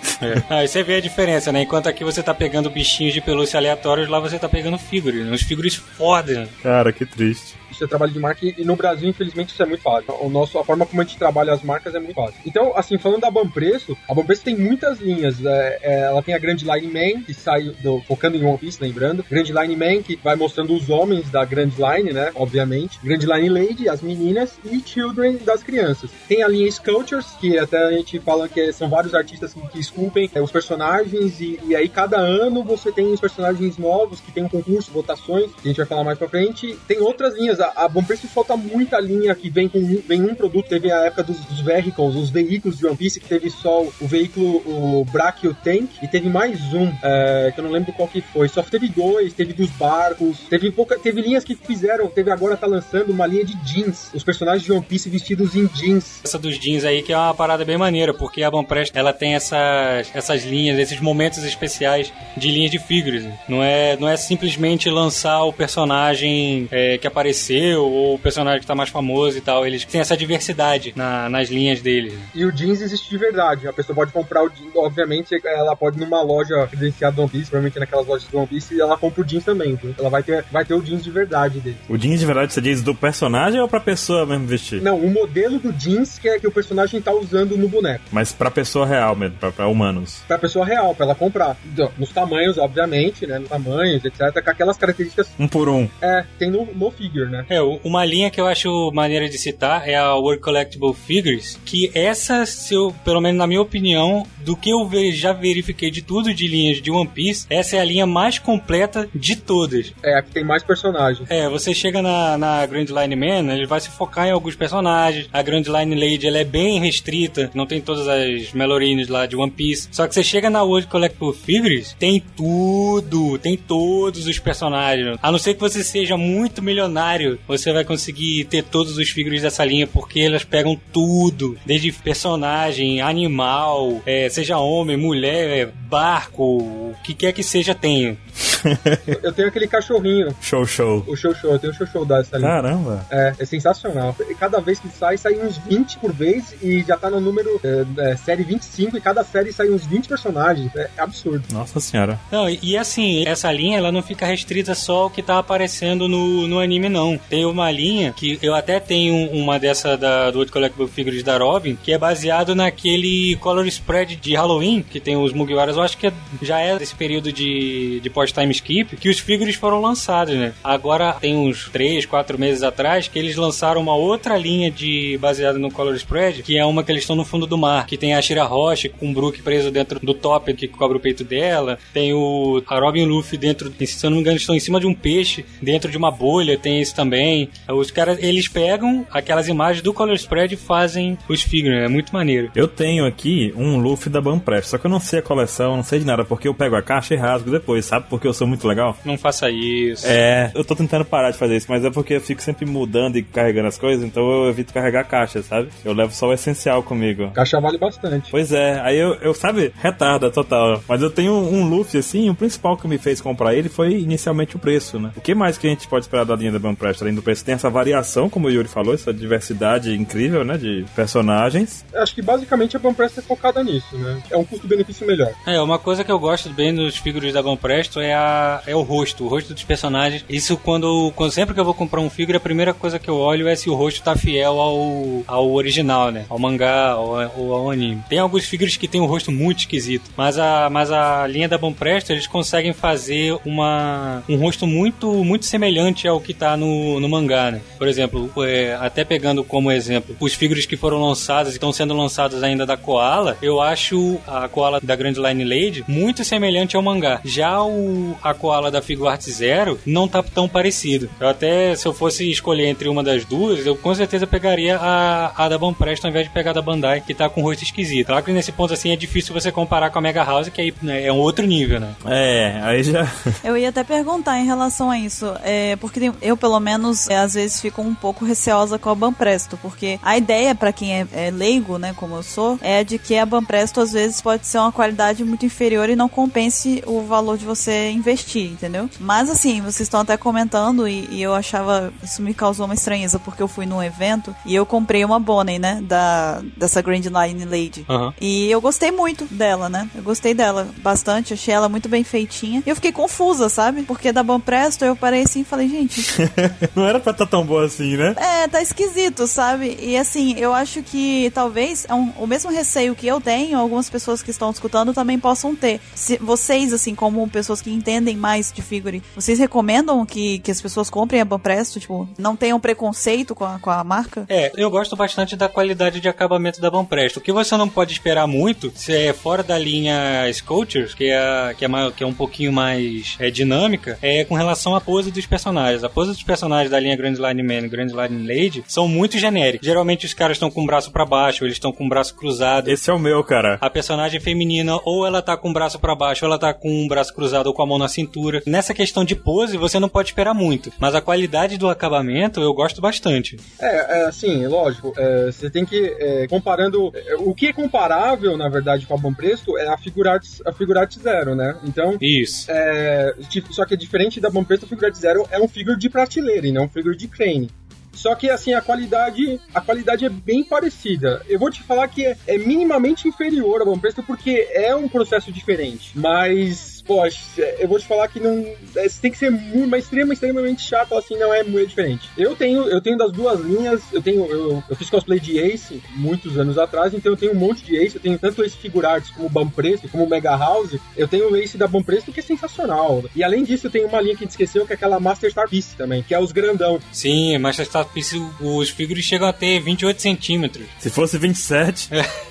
[0.48, 1.62] Aí você vê a diferença, né?
[1.62, 5.30] Enquanto aqui você tá pegando bichinhos de pelúcia aleatórios, lá você tá pegando figure, né?
[5.30, 6.48] Uns figures foda?
[6.62, 7.59] Cara, que triste.
[7.80, 10.14] Isso é trabalho de marca e no Brasil, infelizmente, isso é muito fácil.
[10.20, 12.34] O nosso, a forma como a gente trabalha as marcas é muito fácil.
[12.44, 15.42] Então, assim, falando da Banpreço, a Banpreço tem muitas linhas.
[15.42, 18.82] É, é, ela tem a Grand Line Man, que sai do- focando em One Piece,
[18.82, 19.24] lembrando.
[19.30, 22.30] Grand Line Man, que vai mostrando os homens da Grand Line, né?
[22.34, 22.98] Obviamente.
[23.02, 26.10] Grand Line Lady, as meninas, e Children das crianças.
[26.28, 29.78] Tem a linha Sculptures, que até a gente fala que são vários artistas que, que
[29.80, 34.30] esculpem é, os personagens, e, e aí cada ano você tem os personagens novos, que
[34.32, 36.76] tem um concurso, votações, que a gente vai falar mais pra frente.
[36.86, 37.58] Tem outras linhas.
[37.58, 40.68] A, a Bonpreço solta muita linha que vem com vem um produto.
[40.68, 44.06] Teve a época dos, dos vehicles, os veículos de One Piece, que teve só o,
[44.06, 48.20] veículo, o Brachio Tank, e teve mais um, é, que eu não lembro qual que
[48.20, 48.48] foi.
[48.48, 52.66] Só teve dois, teve dos barcos, teve pouca, teve linhas que fizeram, teve agora tá
[52.66, 54.10] lançando uma linha de jeans.
[54.14, 56.20] Os personagens de One Piece vestidos em jeans.
[56.24, 59.34] Essa dos jeans aí que é uma parada bem maneira, porque a Bomprest ela tem
[59.34, 63.24] essas, essas linhas, esses momentos especiais de linhas de figures.
[63.48, 68.66] Não é, não é simplesmente lançar o personagem é, que apareceu ou o personagem que
[68.66, 69.66] tá mais famoso e tal.
[69.66, 72.14] Eles têm essa diversidade na- nas linhas deles.
[72.34, 73.66] E o jeans existe de verdade.
[73.68, 77.30] A pessoa pode comprar o jeans, obviamente, ela pode ir numa loja credenciada do One
[77.30, 79.94] Piece, provavelmente naquelas lojas do One Piece, e ela compra o jeans também, viu?
[79.98, 81.76] Ela vai ter, vai ter o jeans de verdade dele.
[81.88, 84.80] O jeans de verdade você diz do personagem ou pra pessoa mesmo vestir?
[84.82, 88.04] Não, o modelo do jeans que é que o personagem tá usando no boneco.
[88.12, 90.22] Mas pra pessoa real mesmo, pra, pra humanos.
[90.26, 91.56] Pra pessoa real, pra ela comprar.
[91.64, 93.38] Então, Nos tamanhos, obviamente, né?
[93.38, 94.42] Nos tamanhos, etc.
[94.42, 95.28] Com aquelas características.
[95.38, 95.88] Um por um.
[96.00, 97.44] É, tem no, no figure, né?
[97.50, 101.90] É, uma linha que eu acho maneira de citar é a World Collectible Figures, que
[101.92, 106.32] essa, se eu, pelo menos na minha opinião, do que eu já verifiquei de tudo
[106.32, 109.92] de linhas de One Piece, essa é a linha mais completa de todas.
[110.00, 111.28] É, aqui tem mais personagens.
[111.28, 115.28] É, você chega na, na Grand Line Man, ele vai se focar em alguns personagens.
[115.32, 119.34] A Grand Line Lady, ela é bem restrita, não tem todas as Melorines lá de
[119.34, 119.88] One Piece.
[119.90, 125.18] Só que você chega na World Collectible Figures, tem tudo, tem todos os personagens.
[125.20, 129.42] A não ser que você seja muito milionário, você vai conseguir ter todos os figures
[129.42, 136.94] dessa linha, porque elas pegam tudo, desde personagem, animal, é, seja homem, mulher, barco, o
[137.04, 138.18] que quer que seja, tem.
[139.22, 141.04] Eu tenho aquele cachorrinho, Show, show.
[141.06, 142.48] o show show, eu tenho o show show dessa linha.
[142.48, 143.06] Caramba.
[143.10, 144.14] É, é sensacional.
[144.28, 147.60] E cada vez que sai, sai uns 20 por vez e já tá no número
[147.62, 150.74] é, é, série 25 e cada série sai uns 20 personagens.
[150.76, 151.44] É absurdo.
[151.52, 152.18] Nossa senhora.
[152.30, 156.08] Não, e, e assim, essa linha ela não fica restrita só ao que tá aparecendo
[156.08, 157.18] no, no anime, não.
[157.28, 161.36] Tem uma linha que eu até tenho uma dessa da, do World Collectible Figures da
[161.38, 165.76] Robin, que é baseado naquele color spread de Halloween, que tem os Mugiwaras.
[165.76, 169.18] Eu acho que é- já é desse período de, de pós-time time skip, que os
[169.18, 170.52] figures foram lançados, né?
[170.62, 175.58] Agora tem uns 3, 4 meses atrás que eles lançaram uma outra linha de baseada
[175.58, 178.14] no Color Spread, que é uma que eles estão no fundo do mar, que tem
[178.14, 181.78] a Shira Roche com o Brook preso dentro do top que cobre o peito dela,
[181.92, 184.86] tem o a Robin Luffy dentro, se eu não me engano, estão em cima de
[184.86, 187.48] um peixe, dentro de uma bolha, tem esse também.
[187.68, 192.12] Os caras, eles pegam aquelas imagens do Color Spread e fazem os figures, é muito
[192.12, 192.50] maneiro.
[192.54, 195.84] Eu tenho aqui um Luffy da Banprest, só que eu não sei a coleção, não
[195.84, 198.06] sei de nada, porque eu pego a caixa e rasgo depois, sabe?
[198.08, 198.96] Porque eu sou muito legal.
[199.04, 200.06] Não faça isso.
[200.06, 203.16] É, eu tô tentando parar de fazer isso, mas é porque eu fico sempre mudando
[203.16, 205.68] e carregando as coisas, então eu evito carregar a caixa, sabe?
[205.84, 207.30] Eu levo só o essencial comigo.
[207.32, 208.30] Caixa vale bastante.
[208.30, 210.82] Pois é, aí eu, eu sabe, retarda total.
[210.88, 213.92] Mas eu tenho um, um Luffy assim, o principal que me fez comprar ele foi
[213.92, 215.12] inicialmente o preço, né?
[215.14, 217.44] O que mais que a gente pode esperar da linha da Banprest além do preço?
[217.44, 220.56] Tem essa variação, como o Yuri falou, essa diversidade incrível, né?
[220.56, 221.84] De personagens.
[221.94, 224.22] Acho que basicamente a Banprest é focada nisso, né?
[224.30, 225.30] É um custo-benefício melhor.
[225.46, 228.29] É, uma coisa que eu gosto bem dos figures da Banpresto é, a,
[228.66, 230.24] é o rosto, o rosto dos personagens.
[230.28, 233.16] Isso quando, quando sempre que eu vou comprar um figure, a primeira coisa que eu
[233.16, 236.24] olho é se o rosto tá fiel ao, ao original, né?
[236.28, 238.02] Ao mangá ou ao, ao anime.
[238.08, 241.58] Tem alguns figures que tem um rosto muito esquisito, mas a, mas a linha da
[241.58, 247.08] Banpresto, eles conseguem fazer uma, um rosto muito, muito semelhante ao que tá no, no
[247.08, 247.60] mangá, né?
[247.78, 251.94] Por exemplo, é, até pegando como exemplo, os figures que foram lançados e estão sendo
[251.94, 256.82] lançados ainda da Koala, eu acho a Koala da Grand Line Lady muito semelhante ao
[256.82, 257.20] mangá.
[257.24, 261.08] Já o, a Koala da Figure Art Zero não tá tão parecido.
[261.18, 265.32] Eu até, se eu fosse escolher entre uma das duas, eu com certeza pegaria a,
[265.44, 267.64] a da Banpresto ao invés de pegar a da Bandai, que tá com o rosto
[267.64, 268.06] esquisito.
[268.06, 270.74] Claro que nesse ponto assim é difícil você comparar com a Mega House, que aí
[270.82, 271.94] né, é um outro nível, né?
[272.06, 273.10] É, aí já.
[273.42, 277.34] Eu ia até perguntar em relação a isso, é, porque eu, pelo menos, é, às
[277.34, 281.30] vezes fico um pouco receosa com a Banpresto, porque a ideia, pra quem é, é
[281.30, 284.72] leigo, né, como eu sou, é de que a Banpresto, às vezes, pode ser uma
[284.72, 288.88] qualidade muito inferior e não compense o valor de você investir, entendeu?
[288.98, 293.18] Mas, assim, vocês estão até comentando e, e eu achava, isso me causou uma estranheza,
[293.18, 297.44] porque eu fui num evento e eu comprei uma Bonnie, né, da, dessa Grand Line
[297.44, 297.84] Lady.
[297.88, 298.12] Aham.
[298.20, 299.88] E eu gostei muito dela, né?
[299.94, 302.62] Eu gostei dela bastante, achei ela muito bem feitinha.
[302.66, 303.82] E eu fiquei confusa, sabe?
[303.82, 306.02] Porque da Banpresto eu parei assim e falei, gente,
[306.74, 308.14] não era pra estar tão boa assim, né?
[308.16, 309.78] é, tá esquisito, sabe?
[309.80, 313.88] E assim, eu acho que talvez é um- o mesmo receio que eu tenho, algumas
[313.90, 315.80] pessoas que estão escutando também possam ter.
[315.94, 320.60] Se vocês, assim, como pessoas que entendem mais de figure, vocês recomendam que, que as
[320.60, 321.80] pessoas comprem a Banpresto?
[321.80, 324.24] Tipo, não tenham preconceito com a, com a marca?
[324.28, 327.18] É, eu gosto bastante da qualidade de acabamento da Banpresto.
[327.18, 331.54] O que você não pode esperar muito, se é fora da linha Sculptures, que é,
[331.56, 335.10] que é, maior- que é um pouquinho mais é, dinâmica, é com relação à pose
[335.10, 335.82] dos personagens.
[335.84, 339.18] A pose dos personagens da linha Grand Line Man e Grand Line Lady são muito
[339.18, 339.66] genéricos.
[339.66, 342.14] Geralmente os caras estão com o braço pra baixo, ou eles estão com o braço
[342.14, 342.68] cruzado.
[342.68, 343.58] Esse é o meu, cara.
[343.60, 346.84] A personagem feminina, ou ela tá com o braço pra baixo, ou ela tá com
[346.84, 348.42] o braço cruzado ou com a mão na cintura.
[348.46, 350.72] Nessa questão de pose, você não pode esperar muito.
[350.78, 353.36] Mas a qualidade do acabamento eu gosto bastante.
[353.58, 358.36] É, é assim, lógico, é, você tem que, é, comparando, é, o que é comparável,
[358.36, 361.56] na verdade, com a Bom Presto é a Figurati, a Figurati Zero, né?
[361.64, 362.46] Então, Isso.
[362.50, 365.88] é, di- só que diferente da Bom Presto, a Figurati Zero é um figure de
[365.88, 367.50] prateleira e não um figure de crane.
[367.92, 371.22] Só que assim, a qualidade, a qualidade é bem parecida.
[371.28, 374.88] Eu vou te falar que é, é minimamente inferior a Bom Presto porque é um
[374.88, 375.90] processo diferente.
[375.94, 377.20] Mas, poxa,
[377.60, 378.44] eu vou te falar que não.
[378.74, 382.10] é, Você tem que ser muito, mas extrema, extremamente chato, assim, não é muito diferente.
[382.18, 384.26] Eu tenho, eu tenho das duas linhas, eu tenho.
[384.26, 387.76] Eu, eu fiz cosplay de Ace muitos anos atrás, então eu tenho um monte de
[387.76, 390.76] Ace, eu tenho tanto esse figurarts como o Bampresto, como o Mega House.
[390.96, 393.04] Eu tenho o Ace da Bampresto que é sensacional.
[393.14, 395.30] E além disso, eu tenho uma linha que a gente esqueceu, que é aquela Master
[395.30, 396.80] Star Piece também, que é os grandão.
[396.90, 400.66] Sim, mas Star Piece, os figures chegam a ter 28 centímetros.
[400.80, 401.90] Se fosse 27,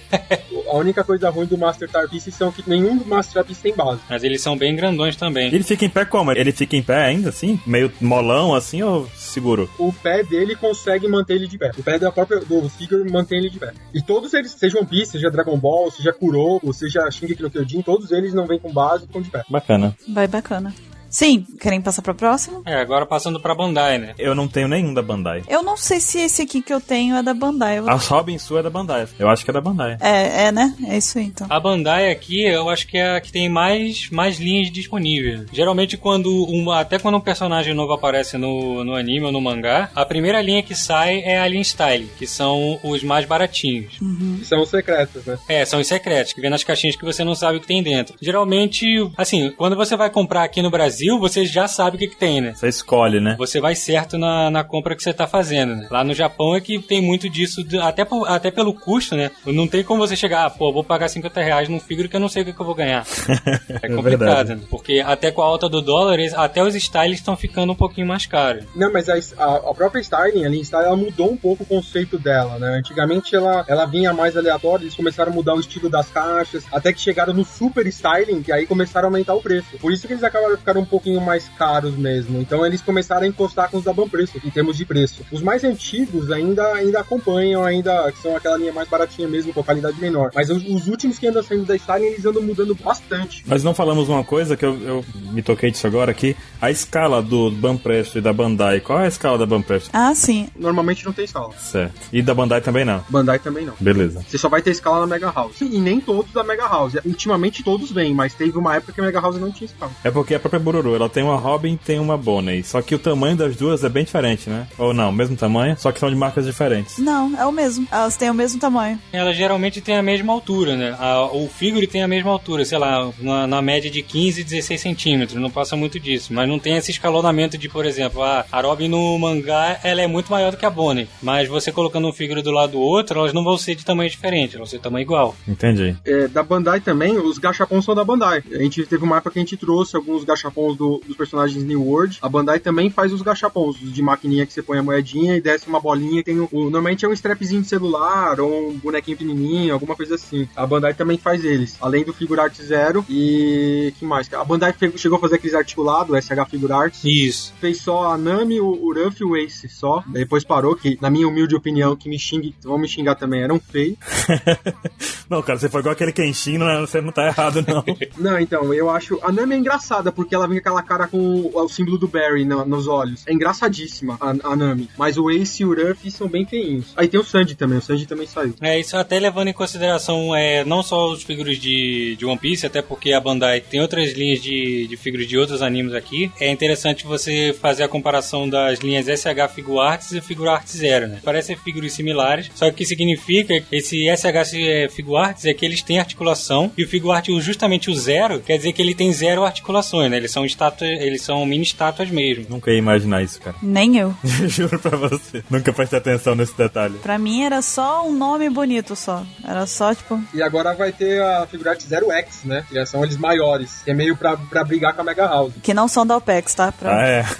[0.67, 3.75] A única coisa ruim do Master Star Piece são que nenhum Master Star Piece tem
[3.75, 4.01] base.
[4.07, 5.47] Mas eles são bem grandões também.
[5.47, 6.31] ele fica em pé como?
[6.31, 7.59] Ele fica em pé ainda, assim?
[7.65, 9.69] Meio molão, assim, ou seguro?
[9.77, 11.71] o pé dele consegue manter ele de pé.
[11.77, 13.73] O pé da própria do figure mantém ele de pé.
[13.93, 17.81] E todos eles, seja One Piece, seja Dragon Ball, seja Kuroko, seja Shingeki no Kyojin,
[17.81, 19.43] todos eles não vêm com base e estão de pé.
[19.49, 19.95] Bacana.
[20.07, 20.73] Vai bacana.
[21.09, 22.61] Sim, querem passar pra próxima?
[22.65, 24.13] É, agora passando pra Bandai, né?
[24.17, 25.43] Eu não tenho nenhum da Bandai.
[25.47, 27.79] Eu não sei se esse aqui que eu tenho é da Bandai.
[27.79, 29.07] Eu- A Robin Sue é da Bandai.
[29.17, 29.97] Eu acho que é da Bandai.
[30.01, 30.73] É, é, né?
[30.87, 31.47] É isso aí, então.
[31.49, 35.45] A Bandai aqui, eu acho que é a que tem mais, mais linhas disponíveis.
[35.51, 39.89] Geralmente, quando um, até quando um personagem novo aparece no, no anime ou no mangá,
[39.95, 43.97] a primeira linha que sai é a linha Style, que são os mais baratinhos.
[44.39, 45.37] Que são os secretos, né?
[45.47, 47.81] É, são os secretos, que vem nas caixinhas que você não sabe o que tem
[47.83, 48.15] dentro.
[48.21, 48.85] Geralmente,
[49.17, 52.17] assim, quando você vai comprar aqui no Brasil, Brasil, você já sabe o que, que
[52.17, 52.53] tem, né?
[52.53, 53.35] Você escolhe, né?
[53.37, 55.87] Você vai certo na, na compra que você tá fazendo, né?
[55.89, 59.31] Lá no Japão é que tem muito disso, até, por- até pelo custo, né?
[59.45, 62.19] Não tem como você chegar, ah, pô, vou pagar 50 reais num figure que eu
[62.19, 63.05] não sei o que, que eu vou ganhar.
[63.81, 64.55] É complicado, verdade.
[64.55, 64.61] né?
[64.69, 68.25] Porque até com a alta do dólar, até os styles estão ficando um pouquinho mais
[68.25, 68.65] caros.
[68.75, 72.17] Não, mas a, a, a própria styling, a Style, ela mudou um pouco o conceito
[72.19, 72.77] dela, né?
[72.79, 76.91] Antigamente ela, ela vinha mais aleatória, eles começaram a mudar o estilo das caixas, até
[76.91, 79.77] que chegaram no super styling, que aí começaram a aumentar o preço.
[79.79, 82.39] Por isso que eles acabaram ficando um pouquinho mais caros mesmo.
[82.39, 85.25] Então eles começaram a encostar com os da Banpreço, em termos de preço.
[85.31, 89.63] Os mais antigos ainda, ainda acompanham, ainda que são aquela linha mais baratinha mesmo, com
[89.63, 90.31] qualidade menor.
[90.33, 93.43] Mas os, os últimos que andam saindo da styling, eles andam mudando bastante.
[93.47, 96.35] Nós não falamos uma coisa que eu, eu me toquei disso agora aqui.
[96.61, 98.79] A escala do Banpresto e da Bandai.
[98.79, 99.89] Qual é a escala da Banpresto?
[99.93, 100.49] Ah, sim.
[100.55, 101.53] Normalmente não tem escala.
[101.57, 101.93] Certo.
[102.11, 103.03] E da Bandai também não.
[103.09, 103.73] Bandai também não.
[103.79, 104.23] Beleza.
[104.27, 105.61] Você só vai ter escala na Mega House.
[105.61, 106.95] E nem todos da Mega House.
[107.05, 109.91] Ultimamente todos vêm, mas teve uma época que a Mega House não tinha escala.
[110.03, 112.63] É porque a própria Bururu, ela tem uma Robin e tem uma Bonnie.
[112.63, 114.67] Só que o tamanho das duas é bem diferente, né?
[114.77, 116.97] Ou não, mesmo tamanho, só que são de marcas diferentes.
[116.97, 117.87] Não, é o mesmo.
[117.91, 118.99] Elas têm o mesmo tamanho.
[119.11, 120.95] Ela geralmente tem a mesma altura, né?
[120.99, 124.43] A- o figure tem a mesma altura, sei lá, na, na média de 15 e
[124.43, 126.33] 16 centímetros, não passa muito disso.
[126.33, 130.07] Mas não tem esse escalonamento de, por exemplo, a, a Robin no mangá, ela é
[130.07, 131.07] muito maior do que a Bonnie.
[131.21, 134.09] Mas você colocando um figure do lado do outro, elas não vão ser de tamanho
[134.09, 135.35] diferente, elas vão ser de tamanho igual.
[135.47, 135.95] Entendi.
[136.05, 138.43] É, da Bandai também, os gachapons são da Bandai.
[138.51, 141.83] A gente teve uma época que a gente trouxe alguns gachapons do- dos personagens New
[141.83, 142.17] World.
[142.21, 145.67] A Bandai também faz os gachapons, de maquininha que você põe a moedinha e desce
[145.67, 146.23] uma bolinha.
[146.23, 150.15] Tem o, o- normalmente é um strapzinho de celular ou um bonequinho pequenininho, alguma coisa
[150.15, 150.47] assim.
[150.55, 151.77] A Bandai também faz eles.
[151.81, 153.93] Além do Figure Art Zero e...
[153.97, 154.31] que mais?
[154.33, 157.01] A Bandai chegou a fazer aqueles articulados, SH Figure Arts.
[157.03, 157.53] Isso.
[157.59, 160.03] Fez só a Nami, o, o Ruff e o Ace só.
[160.07, 163.59] Depois parou, que na minha humilde opinião, que me xingue, vão me xingar também, eram
[163.59, 163.97] feios.
[165.29, 167.83] não, cara, você foi igual aquele Kenshin, não, você não tá errado, não.
[168.17, 169.19] Não, então, eu acho.
[169.23, 172.87] A Nami é engraçada, porque ela vem aquela cara com o, símbolo do Barry nos
[172.87, 173.23] olhos.
[173.27, 174.89] É engraçadíssima a, a Nami.
[174.97, 176.93] Mas o Ace e o Ruffy são bem feinhos.
[176.95, 178.53] Aí tem o Sanji também, o Sanji também saiu.
[178.61, 182.65] É, isso até levando em consideração é, não só os figuras de, de One Piece,
[182.65, 186.31] até porque a Bandai tem outras linhas de, de figuras de outros animes aqui.
[186.39, 191.07] É interessante você fazer a comparação das linhas SH Figure Arts e Figure Arts Zero,
[191.07, 191.19] né?
[191.23, 195.81] Parecem figuras similares, só que o que significa esse SH Figure Arts é que eles
[195.81, 199.43] têm articulação e o Figure Art, justamente o zero, quer dizer que ele tem zero
[199.43, 200.17] articulações, né?
[200.17, 202.45] Eles são estátuas, eles são mini estátuas mesmo.
[202.49, 203.55] Nunca ia imaginar isso, cara.
[203.63, 204.15] Nem eu.
[204.47, 205.43] Juro pra você.
[205.49, 206.97] Nunca prestei atenção nesse detalhe.
[206.99, 209.25] Pra mim era só um nome bonito só.
[209.45, 210.21] Era só, tipo.
[210.33, 212.65] E agora vai ter a Figurate Zero X, né?
[212.67, 213.81] Que já são eles maiores.
[213.83, 215.53] Que é meio pra, pra brigar com a Mega House.
[215.61, 216.71] Que não são da OPEX, tá?
[216.71, 216.99] Pra...
[216.99, 217.25] Ah, é.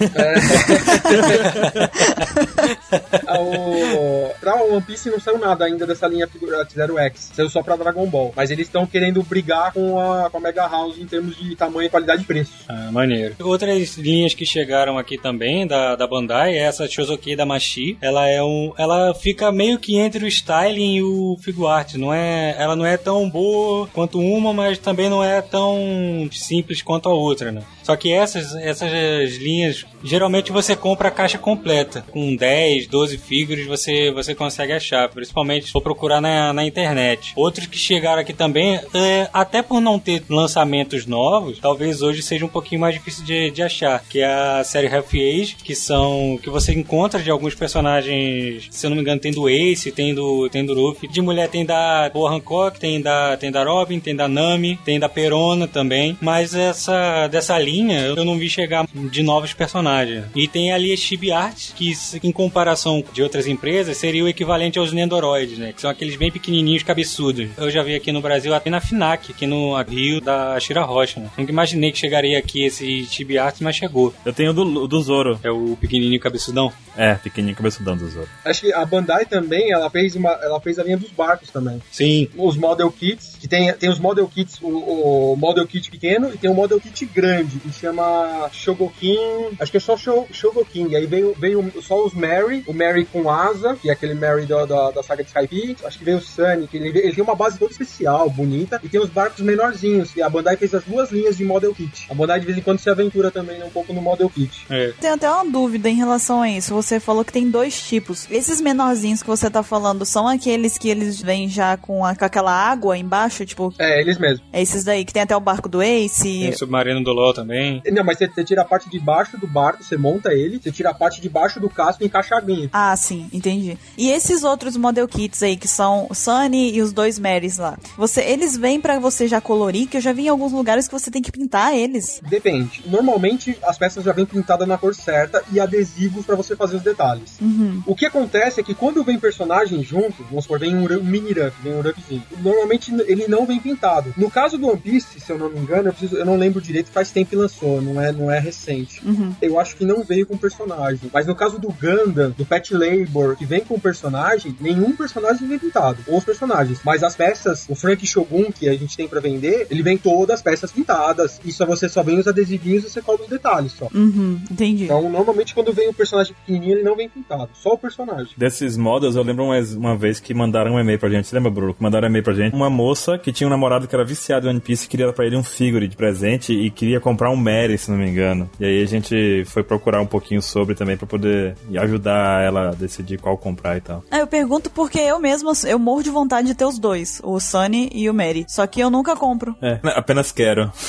[3.26, 4.32] Ah, o...
[4.40, 7.30] Pra One Piece não saiu nada ainda dessa linha Figurate Zero X.
[7.34, 8.32] Saiu só pra Dragon Ball.
[8.34, 11.90] Mas eles estão querendo brigar com a, com a Mega House em termos de tamanho,
[11.90, 12.52] qualidade e preço.
[12.68, 13.34] Ah, maneiro.
[13.40, 17.96] Outras linhas que chegaram aqui também da, da Bandai é essa Shozuki da Machi.
[18.00, 21.94] Ela é um, ela fica meio que entre o styling e o figure art.
[21.94, 26.82] Não é, ela não é tão boa quanto uma, mas também não é tão simples
[26.82, 27.62] quanto a outra, né?
[27.82, 32.04] Só que essas, essas linhas, geralmente você compra a caixa completa.
[32.10, 35.08] Com 10, 12 figures você, você consegue achar.
[35.08, 37.32] Principalmente for procurar na, na internet.
[37.34, 42.44] Outros que chegaram aqui também, é, até por não ter lançamentos novos, talvez hoje seja
[42.44, 44.02] um pouquinho mais difícil de, de achar.
[44.08, 46.38] Que é a série Half Age, que são.
[46.42, 48.68] que você encontra de alguns personagens.
[48.70, 51.08] Se eu não me engano, tem do Ace, tem do, tem do Luffy.
[51.08, 54.98] De mulher tem da Boa Hancock, tem da, tem da Robin, tem da Nami, tem
[54.98, 56.16] da Perona também.
[56.20, 60.24] Mas essa dessa linha eu não vi chegar de novos personagens.
[60.34, 64.78] E tem ali a Chibi Art, que em comparação de outras empresas seria o equivalente
[64.78, 65.72] aos Nendoroids, né?
[65.72, 67.48] Que são aqueles bem pequenininhos, cabeçudos.
[67.56, 71.20] Eu já vi aqui no Brasil, até na FINAC, aqui no Rio da Shira Rocha,
[71.20, 71.30] né?
[71.36, 74.14] Nunca imaginei que chegaria aqui esse Chibi Art, mas chegou.
[74.24, 75.38] Eu tenho o do, do Zoro.
[75.42, 76.72] É o pequenininho cabeçudão.
[76.96, 78.28] É, pequenininho cabeçudão do Zoro.
[78.44, 81.80] Acho que a Bandai também, ela fez, uma, ela fez a linha dos barcos também.
[81.90, 82.28] Sim.
[82.36, 86.38] Os Model Kits, que tem, tem os Model Kits, o, o Model Kit pequeno e
[86.38, 89.18] tem o Model Kit grande, que chama Shogokin,
[89.58, 90.88] acho que é só Sho- Shogokin.
[90.90, 94.46] E aí veio, veio só os Mary, o Mary com asa, que é aquele Mary
[94.46, 95.76] da, da, da saga de Skype.
[95.84, 98.88] Acho que veio o Sunny, que ele, ele tem uma base toda especial, bonita, e
[98.88, 102.06] tem os barcos menorzinhos, que a Bandai fez as duas linhas de Model Kit.
[102.10, 104.66] A Bandai de vez em quando se aventura também um pouco no Model Kit.
[104.70, 104.92] É.
[105.00, 106.74] Tenho até uma dúvida em relação a isso.
[106.74, 108.26] Você falou que tem dois tipos.
[108.30, 112.24] Esses menorzinhos que você tá falando são aqueles que eles vêm já com, a- com
[112.24, 113.29] aquela água embaixo?
[113.30, 114.42] Tipo, É, eles mesmos.
[114.52, 116.22] é esses daí que tem até o barco do Ace.
[116.22, 117.82] Tem o Submarino do LoL também.
[117.90, 120.90] Não, mas você, tira a parte de baixo do barco, você monta ele, você tira
[120.90, 122.68] a parte de baixo do casco e encaixa a aguinha.
[122.72, 123.76] Ah, sim, entendi.
[123.96, 127.78] E esses outros model kits aí, que são o Sunny e os dois Marys lá,
[127.96, 130.92] você, eles vêm pra você já colorir, que eu já vi em alguns lugares que
[130.92, 132.20] você tem que pintar eles.
[132.28, 132.82] Depende.
[132.86, 136.82] Normalmente as peças já vêm pintadas na cor certa e adesivos pra você fazer os
[136.82, 137.38] detalhes.
[137.40, 137.82] Uhum.
[137.86, 141.32] O que acontece é que quando vem personagem junto, vamos supor, vem um, um mini
[141.32, 144.12] ruff, vem um ruffzinho, normalmente ele não vem pintado.
[144.16, 146.60] No caso do One Piece, se eu não me engano, eu, preciso- eu não lembro
[146.60, 149.00] direito, faz tempo que lançou, não é, não é recente.
[149.06, 149.34] Uhum.
[149.40, 151.10] Eu acho que não veio com personagem.
[151.12, 155.58] Mas no caso do Gundam, do Pet Labor, que vem com personagem, nenhum personagem vem
[155.58, 155.98] pintado.
[156.06, 156.80] Ou os personagens.
[156.84, 160.36] Mas as peças, o Frank Shogun que a gente tem pra vender, ele vem todas
[160.36, 161.40] as peças pintadas.
[161.44, 163.88] E só você só vem os adesivinhos e você cobra os detalhes só.
[163.94, 164.84] Uhum, entendi.
[164.84, 167.50] Então, normalmente quando vem o personagem pequenininho, ele não vem pintado.
[167.54, 168.28] Só o personagem.
[168.36, 171.26] Desses models, eu lembro uma, uma vez que mandaram um e-mail pra gente.
[171.28, 171.74] Você lembra, Bruno?
[171.74, 172.54] Que mandaram um e-mail pra gente.
[172.54, 175.12] Uma moça que tinha um namorado que era viciado em One Piece e queria dar
[175.12, 178.48] pra ele um figure de presente e queria comprar um Mary, se não me engano.
[178.58, 182.74] E aí a gente foi procurar um pouquinho sobre também pra poder ajudar ela a
[182.74, 184.04] decidir qual comprar e tal.
[184.10, 187.38] Ah, eu pergunto porque eu mesma, eu morro de vontade de ter os dois, o
[187.40, 188.44] Sunny e o Mary.
[188.48, 189.56] Só que eu nunca compro.
[189.60, 190.70] É, apenas quero.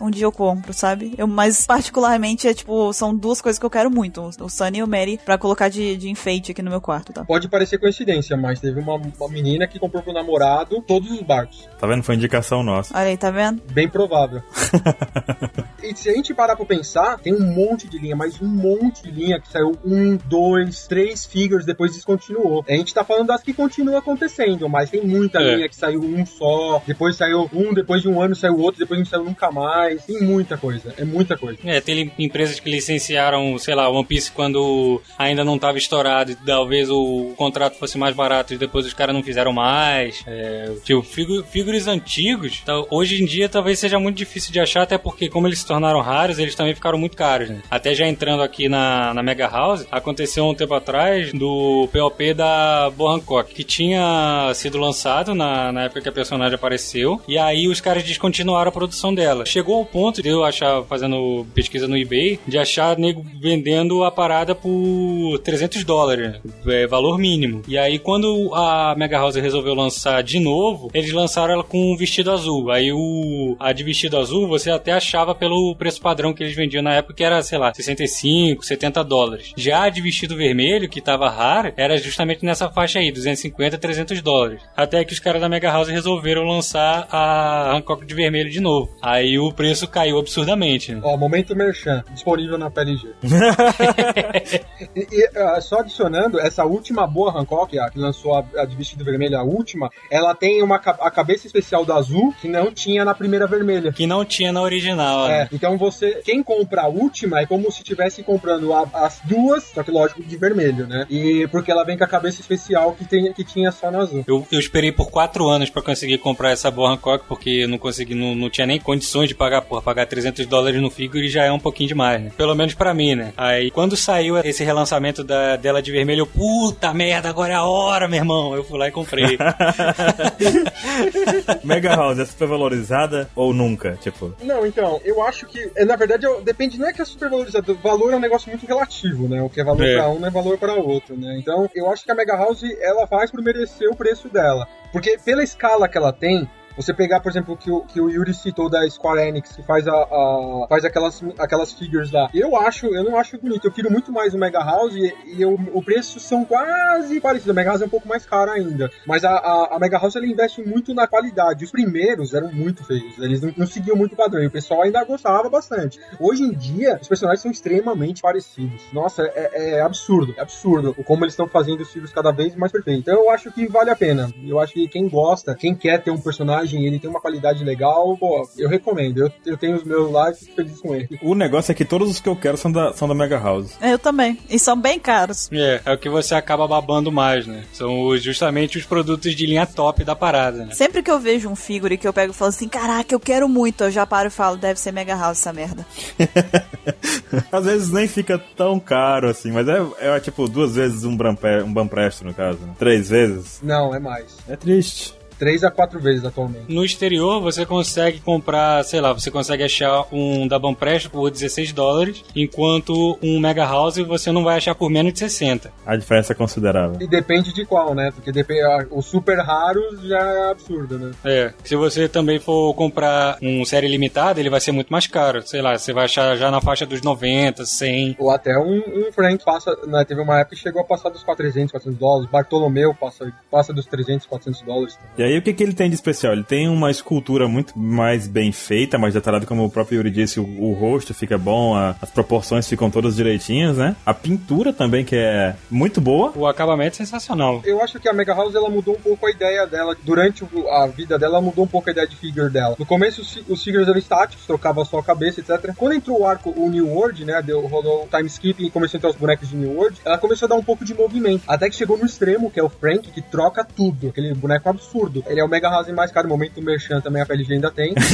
[0.00, 1.14] Um dia eu compro, sabe?
[1.16, 4.82] Eu, mas particularmente é tipo, são duas coisas que eu quero muito, o Sunny e
[4.82, 7.24] o Mary, pra colocar de, de enfeite aqui no meu quarto, tá?
[7.24, 11.63] Pode parecer coincidência, mas teve uma, uma menina que comprou pro namorado todos os barcos.
[11.78, 12.02] Tá vendo?
[12.02, 12.96] Foi indicação nossa.
[12.96, 13.62] Olha aí, tá vendo?
[13.72, 14.42] Bem provável.
[15.82, 19.02] e se a gente parar pra pensar, tem um monte de linha, mas um monte
[19.02, 22.64] de linha que saiu um, dois, três figures, depois descontinuou.
[22.68, 25.54] A gente tá falando das que continuam acontecendo, mas tem muita É.
[25.56, 28.98] linha que saiu um só, depois saiu um, depois de um ano saiu outro, depois
[28.98, 30.04] não saiu nunca mais.
[30.04, 31.58] Tem muita coisa, é muita coisa.
[31.64, 36.34] É, tem empresas que licenciaram, sei lá, One Piece quando ainda não estava estourado e
[36.36, 40.22] talvez o contrato fosse mais barato e depois os caras não fizeram mais.
[40.26, 44.82] É, tipo, figu figures antigos, tá, hoje em dia talvez seja muito difícil de achar,
[44.82, 47.62] até porque como eles se tornaram raros, eles também ficaram muito caros, né?
[47.70, 52.90] Até já entrando aqui na, na Mega House, aconteceu um tempo atrás do POP da
[52.90, 57.68] Boa Hancock, que tinha sido lançado na, na época que a personagem apareceu, e aí
[57.68, 59.46] os caras descontinuaram a produção dela.
[59.46, 64.10] Chegou ao ponto de eu achar, fazendo pesquisa no eBay, de achar nego vendendo a
[64.10, 66.34] parada por 300 dólares,
[66.66, 67.62] é, valor mínimo.
[67.68, 71.96] E aí quando a Mega House resolveu lançar de novo, eles lançaram ela com um
[71.96, 72.70] vestido azul.
[72.70, 76.82] Aí o a de vestido azul você até achava pelo preço padrão que eles vendiam
[76.82, 79.52] na época, que era, sei lá, 65, 70 dólares.
[79.56, 84.20] Já a de vestido vermelho, que tava rara, era justamente nessa faixa aí, 250, 300
[84.22, 84.62] dólares.
[84.76, 88.90] Até que os caras da Mega House resolveram lançar a Hancock de vermelho de novo.
[89.02, 90.94] Aí o preço caiu absurdamente.
[90.94, 91.00] né?
[91.04, 93.08] Ó, momento merchan, disponível na PLG.
[94.94, 98.76] e, e, ah, só adicionando, essa última boa Hancock, a que lançou a, a de
[98.76, 103.04] vestido vermelho, a última, ela tem uma a cabeça especial da azul que não tinha
[103.04, 103.92] na primeira vermelha.
[103.92, 105.26] Que não tinha na original.
[105.26, 105.48] É, né?
[105.52, 109.82] então você, quem compra a última é como se estivesse comprando a- as duas, só
[109.82, 111.06] que lógico de vermelho, né?
[111.08, 114.22] E porque ela vem com a cabeça especial que, tem, que tinha só na azul.
[114.26, 117.78] Eu, eu esperei por quatro anos pra conseguir comprar essa boa Hancock, porque eu não
[117.78, 121.44] consegui, não, não tinha nem condições de pagar, porra, pagar 300 dólares no figure já
[121.44, 122.30] é um pouquinho demais, né?
[122.36, 123.32] Pelo menos pra mim, né?
[123.36, 127.64] Aí, quando saiu esse relançamento da, dela de vermelho, eu, puta merda, agora é a
[127.64, 128.54] hora, meu irmão.
[128.54, 129.38] Eu fui lá e comprei.
[131.64, 133.96] Mega House é super valorizada ou nunca?
[134.00, 137.04] Tipo, Não, então, eu acho que, é, na verdade, eu- depende, não é que é
[137.04, 139.42] super valorizado, o valor é um negócio muito relativo, né?
[139.42, 139.94] O que é valor É.
[139.96, 141.36] pra um não é valor pra outro, né?
[141.38, 144.66] Então, eu acho que a Mega House, ela faz por merecer o preço dela.
[144.92, 148.10] Porque pela escala que ela tem, você pegar, por exemplo, o que o, que o
[148.10, 152.28] Yuri citou da Square Enix, que faz, a, a- faz aquelas, aquelas figures lá.
[152.34, 153.66] Eu acho, eu não acho bonito.
[153.66, 157.50] Eu quero muito mais o Mega House e, e eu- o preço são quase parecidos.
[157.50, 158.90] A Mega House é um pouco mais cara ainda.
[159.06, 161.64] Mas a, a, a Mega House ela investe muito na qualidade.
[161.64, 163.18] Os primeiros eram muito feios.
[163.18, 164.42] Eles não, não seguiam muito o padrão.
[164.42, 165.98] E o pessoal ainda gostava bastante.
[166.18, 168.82] Hoje em dia, os personagens são extremamente parecidos.
[168.92, 170.34] Nossa, é, é absurdo.
[170.36, 173.02] É absurdo o como eles estão fazendo os filhos cada vez mais perfeitos.
[173.02, 174.30] Então eu acho que vale a pena.
[174.46, 177.62] Eu acho que quem gosta, quem quer ter um personagem e ele tem uma qualidade
[177.64, 179.18] legal, pô, eu recomendo.
[179.18, 181.18] Eu, eu tenho os meus lá e fico feliz com ele.
[181.22, 183.72] o negócio é que todos os que eu quero são da, são da Mega House.
[183.82, 184.38] Eu também.
[184.48, 185.48] E são bem caros.
[185.52, 187.64] é, é o que você acaba babando mais, né?
[187.72, 190.74] São os- justamente os produtos de linha top da parada, né?
[190.74, 193.48] Sempre que eu vejo um figure que eu pego e falo assim, caraca, eu quero
[193.48, 195.84] muito, eu já paro e falo, deve ser Mega House essa merda.
[197.50, 201.68] Às vezes nem fica tão caro assim, mas é, é tipo duas vezes um Banpresto,
[201.68, 202.58] um Banpresto no caso.
[202.60, 202.72] né?
[202.78, 203.60] Três vezes.
[203.62, 204.36] Não, é mais.
[204.48, 205.14] É triste.
[205.44, 206.72] Três a quatro vezes atualmente.
[206.72, 211.70] No exterior, você consegue comprar, sei lá, você consegue achar um da Banpresto por 16
[211.74, 215.70] dólares, enquanto um Mega House você não vai achar por menos de 60.
[215.84, 216.96] A diferença é considerável.
[216.98, 218.10] E depende de qual, né?
[218.10, 221.10] Porque depende, ah, os super raros já é absurdo, né?
[221.22, 225.46] É, se você também for comprar um série limitada, ele vai ser muito mais caro.
[225.46, 228.16] Sei lá, você vai achar já na faixa dos 90, 100.
[228.18, 231.22] Ou até um, um Frank passa, né, teve uma época que chegou a passar dos
[231.22, 232.30] 400, 400 dólares.
[232.30, 234.98] Bartolomeu passa, passa dos 300, 400 dólares.
[235.18, 236.32] E aí, o que, que ele tem de especial?
[236.32, 240.38] Ele tem uma escultura muito mais bem feita, mais detalhada, como o próprio Yuri disse,
[240.40, 243.96] o, o rosto fica bom, a- as proporções ficam todas direitinhas, né?
[244.04, 246.32] A pintura também, que é muito boa.
[246.34, 247.62] O acabamento é sensacional.
[247.64, 249.96] Eu acho que a Mega House ela mudou um pouco a ideia dela.
[250.02, 252.74] Durante a vida dela, ela mudou um pouco a ideia de figure dela.
[252.78, 255.72] No começo, os, os figures eram estáticos, trocava só a cabeça, etc.
[255.76, 257.40] Quando entrou o arco, o New World, né?
[257.42, 260.18] Deu, rolou o time skip e começou a entrar os bonecos de New World, ela
[260.18, 261.42] começou a dar um pouco de movimento.
[261.46, 264.08] Até que chegou no extremo, que é o Frank, que troca tudo.
[264.08, 265.13] Aquele boneco absurdo.
[265.26, 266.26] Ele é o Mega House mais caro.
[266.28, 267.94] No momento do Merchan também a PLG ainda tem.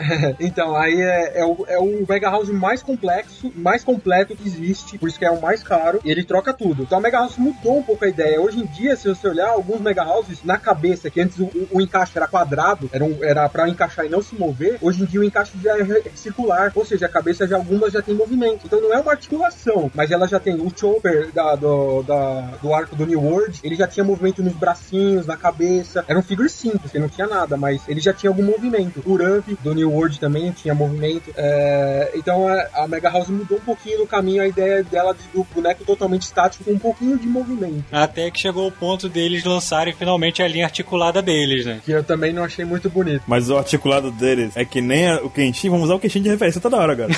[0.40, 4.98] então, aí é, é o, é o Mega House mais complexo, mais completo que existe,
[4.98, 6.82] por isso que é o mais caro, e ele troca tudo.
[6.82, 8.40] Então a Mega House mudou um pouco a ideia.
[8.40, 11.68] Hoje em dia, se você olhar, alguns Mega Houses na cabeça, que antes o, o-
[11.72, 15.06] o encaixe era quadrado, era, um, era pra encaixar e não se mover, hoje em
[15.06, 18.14] dia o encaixe já é re- circular, ou seja, a cabeça já algumas já tem
[18.14, 18.60] movimento.
[18.64, 22.74] Então não é uma articulação, mas ela já tem o chopper da, do, da- do
[22.74, 26.04] arco do New World, ele já tinha movimento nos bracinhos, na cabeça.
[26.08, 29.02] Era um figure simples, que não tinha nada, mas ele já tinha algum movimento.
[29.06, 31.32] O Ruff do New World também tinha movimento.
[31.36, 35.20] É, então a, a Mega House mudou um pouquinho no caminho a ideia dela de,
[35.34, 37.84] do boneco totalmente estático com um pouquinho de movimento.
[37.92, 41.80] Até que chegou o ponto deles lançarem finalmente a linha articulada deles, né?
[41.84, 43.22] Que eu também não achei muito bonito.
[43.26, 45.72] Mas o articulado deles é que nem a- o quentinho.
[45.72, 47.10] Vamos usar o quentinho de referência toda hora agora.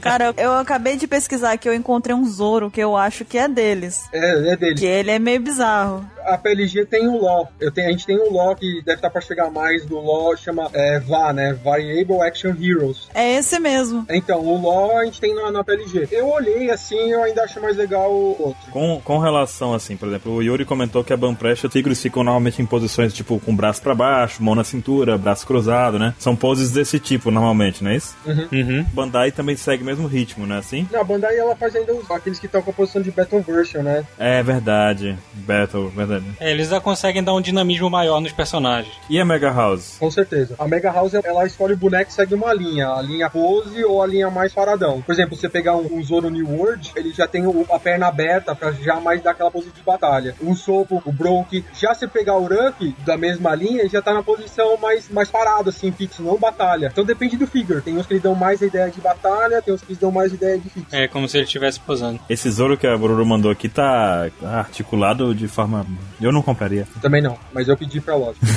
[0.00, 3.48] Cara, eu acabei de pesquisar que eu encontrei um Zoro que eu acho que é
[3.48, 4.04] deles.
[4.12, 4.74] É, é dele.
[4.74, 6.04] Que ele é meio bizarro.
[6.28, 7.48] A PLG tem o LoL.
[7.60, 10.36] Eu tenho, a gente tem um LoL que deve estar para chegar mais do LoL,
[10.36, 11.52] chama é, VA, né?
[11.52, 13.08] Variable Action Heroes.
[13.14, 14.04] É esse mesmo.
[14.10, 16.08] Então, o LoL a gente tem na, na PLG.
[16.10, 18.70] Eu olhei assim, eu ainda acho mais legal o outro.
[18.70, 22.22] Com, com relação, assim, por exemplo, o Yuri comentou que a Banpresto, os tigres ficam
[22.22, 26.14] normalmente em posições, tipo, com o braço pra baixo, mão na cintura, braço cruzado, né?
[26.18, 28.16] São poses desse tipo, normalmente, não é isso?
[28.26, 28.84] Uhum.
[28.92, 30.58] Bandai também segue o mesmo ritmo, né?
[30.58, 30.86] Assim?
[30.90, 33.40] Não, a Bandai ela faz ainda os, aqueles que estão com a posição de Battle
[33.42, 34.04] Version, né?
[34.18, 35.16] É verdade.
[35.34, 36.17] Battle, verdade.
[36.40, 38.92] É, eles já conseguem dar um dinamismo maior nos personagens.
[39.08, 39.96] E a Mega House?
[39.98, 40.54] Com certeza.
[40.58, 42.88] A Mega House, ela escolhe o boneco e segue uma linha.
[42.88, 45.00] A linha pose ou a linha mais paradão.
[45.02, 48.06] Por exemplo, você pegar um, um Zoro New World, ele já tem o- a perna
[48.08, 50.34] aberta pra já mais dar aquela pose de batalha.
[50.42, 51.64] Um Sopo, o Bronk.
[51.78, 55.30] Já se pegar o Ruff, da mesma linha, ele já tá na posição mais, mais
[55.30, 56.88] parado, assim, fixo, não batalha.
[56.92, 57.80] Então depende do figure.
[57.80, 60.10] Tem uns que lhe dão mais a ideia de batalha, tem uns que lhe dão
[60.10, 60.94] mais ideia de fixo.
[60.94, 62.20] É como se ele estivesse posando.
[62.28, 65.86] Esse Zoro que a Bururu mandou aqui tá articulado de forma.
[66.20, 66.86] Eu não compraria.
[67.00, 68.38] Também não, mas eu pedi pra loja.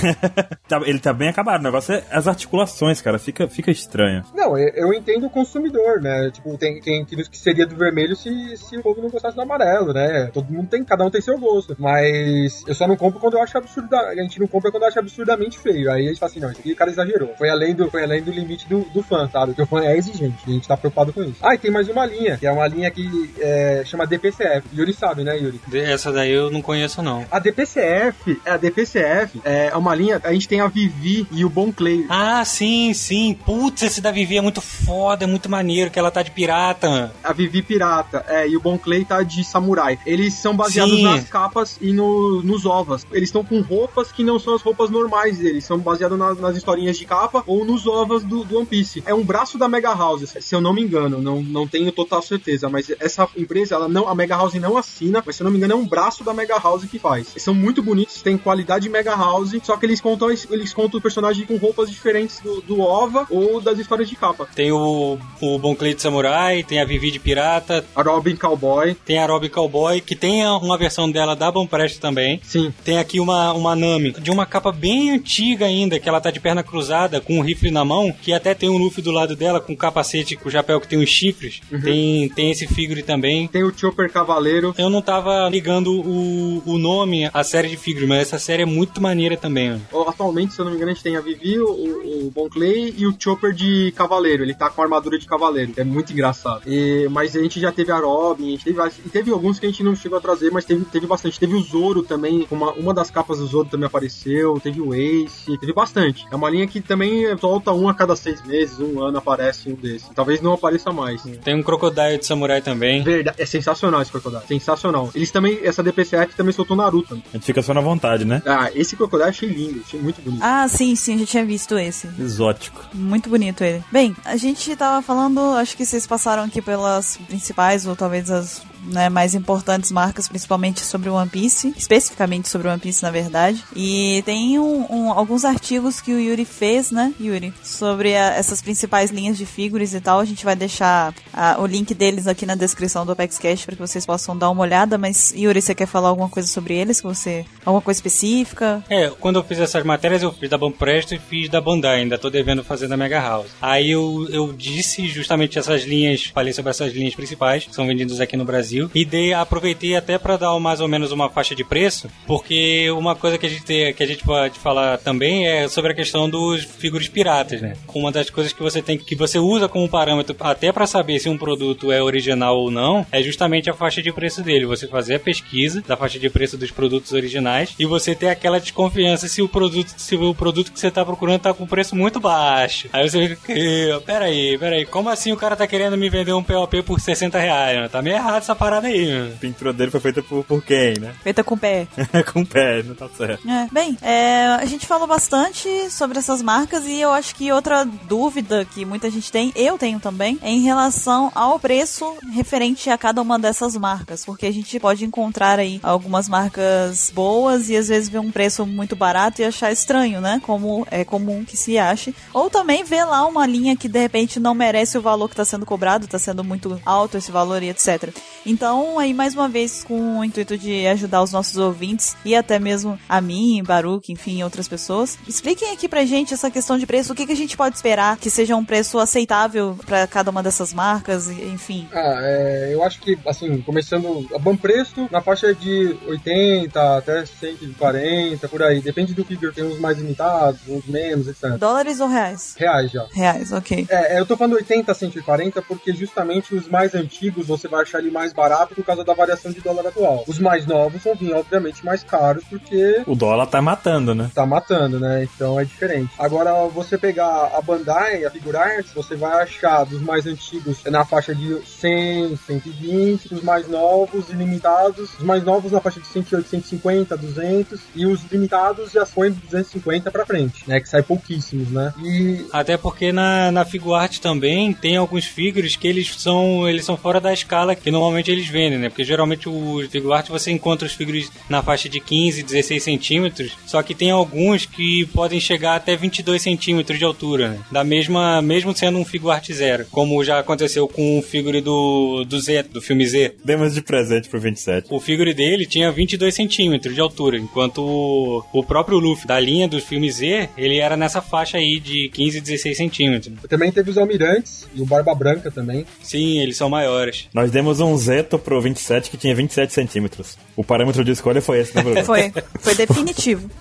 [0.68, 1.60] Tá- ele tá bem acabado.
[1.60, 3.20] O negócio é as articulações, cara.
[3.20, 4.24] Fica, fica estranho.
[4.34, 6.32] Não, eu, entendo o consumidor, né?
[6.32, 9.42] Tipo, tem quem que que seria do vermelho se, se o povo não gostasse do
[9.42, 10.30] amarelo, né?
[10.34, 11.76] Todo mundo tem, cada um tem seu gosto.
[11.78, 13.98] Mas eu só não compro quando eu acho absurda.
[13.98, 15.92] A gente não compra quando eu acho absurdamente feio.
[15.92, 17.34] Aí a gente fala assim, não, isso aqui o cara exagerou.
[17.38, 19.48] Foi além do, foi além do limite do, do fã, sabe?
[19.48, 20.38] Porque o fã é exigente.
[20.48, 21.36] E a gente tá preocupado com isso.
[21.42, 24.68] Ah, e tem mais uma linha, que é uma linha que é, chama DPCF.
[24.74, 25.60] Yuri sabe, né, Yuri?
[25.74, 27.26] Essa daí eu não conheço, não.
[27.32, 30.20] A DPCF, a DPCF é uma linha.
[30.24, 32.06] A gente tem a Vivi e o Bon Clay.
[32.10, 33.34] Ah, sim, sim.
[33.46, 37.14] Putz, esse da Vivi é muito foda, é muito maneiro, que ela tá de pirata.
[37.24, 39.98] A Vivi Pirata, é, e o Bon Clay tá de samurai.
[40.06, 41.04] Eles são baseados Sim.
[41.04, 43.06] nas capas e no- nos ovas.
[43.12, 46.58] Eles estão com roupas que não são as roupas normais deles, são baseados nas, nas
[46.58, 49.02] historinhas de capa ou nos ovas do, do One Piece.
[49.06, 52.22] É um braço da Mega House, se eu não me engano, não, não tenho total
[52.22, 55.52] certeza, mas essa empresa, ela não, a Mega House não assina, mas se eu não
[55.52, 57.21] me engano é um braço da Mega House que faz.
[57.32, 61.02] Eles são muito bonitos, tem qualidade Mega House, só que eles contam, eles contam o
[61.02, 64.48] personagem com roupas diferentes do, do OVA ou das histórias de capa.
[64.56, 68.96] Tem o, o Bon Clay de Samurai, tem a Vivi de Pirata, A Robin Cowboy,
[69.06, 72.40] tem a Robbie Cowboy, que tem uma versão dela da Bom Presto também.
[72.44, 76.32] sim, Tem aqui uma, uma Nami de uma capa bem antiga ainda, que ela tá
[76.32, 79.36] de perna cruzada, com um rifle na mão, que até tem um Luffy do lado
[79.36, 81.62] dela, com capacete, com o chapéu que tem uns chifres.
[81.84, 83.48] Tem, tem esse figure também.
[83.48, 88.08] tem o Chopper Cavaleiro, Eu não tava ligando o, o nome, a série de figure,
[88.08, 89.82] mas essa série é muito maneira também.
[89.92, 90.10] ó.
[90.10, 92.94] Atualmente, se eu não me engano, a gente tem a Vivi, o, o Bon Clay
[92.98, 94.44] e o Chopper de Cavaleiro.
[94.44, 95.74] Ele tá com a armadura de Cavaleiro.
[95.78, 96.62] É muito engraçado.
[96.68, 99.66] E, mas a gente já teve a Robin, a gente teve, e teve alguns que
[99.66, 101.40] a gente não chegou a trazer, mas teve, teve bastante.
[101.40, 104.60] Teve o Zoro também, uma, uma das capas do Zoro também apareceu.
[104.60, 106.26] Teve o Ace, teve bastante.
[106.32, 109.76] É uma linha que também solta um a cada seis meses, um ano aparece um
[109.76, 110.10] desses.
[110.14, 111.24] Talvez não apareça mais.
[111.44, 113.04] Tem um Crocodile de Samurai também.
[113.04, 114.44] Verdade, é sensacional esse Crocodile.
[114.48, 115.10] Sensacional.
[115.16, 117.22] Eles também, essa DPCF também soltou Naruto lutam.
[117.34, 118.42] A gente fica só na vontade, né?
[118.46, 120.42] Ah, esse crocodilo achei lindo, achei muito bonito.
[120.44, 122.08] Ah, sim, sim, a gente tinha visto esse.
[122.20, 122.86] Exótico.
[122.94, 123.84] Muito bonito ele.
[123.92, 128.62] Bem, a gente tava falando, acho que vocês passaram aqui pelas principais, ou talvez as
[128.84, 133.64] né, mais importantes marcas, principalmente sobre One Piece, especificamente sobre One Piece, na verdade.
[133.76, 138.62] E tem um, um, alguns artigos que o Yuri fez, né, Yuri, sobre a, essas
[138.62, 140.20] principais linhas de figures e tal.
[140.20, 143.76] A gente vai deixar a, o link deles aqui na descrição do Apex Cash para
[143.76, 144.98] que vocês possam dar uma olhada.
[144.98, 147.02] Mas, Yuri, você quer falar alguma coisa sobre eles?
[147.02, 148.84] Que você, alguma coisa específica?
[148.90, 152.18] É, quando eu fiz essas matérias, eu fiz da Banpresto e fiz da Bandai, ainda
[152.18, 153.48] tô devendo fazer da Mega House.
[153.62, 158.20] Aí eu, eu disse justamente essas linhas, falei sobre essas linhas principais, que são vendidas
[158.20, 161.64] aqui no Brasil, e dei, aproveitei até para dar mais ou menos uma faixa de
[161.64, 165.92] preço, porque uma coisa que a gente, que a gente pode falar também é sobre
[165.92, 167.74] a questão dos figuras piratas, né?
[167.94, 171.30] Uma das coisas que você tem que você usa como parâmetro até para saber se
[171.30, 174.66] um produto é original ou não, é justamente a faixa de preço dele.
[174.66, 178.60] Você fazer a pesquisa da faixa de preço dos produtos originais e você ter aquela
[178.60, 182.20] desconfiança se o produto, se o produto que você tá procurando tá com preço muito
[182.20, 182.90] baixo.
[182.94, 186.84] Aí você fica, peraí, peraí, como assim o cara tá querendo me vender um POP
[186.84, 187.82] por 60 reais?
[187.82, 187.88] Né?
[187.88, 189.12] Tá meio errado essa parada aí.
[189.12, 191.16] A pintura dele foi feita por, por quem, né?
[191.24, 191.88] Feita com o pé.
[192.32, 193.50] com o pé, não tá certo.
[193.50, 197.84] É, bem, é, a gente falou bastante sobre essas marcas e eu acho que outra
[197.84, 202.98] dúvida que muita gente tem, eu tenho também, é em relação ao preço referente a
[203.00, 207.88] cada uma dessas marcas, porque a gente pode encontrar aí algumas marcas boas e às
[207.88, 210.40] vezes ver um preço muito barato e achar estranho, né?
[210.46, 212.14] Como é comum que se ache.
[212.32, 215.46] Ou também ver lá uma linha que de repente não merece o valor que está
[215.46, 218.14] sendo cobrado, está sendo muito alto esse valor e etc.
[218.52, 222.60] Então, aí mais uma vez, com o intuito de ajudar os nossos ouvintes e até
[222.60, 227.14] mesmo a mim, Baruch, enfim, outras pessoas, expliquem aqui pra gente essa questão de preço,
[227.14, 230.44] o que, que a gente pode esperar que seja um preço aceitável para cada uma
[230.44, 231.88] dessas marcas, enfim.
[231.94, 237.26] Ah, é, eu acho que, assim, começando a bom preço, na faixa de 80 até
[237.26, 238.82] 140, por aí.
[238.82, 241.58] Depende do figure, tem uns mais limitados, uns menos, etc.
[241.58, 242.54] Dólares ou reais?
[242.58, 243.06] Reais já.
[243.14, 243.88] Reais, ok.
[243.90, 248.00] É, eu tô falando 80 a 140 porque justamente os mais antigos você vai achar
[248.00, 248.41] ele mais barato
[248.76, 250.24] por causa da variação de dólar atual.
[250.28, 253.04] Os mais novos vão vir, obviamente, mais caros porque.
[253.06, 254.32] O dólar tá matando, né?
[254.34, 255.24] Tá matando, né?
[255.24, 256.12] Então é diferente.
[256.18, 261.34] Agora, você pegar a Bandai, a Figurarts, você vai achar dos mais antigos na faixa
[261.34, 266.50] de 100, 120, os mais novos e limitados, os mais novos na faixa de 108,
[266.50, 270.80] 150, 200 e os limitados já foi de 250 pra frente, né?
[270.80, 271.94] Que sai pouquíssimos, né?
[272.04, 276.98] E Até porque na, na Figuart também tem alguns figures que eles são eles são
[276.98, 278.90] fora da escala que normalmente eles vendem, né?
[278.90, 283.82] Porque geralmente o Figuart você encontra os figures na faixa de 15, 16 centímetros, só
[283.82, 287.60] que tem alguns que podem chegar até 22 centímetros de altura, né?
[287.72, 292.40] Da mesma, mesmo sendo um Figuart zero, como já aconteceu com o figure do, do
[292.40, 293.36] Z, do filme Z.
[293.44, 294.88] Demos de presente pro 27.
[294.90, 299.68] O figure dele tinha 22 centímetros de altura, enquanto o, o próprio Luffy da linha
[299.68, 303.34] do filme Z, ele era nessa faixa aí de 15, 16 centímetros.
[303.50, 305.86] também teve os Almirantes e o Barba Branca também.
[306.02, 307.28] Sim, eles são maiores.
[307.34, 310.38] Nós demos um Zeto pro 27 que tinha 27 centímetros.
[310.56, 312.04] O parâmetro de escolha foi esse, né, Bruno?
[312.06, 313.50] Foi, foi definitivo.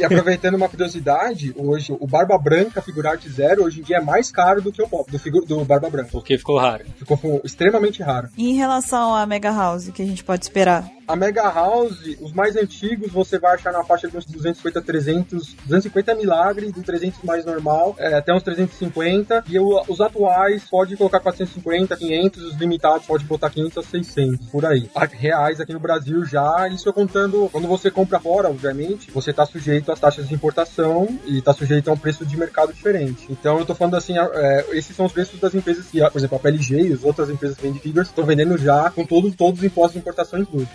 [0.00, 4.30] E aproveitando uma curiosidade, hoje o Barba Branca Figurarte Zero hoje em dia é mais
[4.32, 6.08] caro do que o pop, do, figu- do Barba Branca.
[6.10, 6.84] Porque ficou raro.
[6.96, 8.28] Ficou extremamente raro.
[8.36, 10.90] E em relação à Mega House, o que a gente pode esperar?
[11.06, 15.54] A Mega House, os mais antigos, você vai achar na faixa de uns 250, 300,
[15.66, 19.44] 250 milagre, do 300 mais normal, é, até uns 350.
[19.48, 24.46] E o- os atuais pode colocar 450, 500, os limitados pode botar 500 a 600,
[24.46, 24.88] por aí.
[25.12, 29.44] Reais aqui no Brasil já, isso eu contando, quando você compra fora, obviamente, você tá
[29.44, 33.26] sujeito às taxas de importação e tá sujeito a um preço de mercado diferente.
[33.30, 36.36] Então eu tô falando assim, é, esses são os preços das empresas que, por exemplo,
[36.36, 39.60] a PLG e as outras empresas que vendem figures estão vendendo já com todos, todos
[39.60, 40.72] os impostos de importação incluídos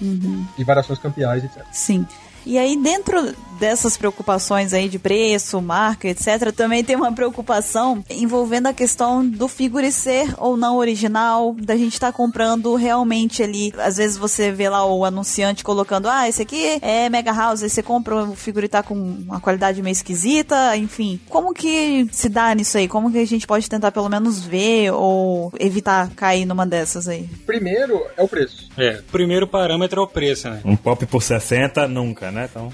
[0.58, 1.64] e variações cambiais, etc.
[1.72, 2.06] Sim.
[2.46, 8.68] E aí, dentro dessas preocupações aí de preço, marca, etc., também tem uma preocupação envolvendo
[8.68, 13.74] a questão do figure ser ou não original, da gente estar comprando realmente ali.
[13.78, 17.70] Às vezes você vê lá o anunciante colocando, ah, esse aqui é Mega House, aí
[17.70, 21.20] você compra o figure tá com uma qualidade meio esquisita, enfim.
[21.30, 22.88] Como que se dá nisso aí?
[22.88, 27.30] Como que a gente pode tentar pelo menos ver ou evitar cair numa dessas aí?
[27.46, 28.70] Primeiro é o preço.
[28.78, 30.62] É, o primeiro parâmetro é o preço, né?
[30.64, 32.48] Um pop por 60, nunca, né?
[32.50, 32.72] Então.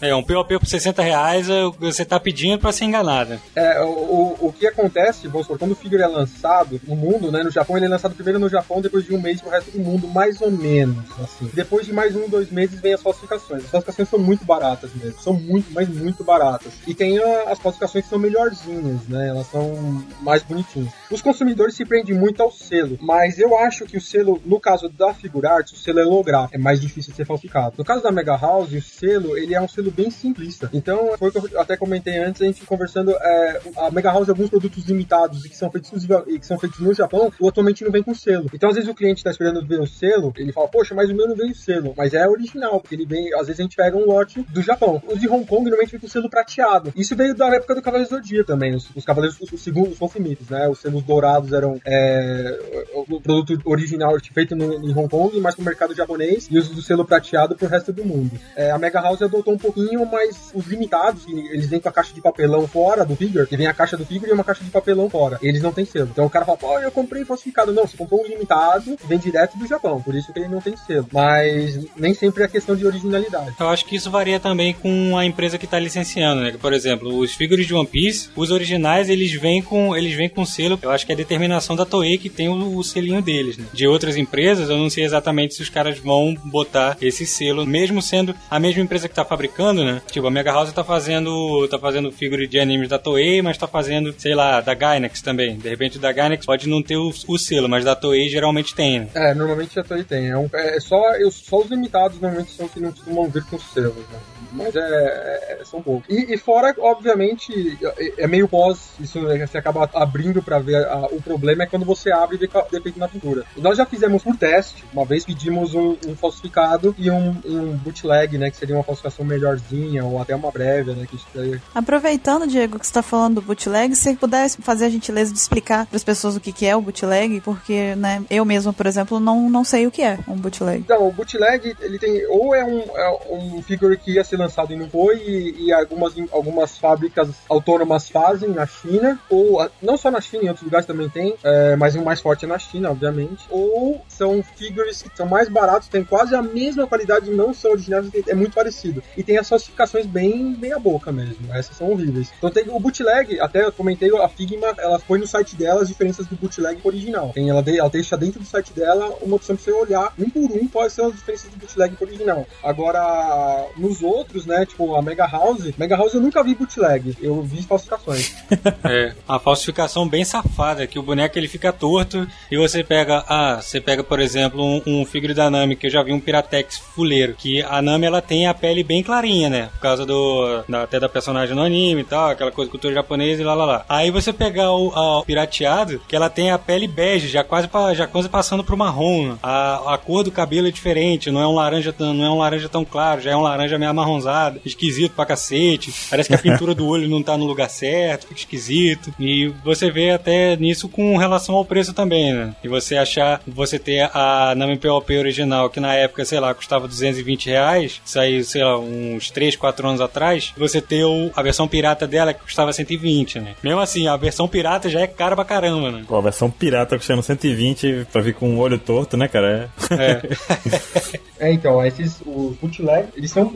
[0.00, 1.46] É, um POP por 60 reais
[1.78, 3.38] você tá pedindo pra ser enganado.
[3.54, 7.30] É, o, o, o que acontece, vamos supor, quando o Figure é lançado no mundo,
[7.30, 7.42] né?
[7.42, 9.78] No Japão, ele é lançado primeiro no Japão, depois de um mês pro resto do
[9.78, 11.50] mundo, mais ou menos, assim.
[11.52, 13.64] Depois de mais um, dois meses, vem as falsificações.
[13.64, 15.20] As falsificações são muito baratas mesmo.
[15.20, 16.72] São muito, mas muito baratas.
[16.86, 19.28] E tem a, as falsificações que são melhorzinhas, né?
[19.28, 20.92] Elas são mais bonitinhas.
[21.10, 24.88] Os consumidores se prendem muito ao selo, mas eu acho que o selo, no caso
[24.88, 27.74] da Figurarts, o selo é holográfico, é mais difícil de ser falsificado.
[27.78, 30.68] No caso da Mega House, o selo, ele é um selo bem simplista.
[30.72, 34.28] Então, foi o que eu até comentei antes, a gente conversando, é, a Mega House,
[34.28, 35.90] alguns produtos limitados e que são feitos
[36.26, 38.50] e que são feitos no Japão, atualmente não vem com selo.
[38.52, 41.14] Então, às vezes o cliente está esperando ver o selo, ele fala, poxa, mas o
[41.14, 41.94] meu não veio selo.
[41.96, 45.02] Mas é original, porque ele vem, às vezes a gente pega um lote do Japão.
[45.06, 46.92] Os de Hong Kong normalmente vem com selo prateado.
[46.96, 50.50] Isso veio da época do Cavaleiro Zodíaco também, os, os Cavaleiros, os, os segundos, os
[50.50, 50.68] né?
[50.68, 55.64] Os selos dourados eram é, o produto original feito no, em Hong Kong, mas pro
[55.64, 58.38] mercado japonês, e os do selo prateado pro resto do mundo.
[58.56, 62.12] É, a Mega House adotou um pouquinho, mas os limitados, eles vêm com a caixa
[62.14, 64.70] de papelão fora do figure, que vem a caixa do figure e uma caixa de
[64.70, 65.38] papelão fora.
[65.42, 66.08] Eles não tem selo.
[66.10, 67.72] Então o cara fala, pô, eu comprei falsificado.
[67.72, 70.76] Não, você comprou um limitado, vem direto do Japão, por isso que ele não tem
[70.76, 71.06] selo.
[71.12, 73.54] Mas nem sempre é questão de originalidade.
[73.58, 76.54] Eu acho que isso varia também com a empresa que tá licenciando, né?
[76.60, 80.44] Por exemplo, os figures de One Piece, os originais, eles vêm com eles vêm com
[80.44, 80.78] selo.
[80.82, 83.66] Eu acho que é a determinação da Toei que tem o, o selinho deles, né?
[83.72, 88.00] De outras empresas, eu não sei exatamente se os caras vão botar esse selo, mesmo
[88.00, 89.93] sendo a mesma empresa que tá fabricando, né?
[90.10, 93.66] Tipo, a Mega House tá fazendo tá fazendo figure de animes da Toei, mas tá
[93.66, 95.56] fazendo, sei lá, da Gainax também.
[95.56, 99.00] De repente da Gainax pode não ter o, o selo, mas da Toei geralmente tem,
[99.00, 99.08] né?
[99.14, 100.30] É, normalmente a Toei tem.
[100.30, 103.94] É, um, é só, só os limitados normalmente são que não costumam vir com selo,
[104.10, 104.18] né?
[104.54, 106.08] Mas é, é, são poucos.
[106.08, 110.86] E, e, fora, obviamente, é, é meio pós, isso né, você acaba abrindo para ver
[110.86, 113.44] a, o problema é quando você abre e vê defeito na pintura.
[113.56, 118.38] Nós já fizemos por teste, uma vez pedimos um, um falsificado e um, um, bootleg,
[118.38, 121.26] né, que seria uma falsificação melhorzinha ou até uma prévia, né, que isso
[121.74, 125.86] Aproveitando, Diego, que você tá falando do bootleg, se pudesse fazer a gentileza de explicar
[125.86, 129.18] para as pessoas o que, que é o bootleg, porque, né, eu mesmo, por exemplo,
[129.18, 130.80] não, não sei o que é um bootleg.
[130.80, 134.72] Então, o bootleg, ele tem, ou é um, é um figure que ia ser lançado
[134.72, 140.10] e não foi, e, e, algumas, algumas fábricas autônomas fazem na China, ou não só
[140.10, 142.90] na China, em outros lugares também tem, é, mas o mais forte é na China,
[142.90, 143.44] obviamente.
[143.50, 148.10] Ou são figures que são mais baratos, têm quase a mesma qualidade, não são originais,
[148.26, 149.02] é muito parecido.
[149.16, 152.30] E tem as falsificações bem, bem boca mesmo, essas são horríveis.
[152.36, 155.88] Então tem o bootleg, até eu comentei, a Figma, ela põe no site dela as
[155.88, 157.30] diferenças do bootleg pro original.
[157.34, 160.50] Tem, ela, ela deixa dentro do site dela uma opção pra você olhar um por
[160.52, 162.46] um quais são as diferenças do bootleg pro original.
[162.62, 167.42] Agora, nos outros, né, tipo a Mega House, Mega House eu nunca vi bootleg, eu
[167.42, 168.34] vi falsificações.
[168.84, 173.60] é, a falsificação bem safada, que o boneco ele fica torto e você pega, ah,
[173.60, 176.78] você pega, por exemplo, um, um figure da Nami, que eu já vi um Piratex
[176.78, 180.82] fuleiro, que a Nami ela tem a pele bem clarinha, né, por causa do, da,
[180.82, 183.84] até da personagem no anime e tal, aquela coisa cultura japonesa e lá lá lá.
[183.88, 187.68] Aí você pegar o, a, o pirateado, que ela tem a pele bege, já quase,
[187.94, 191.54] já quase passando pro marrom, a, a cor do cabelo é diferente, não é um
[191.54, 195.26] laranja, não é um laranja tão claro, já é um laranja meio amarronzado, esquisito pra
[195.26, 195.92] cacete.
[196.08, 199.12] Parece que a pintura do olho não tá no lugar certo, fica esquisito.
[199.18, 202.54] E você vê até nisso com relação ao preço também, né?
[202.62, 206.88] E você achar, você ter a Nami POP original, que na época, sei lá, custava
[206.88, 211.66] 220 reais, saiu, sei lá, uns 3, 4 anos atrás, você ter o, a versão
[211.66, 213.54] pirata dela que custava 120, né?
[213.62, 216.04] Mesmo assim, a versão pirata já é cara pra caramba, né?
[216.06, 219.70] Pô, a versão pirata custando 120 pra vir com um olho torto, né, cara?
[219.90, 221.48] É.
[221.48, 223.54] é, então, esses, os bootleg, eles são,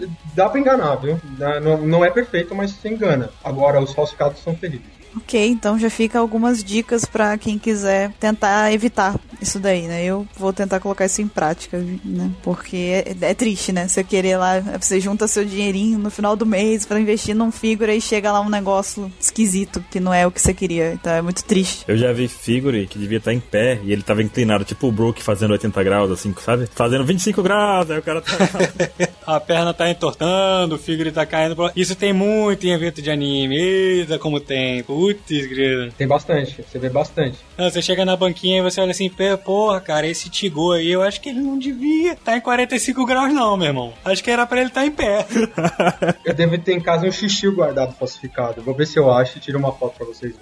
[0.49, 1.21] dá pra enganar, viu?
[1.61, 3.31] Não, não é perfeito, mas você engana.
[3.45, 4.98] Agora, os falsificados são terríveis.
[5.17, 10.05] Ok, então já fica algumas dicas para quem quiser tentar evitar isso daí, né?
[10.05, 12.31] Eu vou tentar colocar isso em prática, né?
[12.43, 13.89] Porque é, é triste, né?
[13.89, 17.93] Você querer lá, você junta seu dinheirinho no final do mês para investir num figure
[17.97, 20.93] e chega lá um negócio esquisito que não é o que você queria.
[20.93, 21.85] Então é muito triste.
[21.89, 24.93] Eu já vi figure que devia estar em pé e ele tava inclinado, tipo o
[24.93, 26.69] Brook fazendo 80 graus, assim, sabe?
[26.75, 28.33] Fazendo 25 graus, aí o cara tá.
[29.29, 31.55] A perna tá entortando, o figure tá caindo.
[31.77, 33.59] Isso tem muito em evento de anime.
[33.59, 34.83] Eita, como tem.
[35.09, 35.93] Putz, grilo.
[35.93, 37.39] Tem bastante, você vê bastante.
[37.57, 39.11] Não, você chega na banquinha e você olha assim,
[39.45, 43.05] porra, cara, esse Tigô aí, eu acho que ele não devia estar tá em 45
[43.05, 43.93] graus, não, meu irmão.
[44.05, 45.27] Acho que era pra ele estar tá em pé.
[46.25, 48.63] eu devo ter em casa um xixi guardado falsificado.
[48.63, 50.35] Vou ver se eu acho e tiro uma foto pra vocês.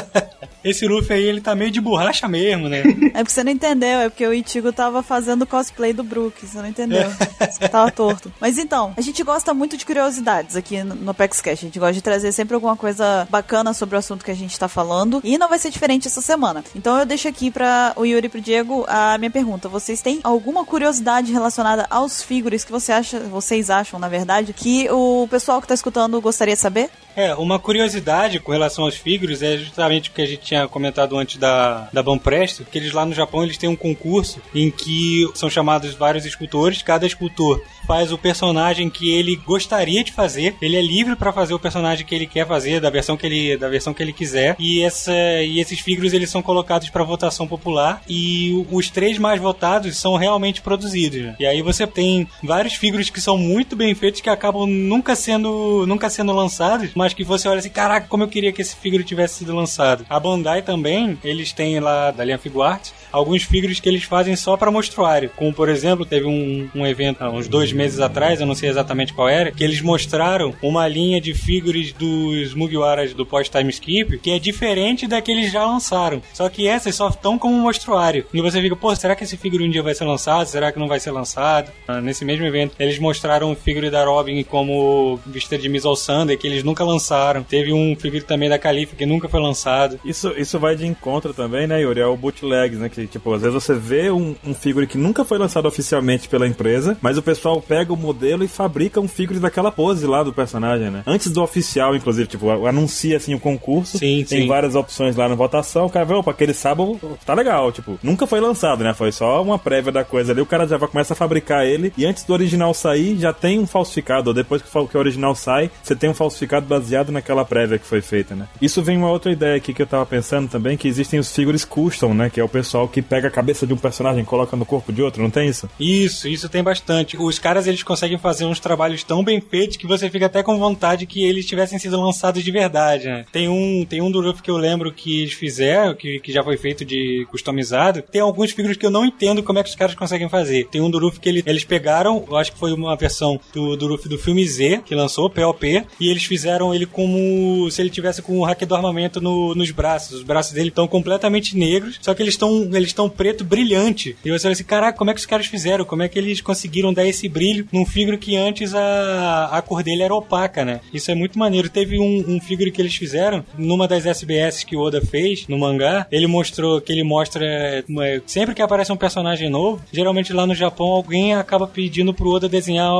[0.64, 2.82] esse Luffy aí, ele tá meio de borracha mesmo, né?
[3.14, 6.58] É porque você não entendeu, é porque o Ichigo tava fazendo cosplay do Brook, você
[6.58, 7.10] não entendeu.
[7.40, 8.32] Você tava torto.
[8.40, 11.58] Mas então, a gente gosta muito de curiosidades aqui no no Apex Cash.
[11.58, 14.58] A gente gosta de trazer sempre alguma coisa bacana sobre o assunto que a gente
[14.58, 15.20] tá falando.
[15.24, 16.64] E não vai ser diferente essa semana.
[16.74, 19.68] Então eu deixo aqui para o Yuri e pro Diego a minha pergunta.
[19.68, 24.88] Vocês têm alguma curiosidade relacionada aos figures que você acha, vocês acham, na verdade, que
[24.90, 26.90] o pessoal que tá escutando gostaria de saber?
[27.16, 31.16] É, uma curiosidade com relação aos figures é justamente o que a gente tinha comentado
[31.16, 35.28] antes da, da Banpresto, que eles lá no Japão eles têm um concurso em que
[35.34, 40.76] são chamados vários escultores, cada escultor faz o personagem que ele gostaria de fazer, ele
[40.76, 43.68] é livre para fazer o personagem que ele quer fazer, da versão que ele, da
[43.68, 45.12] versão que ele quiser, e, essa,
[45.42, 50.16] e esses figures eles são colocados para votação popular e os três mais votados são
[50.16, 51.20] realmente produzidos.
[51.20, 51.36] né?
[51.38, 55.84] E aí você tem vários figures que são muito bem feitos que acabam nunca sendo,
[55.86, 59.04] nunca sendo lançados, mas que você olha assim, caraca, como eu queria que esse figure
[59.04, 60.06] tivesse sido lançado.
[60.08, 64.56] A Bandai também, eles têm lá da linha Figuarts alguns figures que eles fazem só
[64.56, 65.30] para mostruário.
[65.36, 68.68] Como, por exemplo, teve um, um evento há uns dois meses atrás, eu não sei
[68.68, 74.18] exatamente qual era, que eles mostraram uma linha de figures dos Mugiwaras do pós-time skip
[74.18, 76.22] que é diferente da que eles já lançaram.
[76.32, 78.26] Só que essas só estão como mostruário.
[78.32, 80.46] E você fica, pô, será que esse figure um dia vai ser lançado?
[80.46, 81.70] Será que não vai ser lançado?
[81.86, 86.36] Ah, nesse mesmo evento, eles mostraram o figure da Robin como vestida de Miss Sunday,
[86.36, 87.42] que eles nunca lançaram.
[87.42, 89.98] Teve um figure também da Califa que nunca foi lançado.
[90.04, 92.00] Isso, isso vai de encontro também, né, Yuri?
[92.00, 92.88] É o bootlegs, né?
[92.88, 96.46] Que, tipo, às vezes você vê um, um figure que nunca foi lançado oficialmente pela
[96.46, 100.32] empresa, mas o pessoal pega o modelo e fabrica um figure daquela pose lá do
[100.32, 101.02] personagem, né?
[101.06, 103.63] Antes do oficial, inclusive, tipo, anuncia assim o concurso.
[103.84, 104.46] Sim, tem sim.
[104.46, 105.86] várias opções lá na votação.
[105.86, 107.70] O cara vê, opa, aquele sábado tá legal.
[107.72, 108.94] Tipo, nunca foi lançado, né?
[108.94, 110.40] Foi só uma prévia da coisa ali.
[110.40, 113.58] O cara já vai começa a fabricar ele e antes do original sair, já tem
[113.58, 114.30] um falsificado.
[114.30, 117.44] Ou depois que o fa- que o original sai, você tem um falsificado baseado naquela
[117.44, 118.46] prévia que foi feita, né?
[118.60, 121.64] Isso vem uma outra ideia aqui que eu tava pensando também, que existem os figures
[121.64, 122.30] custom, né?
[122.30, 124.92] Que é o pessoal que pega a cabeça de um personagem e coloca no corpo
[124.92, 125.68] de outro, não tem isso?
[125.80, 127.16] Isso, isso tem bastante.
[127.16, 130.58] Os caras eles conseguem fazer uns trabalhos tão bem feitos que você fica até com
[130.58, 133.24] vontade que eles tivessem sido lançados de verdade, né?
[133.32, 133.53] Tem um,
[133.88, 137.26] tem um do que eu lembro que eles fizeram, que, que já foi feito de
[137.30, 138.02] customizado.
[138.02, 140.66] Tem alguns figuras que eu não entendo como é que os caras conseguem fazer.
[140.70, 143.94] Tem um do que ele- eles pegaram, eu acho que foi uma versão do, do
[143.94, 148.38] do filme Z, que lançou, POP, e eles fizeram ele como se ele tivesse com
[148.38, 150.18] o hack do armamento no- nos braços.
[150.18, 154.16] Os braços dele estão completamente negros, só que eles estão eles preto brilhante.
[154.24, 155.84] E você olha assim, caraca, como é que os caras fizeram?
[155.84, 159.82] Como é que eles conseguiram dar esse brilho num figure que antes a, a cor
[159.82, 160.80] dele era opaca, né?
[160.92, 161.68] Isso é muito maneiro.
[161.68, 165.58] Teve um, um figure que eles fizeram numa das SBS que o Oda fez no
[165.58, 166.06] mangá.
[166.10, 167.84] Ele mostrou que ele mostra é,
[168.26, 172.48] sempre que aparece um personagem novo, geralmente lá no Japão alguém acaba pedindo pro Oda
[172.48, 172.92] desenhar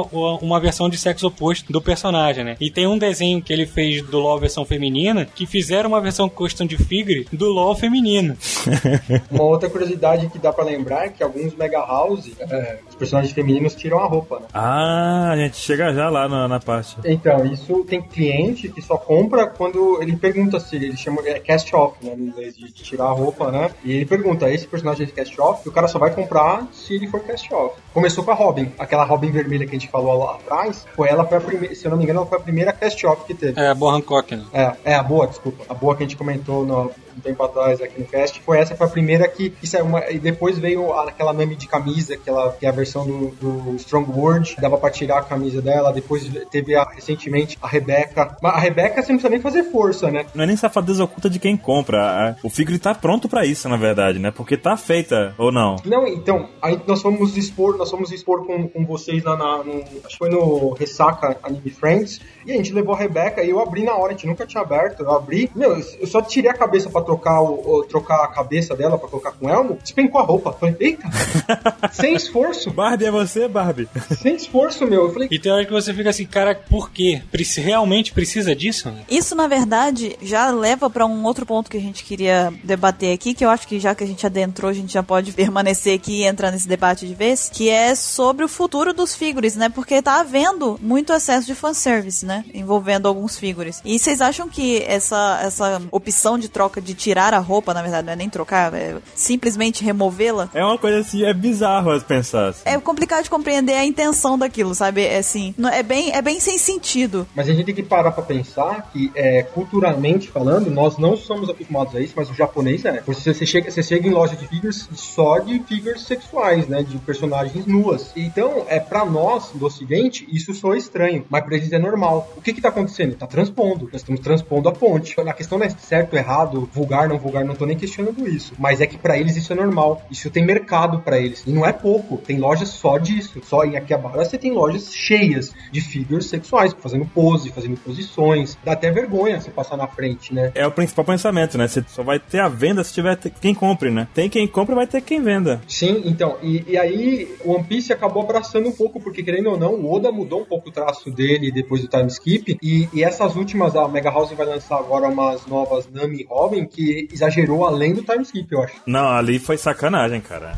[0.42, 2.56] uma versão de sexo oposto do personagem, né?
[2.60, 6.28] E tem um desenho que ele fez do LoL versão feminina que fizeram uma versão
[6.28, 8.36] custom de figure do LoL feminino.
[9.30, 13.32] Uma outra curiosidade que dá pra lembrar é que alguns Mega House, é, os personagens
[13.32, 14.46] femininos tiram a roupa, né?
[14.52, 16.96] Ah, a gente chega já lá na, na parte.
[17.04, 21.74] Então, isso tem cliente que só compra quando ele pergunta se ele chama é cast
[21.77, 23.70] off, né, no inglês, de tirar a roupa, né?
[23.85, 25.62] E ele pergunta, esse personagem é cast off?
[25.65, 27.81] E o cara só vai comprar se ele for cast off.
[27.93, 31.24] Começou com a Robin, aquela Robin vermelha que a gente falou lá atrás, foi ela
[31.24, 33.35] foi a primeira, se eu não me engano, ela foi a primeira cast off que
[33.35, 33.61] teve.
[33.61, 34.44] É, a Boa Hancock, né?
[34.52, 35.65] É, é a boa, desculpa.
[35.69, 38.41] A boa que a gente comentou no, um tempo atrás aqui no cast.
[38.41, 41.66] Foi essa, foi a primeira que, que saiu uma, e depois veio aquela meme de
[41.66, 45.61] camisa, aquela, que é a versão do, do Strong World, dava pra tirar a camisa
[45.61, 45.93] dela.
[45.93, 48.36] Depois teve a, recentemente a Rebeca.
[48.43, 50.27] Mas a Rebeca você não precisa nem fazer força, né?
[50.35, 52.36] Não é nem safadeza oculta de quem compra.
[52.43, 54.31] O figure tá pronto pra isso, na verdade, né?
[54.31, 55.77] Porque tá feita, ou não?
[55.85, 59.81] Não, então, aí nós fomos expor, nós fomos expor com, com vocês lá na, no,
[59.81, 63.61] acho que foi no Ressaca Anime Friends, e a gente levou a Rebeca e eu
[63.61, 66.55] abri na hora, a gente nunca tinha aberto, eu abri, meu, eu só tirei a
[66.55, 70.24] cabeça pra trocar o, o- trocar a cabeça dela pra colocar com elmo, despencou a
[70.24, 70.52] roupa.
[70.52, 71.09] Falei, eita,
[71.93, 73.89] sem esforço, Barbie é você, Barbie?
[74.20, 75.06] sem esforço, meu.
[75.06, 77.22] Eu falei, E tem hora que você fica assim, cara, por quê?
[77.31, 78.90] Preci- realmente precisa disso?
[78.90, 79.02] né?
[79.09, 83.35] Isso, na verdade, já leva pra um outro ponto que a gente queria debater aqui,
[83.35, 86.20] que eu acho que já que a gente adentrou, a gente já pode permanecer aqui
[86.22, 89.68] e entrar nesse debate de vez, que é sobre o futuro dos figures, né?
[89.68, 92.44] Porque tá havendo muito excesso de fanservice, né?
[92.55, 93.81] Envolvendo alguns figures.
[93.85, 98.06] E vocês acham que essa, essa opção de troca, de tirar a roupa, na verdade,
[98.06, 102.48] não é nem trocar, é simplesmente removê-la, É uma coisa assim, é bizarro as pensar.
[102.48, 102.62] assim.
[102.64, 105.02] é complicado de compreender a intenção daquilo, sabe?
[105.04, 107.26] É assim, é bem, é bem sem sentido.
[107.34, 111.48] Mas a gente tem que parar pra pensar que, é, culturalmente falando, nós não somos
[111.48, 113.02] acostumados a isso, mas o japonês é.
[113.06, 116.82] Você, você chega, você chega em loja de figures só de figures sexuais, né?
[116.82, 118.10] De personagens nuas.
[118.16, 122.32] Então, é para nós, do ocidente, isso soa estranho, mas pra eles é normal.
[122.36, 123.14] O que que tá acontecendo?
[123.16, 123.84] Tá transpondo.
[123.92, 125.14] Nós estamos transpondo a ponte.
[125.24, 128.52] Na questão não é certo, errado, vulgar, não vulgar, não tô nem questionando isso.
[128.59, 130.02] Mas é que pra eles isso é normal.
[130.11, 131.43] Isso tem mercado pra eles.
[131.47, 132.19] E não é pouco.
[132.19, 133.40] Tem lojas só disso.
[133.43, 138.56] Só em Akihabara você tem lojas cheias de figures sexuais, fazendo pose, fazendo posições.
[138.62, 140.52] Dá até vergonha você passar na frente, né?
[140.55, 141.66] É o principal pensamento, né?
[141.66, 144.06] Você só vai ter a venda se tiver quem compre, né?
[144.15, 145.62] Tem quem compre, vai ter quem venda.
[145.66, 149.59] Sim, então, e, e aí o One Piece acabou abraçando um pouco, porque querendo ou
[149.59, 153.02] não, o Oda mudou um pouco o traço dele depois do time skip, e, e
[153.02, 157.94] essas últimas, a Mega House vai lançar agora umas novas Nami Robin, que exagerou além
[157.94, 158.74] do time skip, eu acho.
[158.86, 160.56] Não, ali foi sacanagem, cara.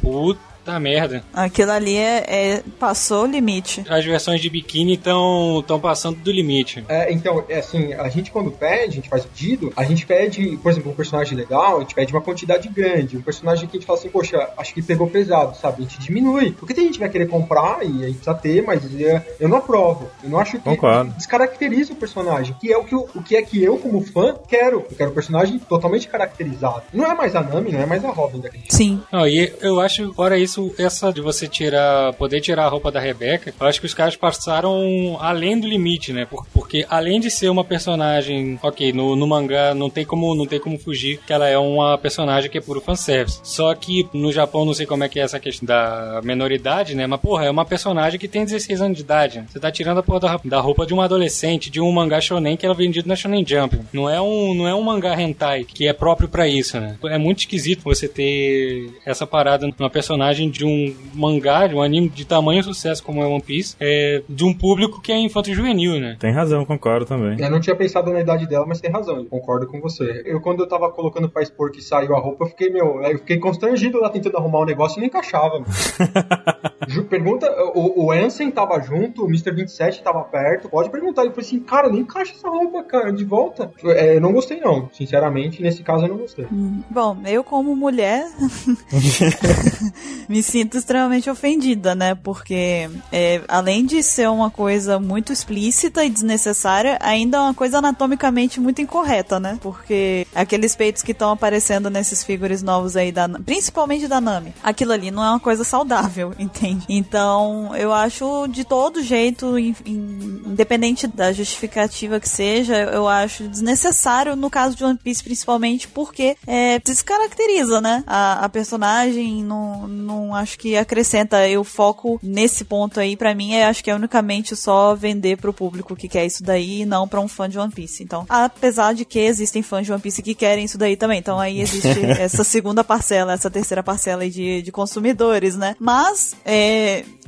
[0.66, 1.22] Puta merda.
[1.32, 3.84] Aquilo ali é, é- passou o limite.
[3.88, 6.84] As versões de biquíni estão passando do limite.
[6.88, 10.56] É, então, é assim, a gente quando pede, a gente faz pedido, a gente pede,
[10.56, 13.16] por exemplo, um personagem legal, a gente pede uma quantidade grande.
[13.16, 15.78] Um personagem que a gente fala assim, poxa, acho que pegou pesado, sabe?
[15.78, 16.50] A gente diminui.
[16.52, 19.48] Porque tem gente que vai querer comprar e a gente precisa ter, mas é, eu
[19.48, 20.08] não aprovo.
[20.24, 21.12] Eu não acho que Concordo.
[21.12, 24.34] descaracteriza o personagem, que é o que, eu- o que é que eu, como fã,
[24.48, 24.84] quero.
[24.90, 26.82] Eu quero um personagem totalmente caracterizado.
[26.92, 28.74] Não é mais a Nami, não é mais a Robin daquele jeito.
[28.74, 29.00] Sim.
[29.12, 33.00] Não, e eu acho, fora isso, essa de você tirar, poder tirar a roupa da
[33.00, 36.24] Rebeca, eu acho que os caras passaram além do limite, né?
[36.26, 40.46] Por- Porque além de ser uma personagem, ok, no, no mangá não tem como não
[40.46, 43.40] tem como fugir que ela é uma personagem que é puro fanservice.
[43.42, 47.06] Só que no Japão não sei como é que é essa questão da menoridade, né?
[47.06, 49.38] Mas porra, é uma personagem que tem 16 anos de idade.
[49.38, 49.46] né?
[49.48, 52.56] Você tá tirando a porra da, da roupa de uma adolescente, de um mangá shonen
[52.56, 53.78] que era vendido na Shonen Jump.
[53.92, 56.96] Não é um, não é um mangá hentai que é próprio pra isso, né?
[57.04, 62.08] É muito esquisito você ter essa parada numa personagem de um mangá, de um anime
[62.08, 66.16] de tamanho sucesso como é One Piece, é, de um público que é infanto-juvenil, né?
[66.18, 67.36] Tem razão, concordo também.
[67.38, 70.22] Eu não tinha pensado na idade dela, mas tem razão, eu concordo com você.
[70.24, 73.18] Eu, quando eu tava colocando pra expor que saiu a roupa, eu fiquei, meu, eu
[73.18, 75.62] fiquei constrangido lá tentando arrumar um negócio e não encaixava.
[77.08, 79.52] Pergunta, o, o Ansem tava junto, o Mr.
[79.52, 81.22] 27 tava perto, pode perguntar.
[81.22, 83.70] Ele falou assim, cara, não encaixa essa roupa, cara, de volta.
[83.84, 84.88] É, eu não gostei, não.
[84.92, 86.46] Sinceramente, nesse caso eu não gostei.
[86.90, 88.26] Bom, eu como mulher
[90.28, 92.14] me sinto extremamente ofendida, né?
[92.14, 97.78] Porque é, além de ser uma coisa muito explícita e desnecessária, ainda é uma coisa
[97.78, 99.58] anatomicamente muito incorreta, né?
[99.60, 104.92] Porque aqueles peitos que estão aparecendo nesses figures novos aí, da, principalmente da Nami, aquilo
[104.92, 106.75] ali não é uma coisa saudável, entende?
[106.88, 113.48] Então, eu acho de todo jeito, in- in- independente da justificativa que seja, eu acho
[113.48, 118.04] desnecessário no caso de One Piece, principalmente porque é, descaracteriza, né?
[118.06, 121.48] A, a personagem, não, não acho que acrescenta.
[121.48, 125.52] Eu foco nesse ponto aí, pra mim, é acho que é unicamente só vender pro
[125.52, 128.02] público que quer isso daí e não pra um fã de One Piece.
[128.02, 131.18] Então, apesar de que existem fãs de One Piece que querem isso daí também.
[131.18, 131.88] Então aí existe
[132.20, 135.74] essa segunda parcela, essa terceira parcela aí de, de consumidores, né?
[135.78, 136.65] Mas é,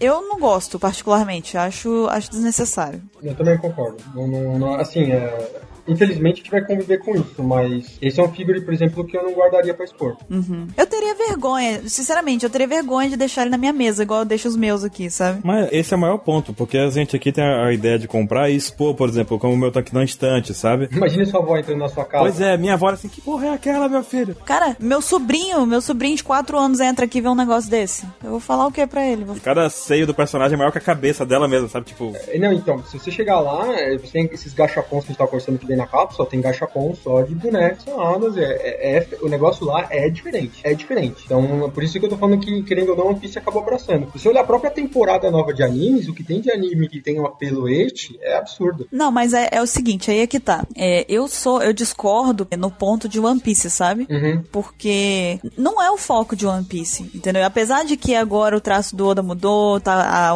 [0.01, 3.03] eu não gosto particularmente, acho, acho desnecessário.
[3.23, 3.97] Eu também concordo.
[4.15, 8.23] Não, não- não- assim, é, infelizmente a gente vai conviver com isso, mas esse é
[8.23, 10.17] um figure, por exemplo, que eu não guardaria pra expor.
[10.31, 10.67] Uhum.
[10.77, 14.25] Eu teria vergonha, sinceramente, eu teria vergonha de deixar ele na minha mesa, igual eu
[14.27, 15.41] deixo os meus aqui, sabe?
[15.45, 18.51] Mas esse é o maior ponto, porque a gente aqui tem a ideia de comprar
[18.51, 20.89] e expor, por exemplo, como o meu tá aqui na estante, sabe?
[20.93, 22.25] Imagina sua avó entrando na sua casa.
[22.25, 24.35] Pois é, minha avó assim, que porra é aquela, meu filho?
[24.45, 28.07] Cara, meu sobrinho, meu sobrinho de 4 anos entra aqui e vê um negócio desse.
[28.23, 29.25] Eu vou falar o que pra ele?
[29.25, 31.87] Vou- E cada seio do personagem é maior que a cabeça dela mesmo, sabe?
[31.87, 35.13] Tipo, É, Não, então, se você chegar lá, é, você tem esses gachapons que a
[35.13, 38.99] gente tava conversando que vem na cápsula, tem gachapon só de bonecos seladas, é, é-
[38.99, 41.23] é- o negócio lá é diferente, é diferente.
[41.25, 44.11] Então, por isso que eu tô falando que, querendo ou não, One Piece acabou abraçando.
[44.19, 47.19] Se olhar a própria temporada nova de animes, o que tem de anime que tem
[47.21, 48.87] um apelo este, é absurdo.
[48.93, 50.67] Não, mas é, é o seguinte, aí é que tá.
[50.77, 54.07] É, eu sou, eu discordo no ponto de One Piece, sabe?
[54.11, 54.43] Uhum.
[54.51, 57.45] Porque não é o foco de One Piece, entendeu?
[57.45, 59.95] Apesar de que agora o traço do Oda mudou, tá,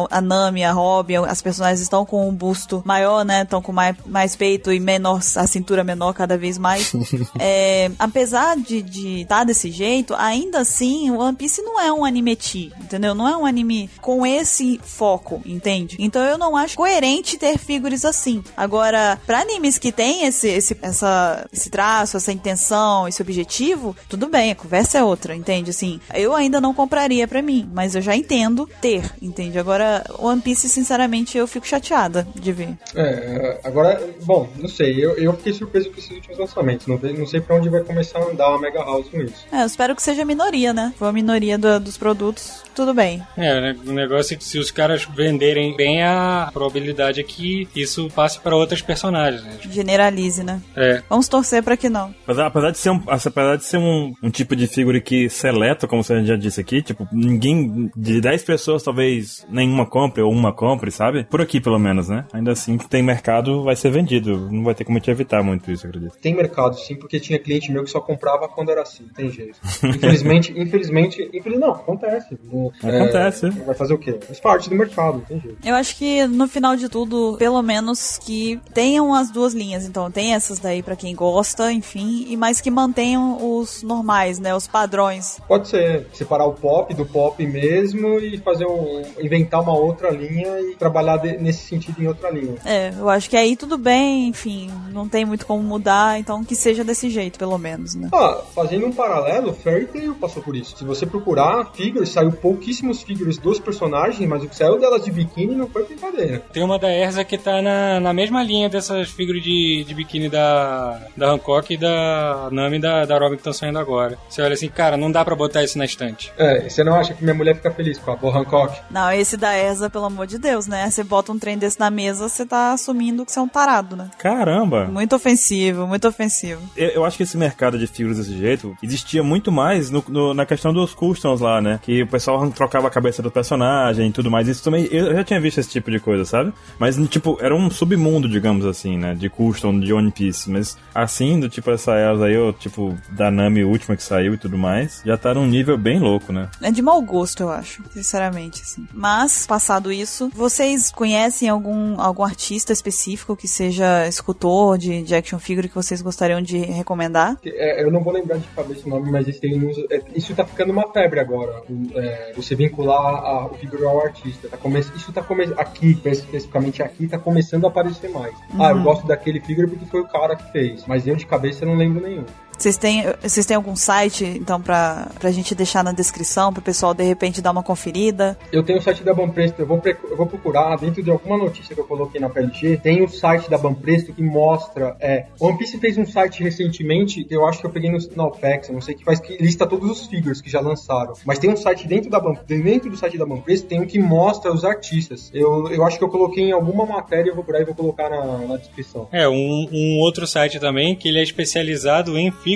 [0.09, 3.43] a, a Nami, a Robin, as personagens estão com um busto maior, né?
[3.43, 6.93] Estão com mais, mais peito e menor, a cintura menor cada vez mais.
[7.39, 11.91] É, apesar de estar de tá desse jeito, ainda assim, o One Piece não é
[11.91, 13.15] um anime tea, entendeu?
[13.15, 15.97] Não é um anime com esse foco, entende?
[15.99, 18.43] Então eu não acho coerente ter figures assim.
[18.55, 24.27] Agora, pra animes que tem esse, esse, essa, esse traço, essa intenção, esse objetivo, tudo
[24.27, 25.69] bem, a conversa é outra, entende?
[25.69, 29.57] Assim, eu ainda não compraria pra mim, mas eu já entendo ter, entende?
[29.57, 32.77] Agora, One Piece, sinceramente, eu fico chateada de ver.
[32.95, 37.25] É, agora, bom, não sei, eu, eu fiquei surpreso com esses últimos lançamentos, não, não
[37.27, 39.45] sei pra onde vai começar a andar a Mega House com isso.
[39.51, 40.93] É, eu espero que seja a minoria, né?
[40.97, 43.21] For a minoria do- dos produtos, tudo bem.
[43.37, 47.67] É, né, o negócio é que se os caras venderem bem, a probabilidade é que
[47.75, 49.43] isso passe pra outras personagens.
[49.43, 49.57] Né?
[49.69, 50.61] Generalize, né?
[50.75, 51.01] É.
[51.09, 52.13] Vamos torcer pra que não.
[52.23, 55.87] apesar, apesar de ser, um, apesar de ser um, um tipo de figure que seleta,
[55.87, 60.53] como você já disse aqui, tipo, ninguém, de 10 pessoas, talvez nenhuma compre ou uma
[60.53, 61.23] compre, sabe?
[61.25, 62.25] Por aqui, pelo menos, né?
[62.33, 64.49] Ainda assim, que tem mercado, vai ser vendido.
[64.51, 66.17] Não vai ter como justamente evitar muito isso, acredito.
[66.21, 69.59] Tem mercado, sim, porque tinha cliente meu que só comprava quando era assim, tem jeito.
[69.83, 71.59] Infelizmente, infelizmente, infeliz...
[71.59, 72.37] não, acontece.
[72.51, 73.47] Não, Acontece.
[73.47, 74.17] É, vai fazer o quê?
[74.25, 75.57] Faz parte do mercado, tem jeito.
[75.65, 79.85] Eu acho que no final de tudo, pelo menos que tenham as duas linhas.
[79.85, 84.55] Então, tem essas daí pra quem gosta, enfim, e mais que mantenham os normais, né?
[84.55, 85.39] Os padrões.
[85.47, 89.01] Pode ser separar o pop do pop mesmo e fazer um.
[89.19, 92.55] inventar uma outra linha e trabalhar de- nesse sentido em outra linha.
[92.65, 96.55] É, eu acho que aí tudo bem, enfim, não tem muito como mudar, então que
[96.55, 98.09] seja desse jeito, pelo menos, né?
[98.13, 100.77] Ah, fazendo um paralelo, Fairy Tail passou por isso.
[100.77, 105.11] Se você procurar figures, saiu pouquíssimos figures dos personagens, mas o que saiu delas de
[105.11, 106.43] biquíni não foi brincadeira.
[106.51, 110.29] Tem uma da Erza que tá na, na mesma linha dessas figuras de, de biquíni
[110.29, 114.17] da, da Hancock e da Nami da, da Robin que estão saindo agora.
[114.29, 116.31] Você olha assim, cara, não dá pra botar isso na estante.
[116.37, 118.79] É, você não acha que minha mulher fica feliz com a Bo Hancock?
[118.91, 120.89] Não, esse da ESA, pelo amor de Deus, né?
[120.89, 123.95] Você bota um trem desse na mesa, você tá assumindo que você é um tarado,
[123.95, 124.09] né?
[124.17, 124.82] Caramba!
[124.91, 126.61] Muito ofensivo, muito ofensivo.
[126.75, 130.33] Eu, eu acho que esse mercado de figuras desse jeito existia muito mais no- no-
[130.33, 131.79] na questão dos customs lá, né?
[131.83, 134.47] Que o pessoal trocava a cabeça do personagem e tudo mais.
[134.47, 136.53] Isso também, eu já tinha visto esse tipo de coisa, sabe?
[136.79, 139.13] Mas, tipo, era um submundo, digamos assim, né?
[139.15, 140.49] De custom, de One Piece.
[140.49, 144.37] Mas assim, do tipo essa Elsa aí, ou tipo, da Nami última que saiu e
[144.37, 146.49] tudo mais, já tá num nível bem louco, né?
[146.61, 148.87] É de mau gosto, eu acho, sinceramente, assim.
[148.93, 155.39] Mas, passado isso, vocês conhecem algum, algum artista específico que seja escultor de, de action
[155.39, 157.37] figure que vocês gostariam de recomendar?
[157.45, 159.27] É, eu não vou lembrar de cabeça o nome, mas
[159.57, 161.61] uns- é, isso tá ficando uma febre agora.
[161.95, 164.47] é, você vincular a- o figure ao artista.
[164.49, 165.59] Tá come, isso tá começando.
[165.59, 168.33] Aqui, especificamente aqui, tá começando a aparecer mais.
[168.59, 170.85] Ah, eu gosto daquele figure porque foi o cara que fez.
[170.87, 172.25] Mas eu de cabeça não lembro nenhum.
[172.57, 176.93] Vocês têm, vocês têm algum site, então, pra, pra gente deixar na descrição, pro pessoal
[176.93, 178.37] de repente dar uma conferida?
[178.51, 181.75] Eu tenho o site da Banpresto, eu vou, eu vou procurar, dentro de alguma notícia
[181.75, 184.95] que eu coloquei na PLG, tem o site da Banpresto que mostra.
[184.99, 187.97] É, o One Piece fez um site recentemente, que eu acho que eu peguei no,
[188.15, 191.13] na OPEX, eu não sei que faz, que lista todos os figures que já lançaram.
[191.25, 193.99] Mas tem um site dentro, da Ban, dentro do site da Banpresto, tem um que
[193.99, 195.29] mostra os artistas.
[195.33, 197.75] Eu, eu acho que eu coloquei em alguma matéria, eu vou por aí e vou
[197.75, 199.07] colocar na, na descrição.
[199.11, 202.52] É, um, um outro site também que ele é especializado em figures,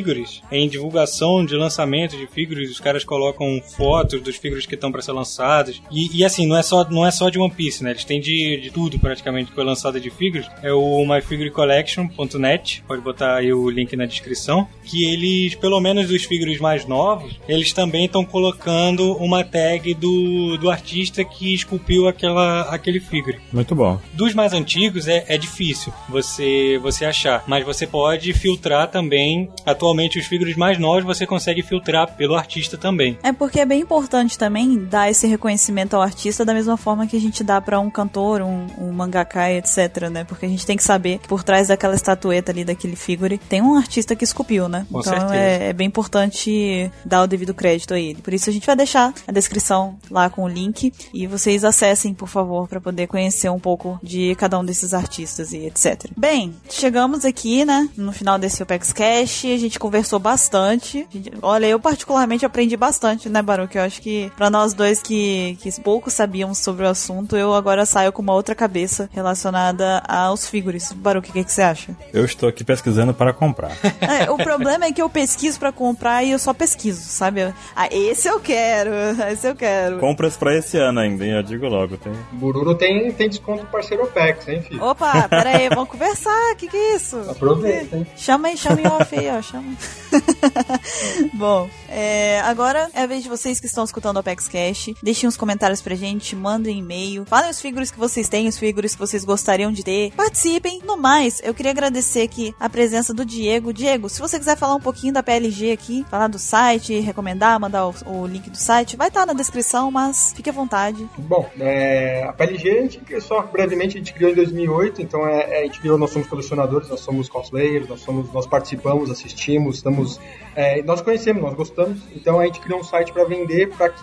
[0.51, 2.71] em divulgação de lançamento de figures.
[2.71, 5.81] Os caras colocam fotos dos figures que estão para ser lançados.
[5.91, 7.91] E, e, assim, não é, só, não é só de One Piece, né?
[7.91, 10.47] Eles têm de, de tudo praticamente que foi lançado de figures.
[10.61, 14.67] É o myfigurecollection.net, pode botar aí o link na descrição.
[14.83, 20.57] Que eles, pelo menos dos figures mais novos, eles também estão colocando uma tag do,
[20.57, 23.39] do artista que esculpiu aquela, aquele figure.
[23.51, 23.99] Muito bom.
[24.13, 29.49] Dos mais antigos é, é difícil você, você achar, mas você pode filtrar também.
[29.77, 33.15] Atualmente, os figures mais novos você consegue filtrar pelo artista também.
[33.21, 37.15] É porque é bem importante também dar esse reconhecimento ao artista da mesma forma que
[37.15, 40.23] a gente dá pra um cantor, um, um mangaka, etc, né?
[40.23, 43.61] Porque a gente tem que saber que por trás daquela estatueta ali, daquele figure, tem
[43.61, 44.87] um artista que esculpiu, né?
[44.91, 48.19] Com então é, é bem importante dar o devido crédito a ele.
[48.19, 52.15] Por isso a gente vai deixar a descrição lá com o link e vocês acessem,
[52.15, 56.09] por favor, pra poder conhecer um pouco de cada um desses artistas e etc.
[56.17, 61.07] Bem, chegamos aqui, né, no final desse Opex Cash, a gente conversou bastante.
[61.11, 63.75] A gente- olha, eu particularmente aprendi bastante, né, Baruch?
[63.75, 67.85] Eu acho que pra nós dois que, que pouco sabíamos sobre o assunto, eu agora
[67.85, 70.91] saio com uma outra cabeça relacionada aos figures.
[70.93, 71.95] Baruch, o que, que você acha?
[72.13, 73.71] Eu estou aqui pesquisando para comprar.
[73.99, 77.53] É, o problema é que eu pesquiso pra comprar e eu só pesquiso, sabe?
[77.75, 78.89] Ah, esse eu quero,
[79.31, 79.97] esse eu quero.
[79.99, 81.31] Compras pra esse ano ainda, hein?
[81.31, 81.97] Eu digo logo.
[81.97, 82.13] Tem...
[82.31, 84.83] Bururu tem, tem desconto parceiro OPEX, hein, filho?
[84.83, 87.17] Opa, pera aí, vamos conversar, que que é isso?
[87.29, 88.07] Aproveita, hein?
[88.15, 89.56] Chama aí, chama em off aí, ó, chama.
[91.33, 94.91] Bom, é, agora é a vez de vocês que estão escutando o Apex Cash.
[95.01, 97.25] Deixem uns comentários pra gente, mandem e-mail.
[97.25, 100.11] Falem os figures que vocês têm, os figures que vocês gostariam de ter.
[100.15, 100.81] Participem.
[100.85, 103.73] No mais, eu queria agradecer aqui a presença do Diego.
[103.73, 107.87] Diego, se você quiser falar um pouquinho da PLG aqui, falar do site, recomendar, mandar
[107.87, 111.07] o, o link do site, vai estar na descrição, mas fique à vontade.
[111.17, 115.57] Bom, é, a PLG, a gente, só brevemente, a gente criou em 2008, então é,
[115.57, 119.46] é, a gente criou, nós somos colecionadores, nós somos cosplayers, nós, somos, nós participamos, assistimos,
[119.77, 120.19] estamos,
[120.57, 123.93] é, nós conhecemos, nós gostamos, então a gente criou um site para vender, para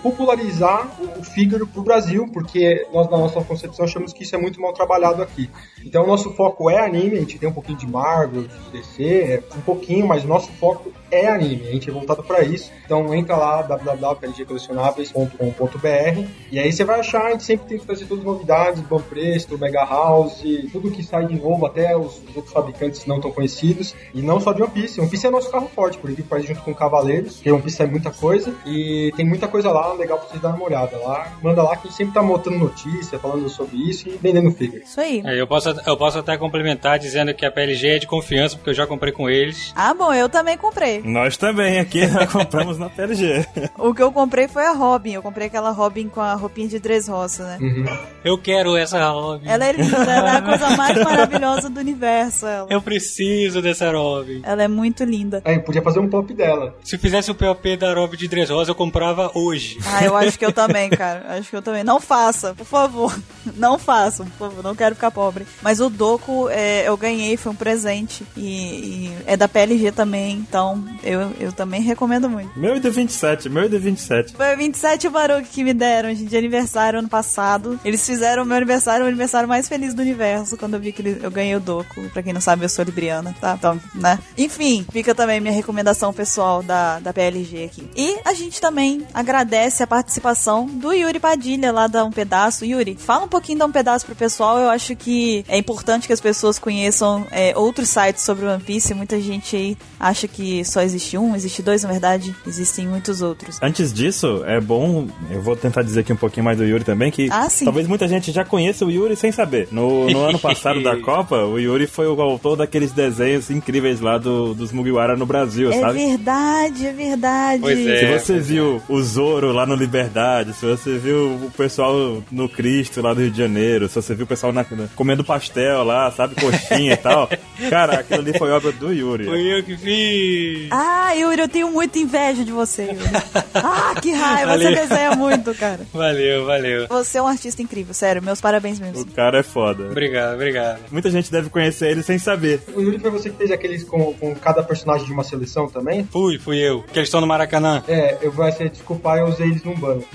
[0.00, 4.38] popularizar o, o figure pro Brasil, porque nós, na nossa concepção, achamos que isso é
[4.38, 5.50] muito mal trabalhado aqui.
[5.84, 9.04] Então o nosso foco é anime, a gente tem um pouquinho de Marvel, de DC,
[9.04, 11.66] é, um pouquinho, mas o nosso foco é anime.
[11.66, 12.70] A gente é voltado pra isso.
[12.84, 18.06] Então entra lá, www.plgcolecionáveis.com.br e aí você vai achar, a gente sempre tem que trazer
[18.06, 20.42] todas as novidades, Bom Preço, Mega House,
[20.72, 23.94] tudo que sai de novo, até os outros fabricantes não tão conhecidos.
[24.14, 25.00] E não só de One Piece.
[25.00, 27.76] One Piece é nosso carro forte, por exemplo, faz junto com Cavaleiros, porque One Piece
[27.76, 30.96] sai muita coisa e tem muita coisa lá legal pra vocês darem uma olhada.
[30.98, 34.50] Lá, manda lá que a gente sempre tá botando notícia, falando sobre isso e vendendo
[34.52, 34.82] figure.
[34.82, 35.22] Isso aí.
[35.24, 38.70] É, eu, posso, eu posso até complementar dizendo que a PLG é de confiança, porque
[38.70, 39.72] eu já comprei com eles.
[39.76, 41.02] Ah, bom, eu também comprei.
[41.02, 43.46] Nós também aqui né, compramos na PLG.
[43.78, 45.12] O que eu comprei foi a Robin.
[45.12, 47.58] Eu comprei aquela Robin com a roupinha de Dres Roça, né?
[47.60, 47.86] Uhum.
[48.24, 49.48] Eu quero essa Robin.
[49.48, 52.46] Ela é linda, ela é a coisa mais maravilhosa do universo.
[52.46, 54.40] Ela, Eu preciso dessa Robin.
[54.44, 55.42] ela é muito linda.
[55.44, 56.74] Aí podia fazer um pop dela.
[56.84, 59.78] Se fizesse o POP da Robin de Dressrosa, eu comprava hoje.
[59.86, 61.24] Ah, eu acho que eu também, cara.
[61.38, 61.84] Acho que eu também.
[61.84, 63.16] Não faça, por favor.
[63.56, 64.62] Não faça, por favor.
[64.62, 65.46] Não quero ficar pobre.
[65.62, 68.24] Mas o Doku é, eu ganhei, foi um presente.
[68.36, 72.58] E, e é da PLG também, então eu, eu também recomendo muito.
[72.58, 74.34] Meu e de 27, meu e de 27.
[74.34, 77.78] Foi 27 o Baruch que me deram de aniversário ano passado.
[77.84, 81.02] Eles fizeram o meu aniversário o aniversário mais feliz do universo quando eu vi que
[81.02, 82.08] ele- eu ganhei o Doku.
[82.12, 83.54] Pra quem não sabe, eu sou libriana, tá?
[83.58, 84.18] Então, né?
[84.36, 87.88] Enfim, fica também minha recomendação pessoal da, da PLG aqui.
[87.96, 92.64] E a gente também agradece a participação do Yuri Padilha lá da Um Pedaço.
[92.64, 94.58] Yuri, fala um pouquinho da Um Pedaço pro pessoal.
[94.58, 98.94] Eu acho que é importante que as pessoas conheçam é, outros sites sobre One Piece.
[98.94, 103.58] Muita gente aí acha que só existe um, existe dois, na verdade, existem muitos outros.
[103.62, 107.10] Antes disso, é bom, eu vou tentar dizer aqui um pouquinho mais do Yuri também,
[107.10, 107.64] que Ah, sim.
[107.64, 109.68] talvez muita gente já conheça o Yuri sem saber.
[109.72, 114.18] No, no ano passado da Copa, o Yuri foi o autor daqueles desenhos incríveis lá
[114.18, 115.98] do, dos Mugiwara no Brasil, É sabe?
[116.06, 117.60] verdade, é verdade.
[117.60, 118.18] Pois é.
[118.18, 123.00] Se você viu o Zoro lá no Liberdade, se você viu o pessoal no Cristo
[123.02, 124.64] lá do Rio de Janeiro, se você viu o pessoal na-
[124.94, 127.28] comendo pastel lá, sabe, coxinha e tal,
[127.70, 129.24] cara, aquilo ali foi obra do Yuri.
[129.24, 130.68] Foi eu que fiz.
[130.70, 132.98] Ah, Yuri, eu tenho muita inveja de você, Yuri.
[133.54, 134.70] ah, que raiva, Valeu.
[134.70, 135.80] você desenha muito, cara.
[135.92, 136.86] Valeu, valeu.
[136.88, 139.00] Você é um artista incrível, sério, meus parabéns mesmo.
[139.02, 139.84] O cara é foda.
[139.90, 140.80] Obrigado, obrigado.
[140.90, 142.60] Muita gente deve conhecer ele sem saber.
[142.74, 146.04] O Yuri foi você que fez aqueles com, com cada personagem de uma seleção também?
[146.10, 146.82] Fui, fui eu.
[146.82, 147.82] Que eles estão no Maracanã.
[147.88, 150.06] É, eu vou ser desculpar, eu usei eles num banco.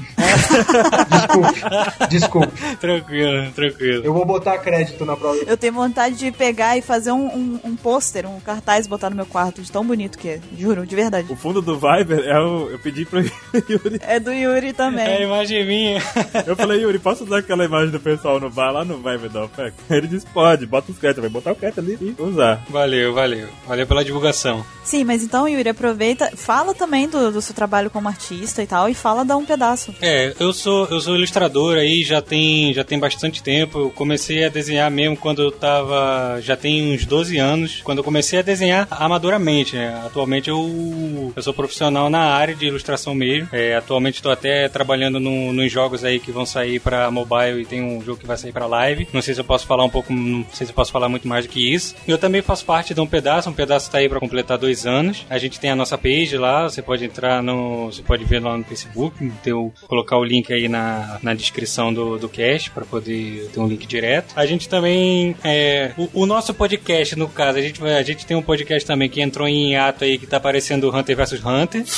[1.09, 1.61] desculpe,
[2.09, 2.75] desculpe.
[2.77, 4.03] Tranquilo, tranquilo.
[4.05, 5.37] Eu vou botar crédito na prova.
[5.45, 9.15] Eu tenho vontade de pegar e fazer um, um, um pôster, um cartaz botar no
[9.15, 10.39] meu quarto, de tão bonito que é.
[10.57, 11.31] Juro, de verdade.
[11.31, 12.69] O fundo do Viber é o.
[12.69, 13.19] Eu pedi pro
[13.69, 13.99] Yuri.
[14.01, 15.23] É do Yuri É a também.
[15.23, 16.01] imagem minha.
[16.45, 19.45] Eu falei, Yuri, posso usar aquela imagem do pessoal no bar lá no Viber da
[19.45, 19.73] OPEC?
[19.89, 22.63] Ele disse, pode, bota os créditos, vai botar o crédito ali e usar.
[22.69, 23.47] Valeu, valeu.
[23.67, 24.65] Valeu pela divulgação.
[24.83, 28.88] Sim, mas então, Yuri, aproveita, fala também do, do seu trabalho como artista e tal,
[28.88, 29.94] e fala dá um pedaço.
[30.02, 33.77] É, eu sou, eu sou ilustrador aí, já tem, já tem bastante tempo.
[33.80, 36.40] Eu comecei a desenhar mesmo quando eu tava.
[36.41, 37.81] Já tem uns 12 anos.
[37.84, 40.02] Quando eu comecei a desenhar amadoramente, né?
[40.06, 43.49] Atualmente eu, eu sou profissional na área de ilustração mesmo.
[43.52, 47.65] É, atualmente estou até trabalhando no- nos jogos aí que vão sair pra mobile e
[47.65, 49.07] tem um jogo que vai sair pra live.
[49.11, 51.27] Não sei se eu posso falar um pouco, não sei se eu posso falar muito
[51.27, 51.95] mais do que isso.
[52.07, 55.02] Eu também faço parte de um pedaço, um pedaço tá aí pra completar dois anos.
[55.30, 57.85] A gente tem a nossa page lá, você pode entrar no.
[57.91, 61.93] Você pode ver lá no Facebook, ter o- colocar o link aí na, na descrição
[61.93, 64.34] do, do cast pra poder ter um link direto.
[64.35, 65.35] A gente também.
[65.43, 69.09] É, o, o nosso podcast, no caso, a gente, a gente tem um podcast também
[69.09, 71.84] que entrou em ato aí que tá aparecendo Hunter vs Hunter.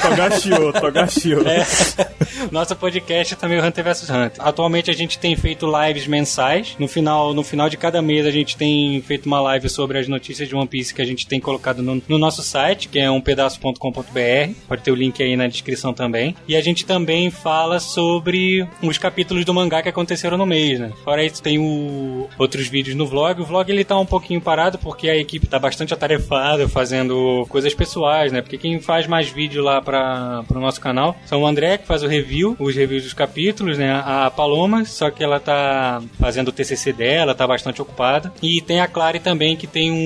[0.00, 1.48] Togashio, Togashio.
[1.48, 1.66] É.
[2.52, 4.32] Nosso podcast é também o Hunter vs Hunter.
[4.38, 6.76] Atualmente a gente tem feito lives mensais.
[6.78, 10.06] No final, no final de cada mês a gente tem feito uma live sobre as
[10.08, 13.10] notícias de One Piece que a gente tem colocado no, no nosso site, que é
[13.10, 14.52] umpedaço.com.br.
[14.66, 16.34] Pode ter o link aí na descrição também.
[16.46, 20.92] E a gente também fala sobre os capítulos do mangá que aconteceram no mês, né?
[21.04, 23.40] Fora isso, tem o, outros vídeos no vlog.
[23.40, 27.74] O vlog ele tá um pouquinho parado porque a equipe tá bastante atarefada fazendo coisas
[27.74, 28.42] pessoais, né?
[28.42, 32.02] Porque quem faz mais vídeo lá para pro nosso canal são o André, que faz
[32.02, 34.02] o review, os reviews dos capítulos, né?
[34.04, 38.32] A Paloma, só que ela tá fazendo o TCC dela, tá bastante ocupada.
[38.42, 39.96] E tem a Clary também, que tem um,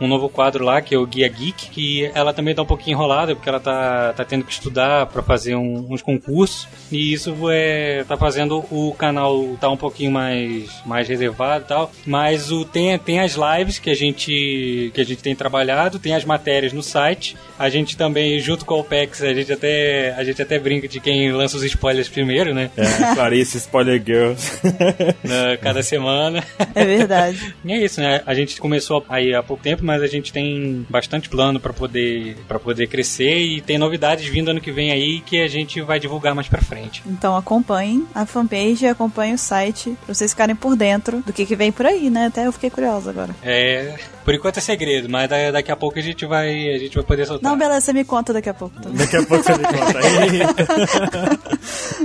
[0.00, 2.94] um novo quadro lá, que é o Guia Geek, que ela também tá um pouquinho
[2.96, 6.66] enrolada, porque ela tá, tá tendo que estudar para fazer um- uns concursos.
[6.90, 11.92] E isso é, tá fazendo o canal tá um pouquinho mais, mais reservado e tal.
[12.06, 16.14] Mas o, tem, tem as lives que a, gente, que a gente tem trabalhado, tem
[16.14, 17.36] as matérias no site.
[17.58, 21.00] A gente também, junto com a OPEX, a gente até, a gente até brinca de
[21.00, 22.70] quem lança os spoilers primeiro, né?
[22.76, 24.50] É, Clarice, Spoiler Girls.
[25.24, 26.42] Na- cada semana.
[26.74, 27.54] É verdade.
[27.64, 28.20] E é isso, né?
[28.26, 32.36] A gente começou aí há pouco tempo, mas a gente tem bastante plano para poder
[32.46, 35.98] para poder crescer e tem novidades vindo ano que vem aí que a gente vai
[35.98, 37.02] divulgar mais pra frente.
[37.06, 41.46] Então acompanhem a fanpage e acompanhem o site pra vocês ficarem por dentro do que,
[41.46, 42.26] que vem por aí, né?
[42.26, 43.34] Até eu fiquei curiosa agora.
[43.42, 46.94] É, Por enquanto é segredo, mas da- daqui a pouco a gente vai, a gente
[46.94, 47.50] vai poder soltar.
[47.50, 48.74] Não, beleza, você me conta daqui a pouco.
[48.90, 51.44] Daqui a pouco você me conta.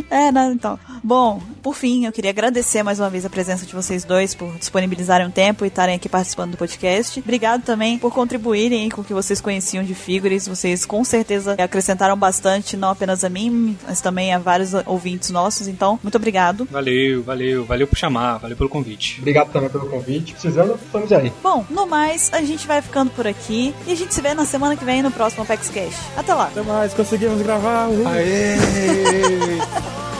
[0.10, 0.80] É, né, então.
[1.04, 4.52] Bom, por fim, eu queria agradecer mais uma vez a presença de vocês dois por
[4.58, 7.20] disponibilizarem um tempo e estarem aqui participando do podcast.
[7.20, 10.48] Obrigado também por contribuírem com o que vocês conheciam de figures.
[10.48, 15.68] Vocês com certeza acrescentaram bastante, não apenas a mim, mas também a vários ouvintes nossos.
[15.68, 16.68] Então, muito obrigado.
[16.72, 19.18] Valeu, valeu, valeu por chamar, valeu pelo convite.
[19.20, 20.34] Obrigado também pelo convite.
[20.34, 21.32] Precisando, estamos aí.
[21.44, 24.46] Bom, no mais, a gente vai ficando por aqui e a gente se vê na
[24.46, 25.96] semana que vem no próximo Apex Cash.
[26.18, 26.46] Até lá!
[26.46, 27.88] Até mais, conseguimos gravar.
[27.88, 28.08] Uhul.
[28.08, 28.56] Aê!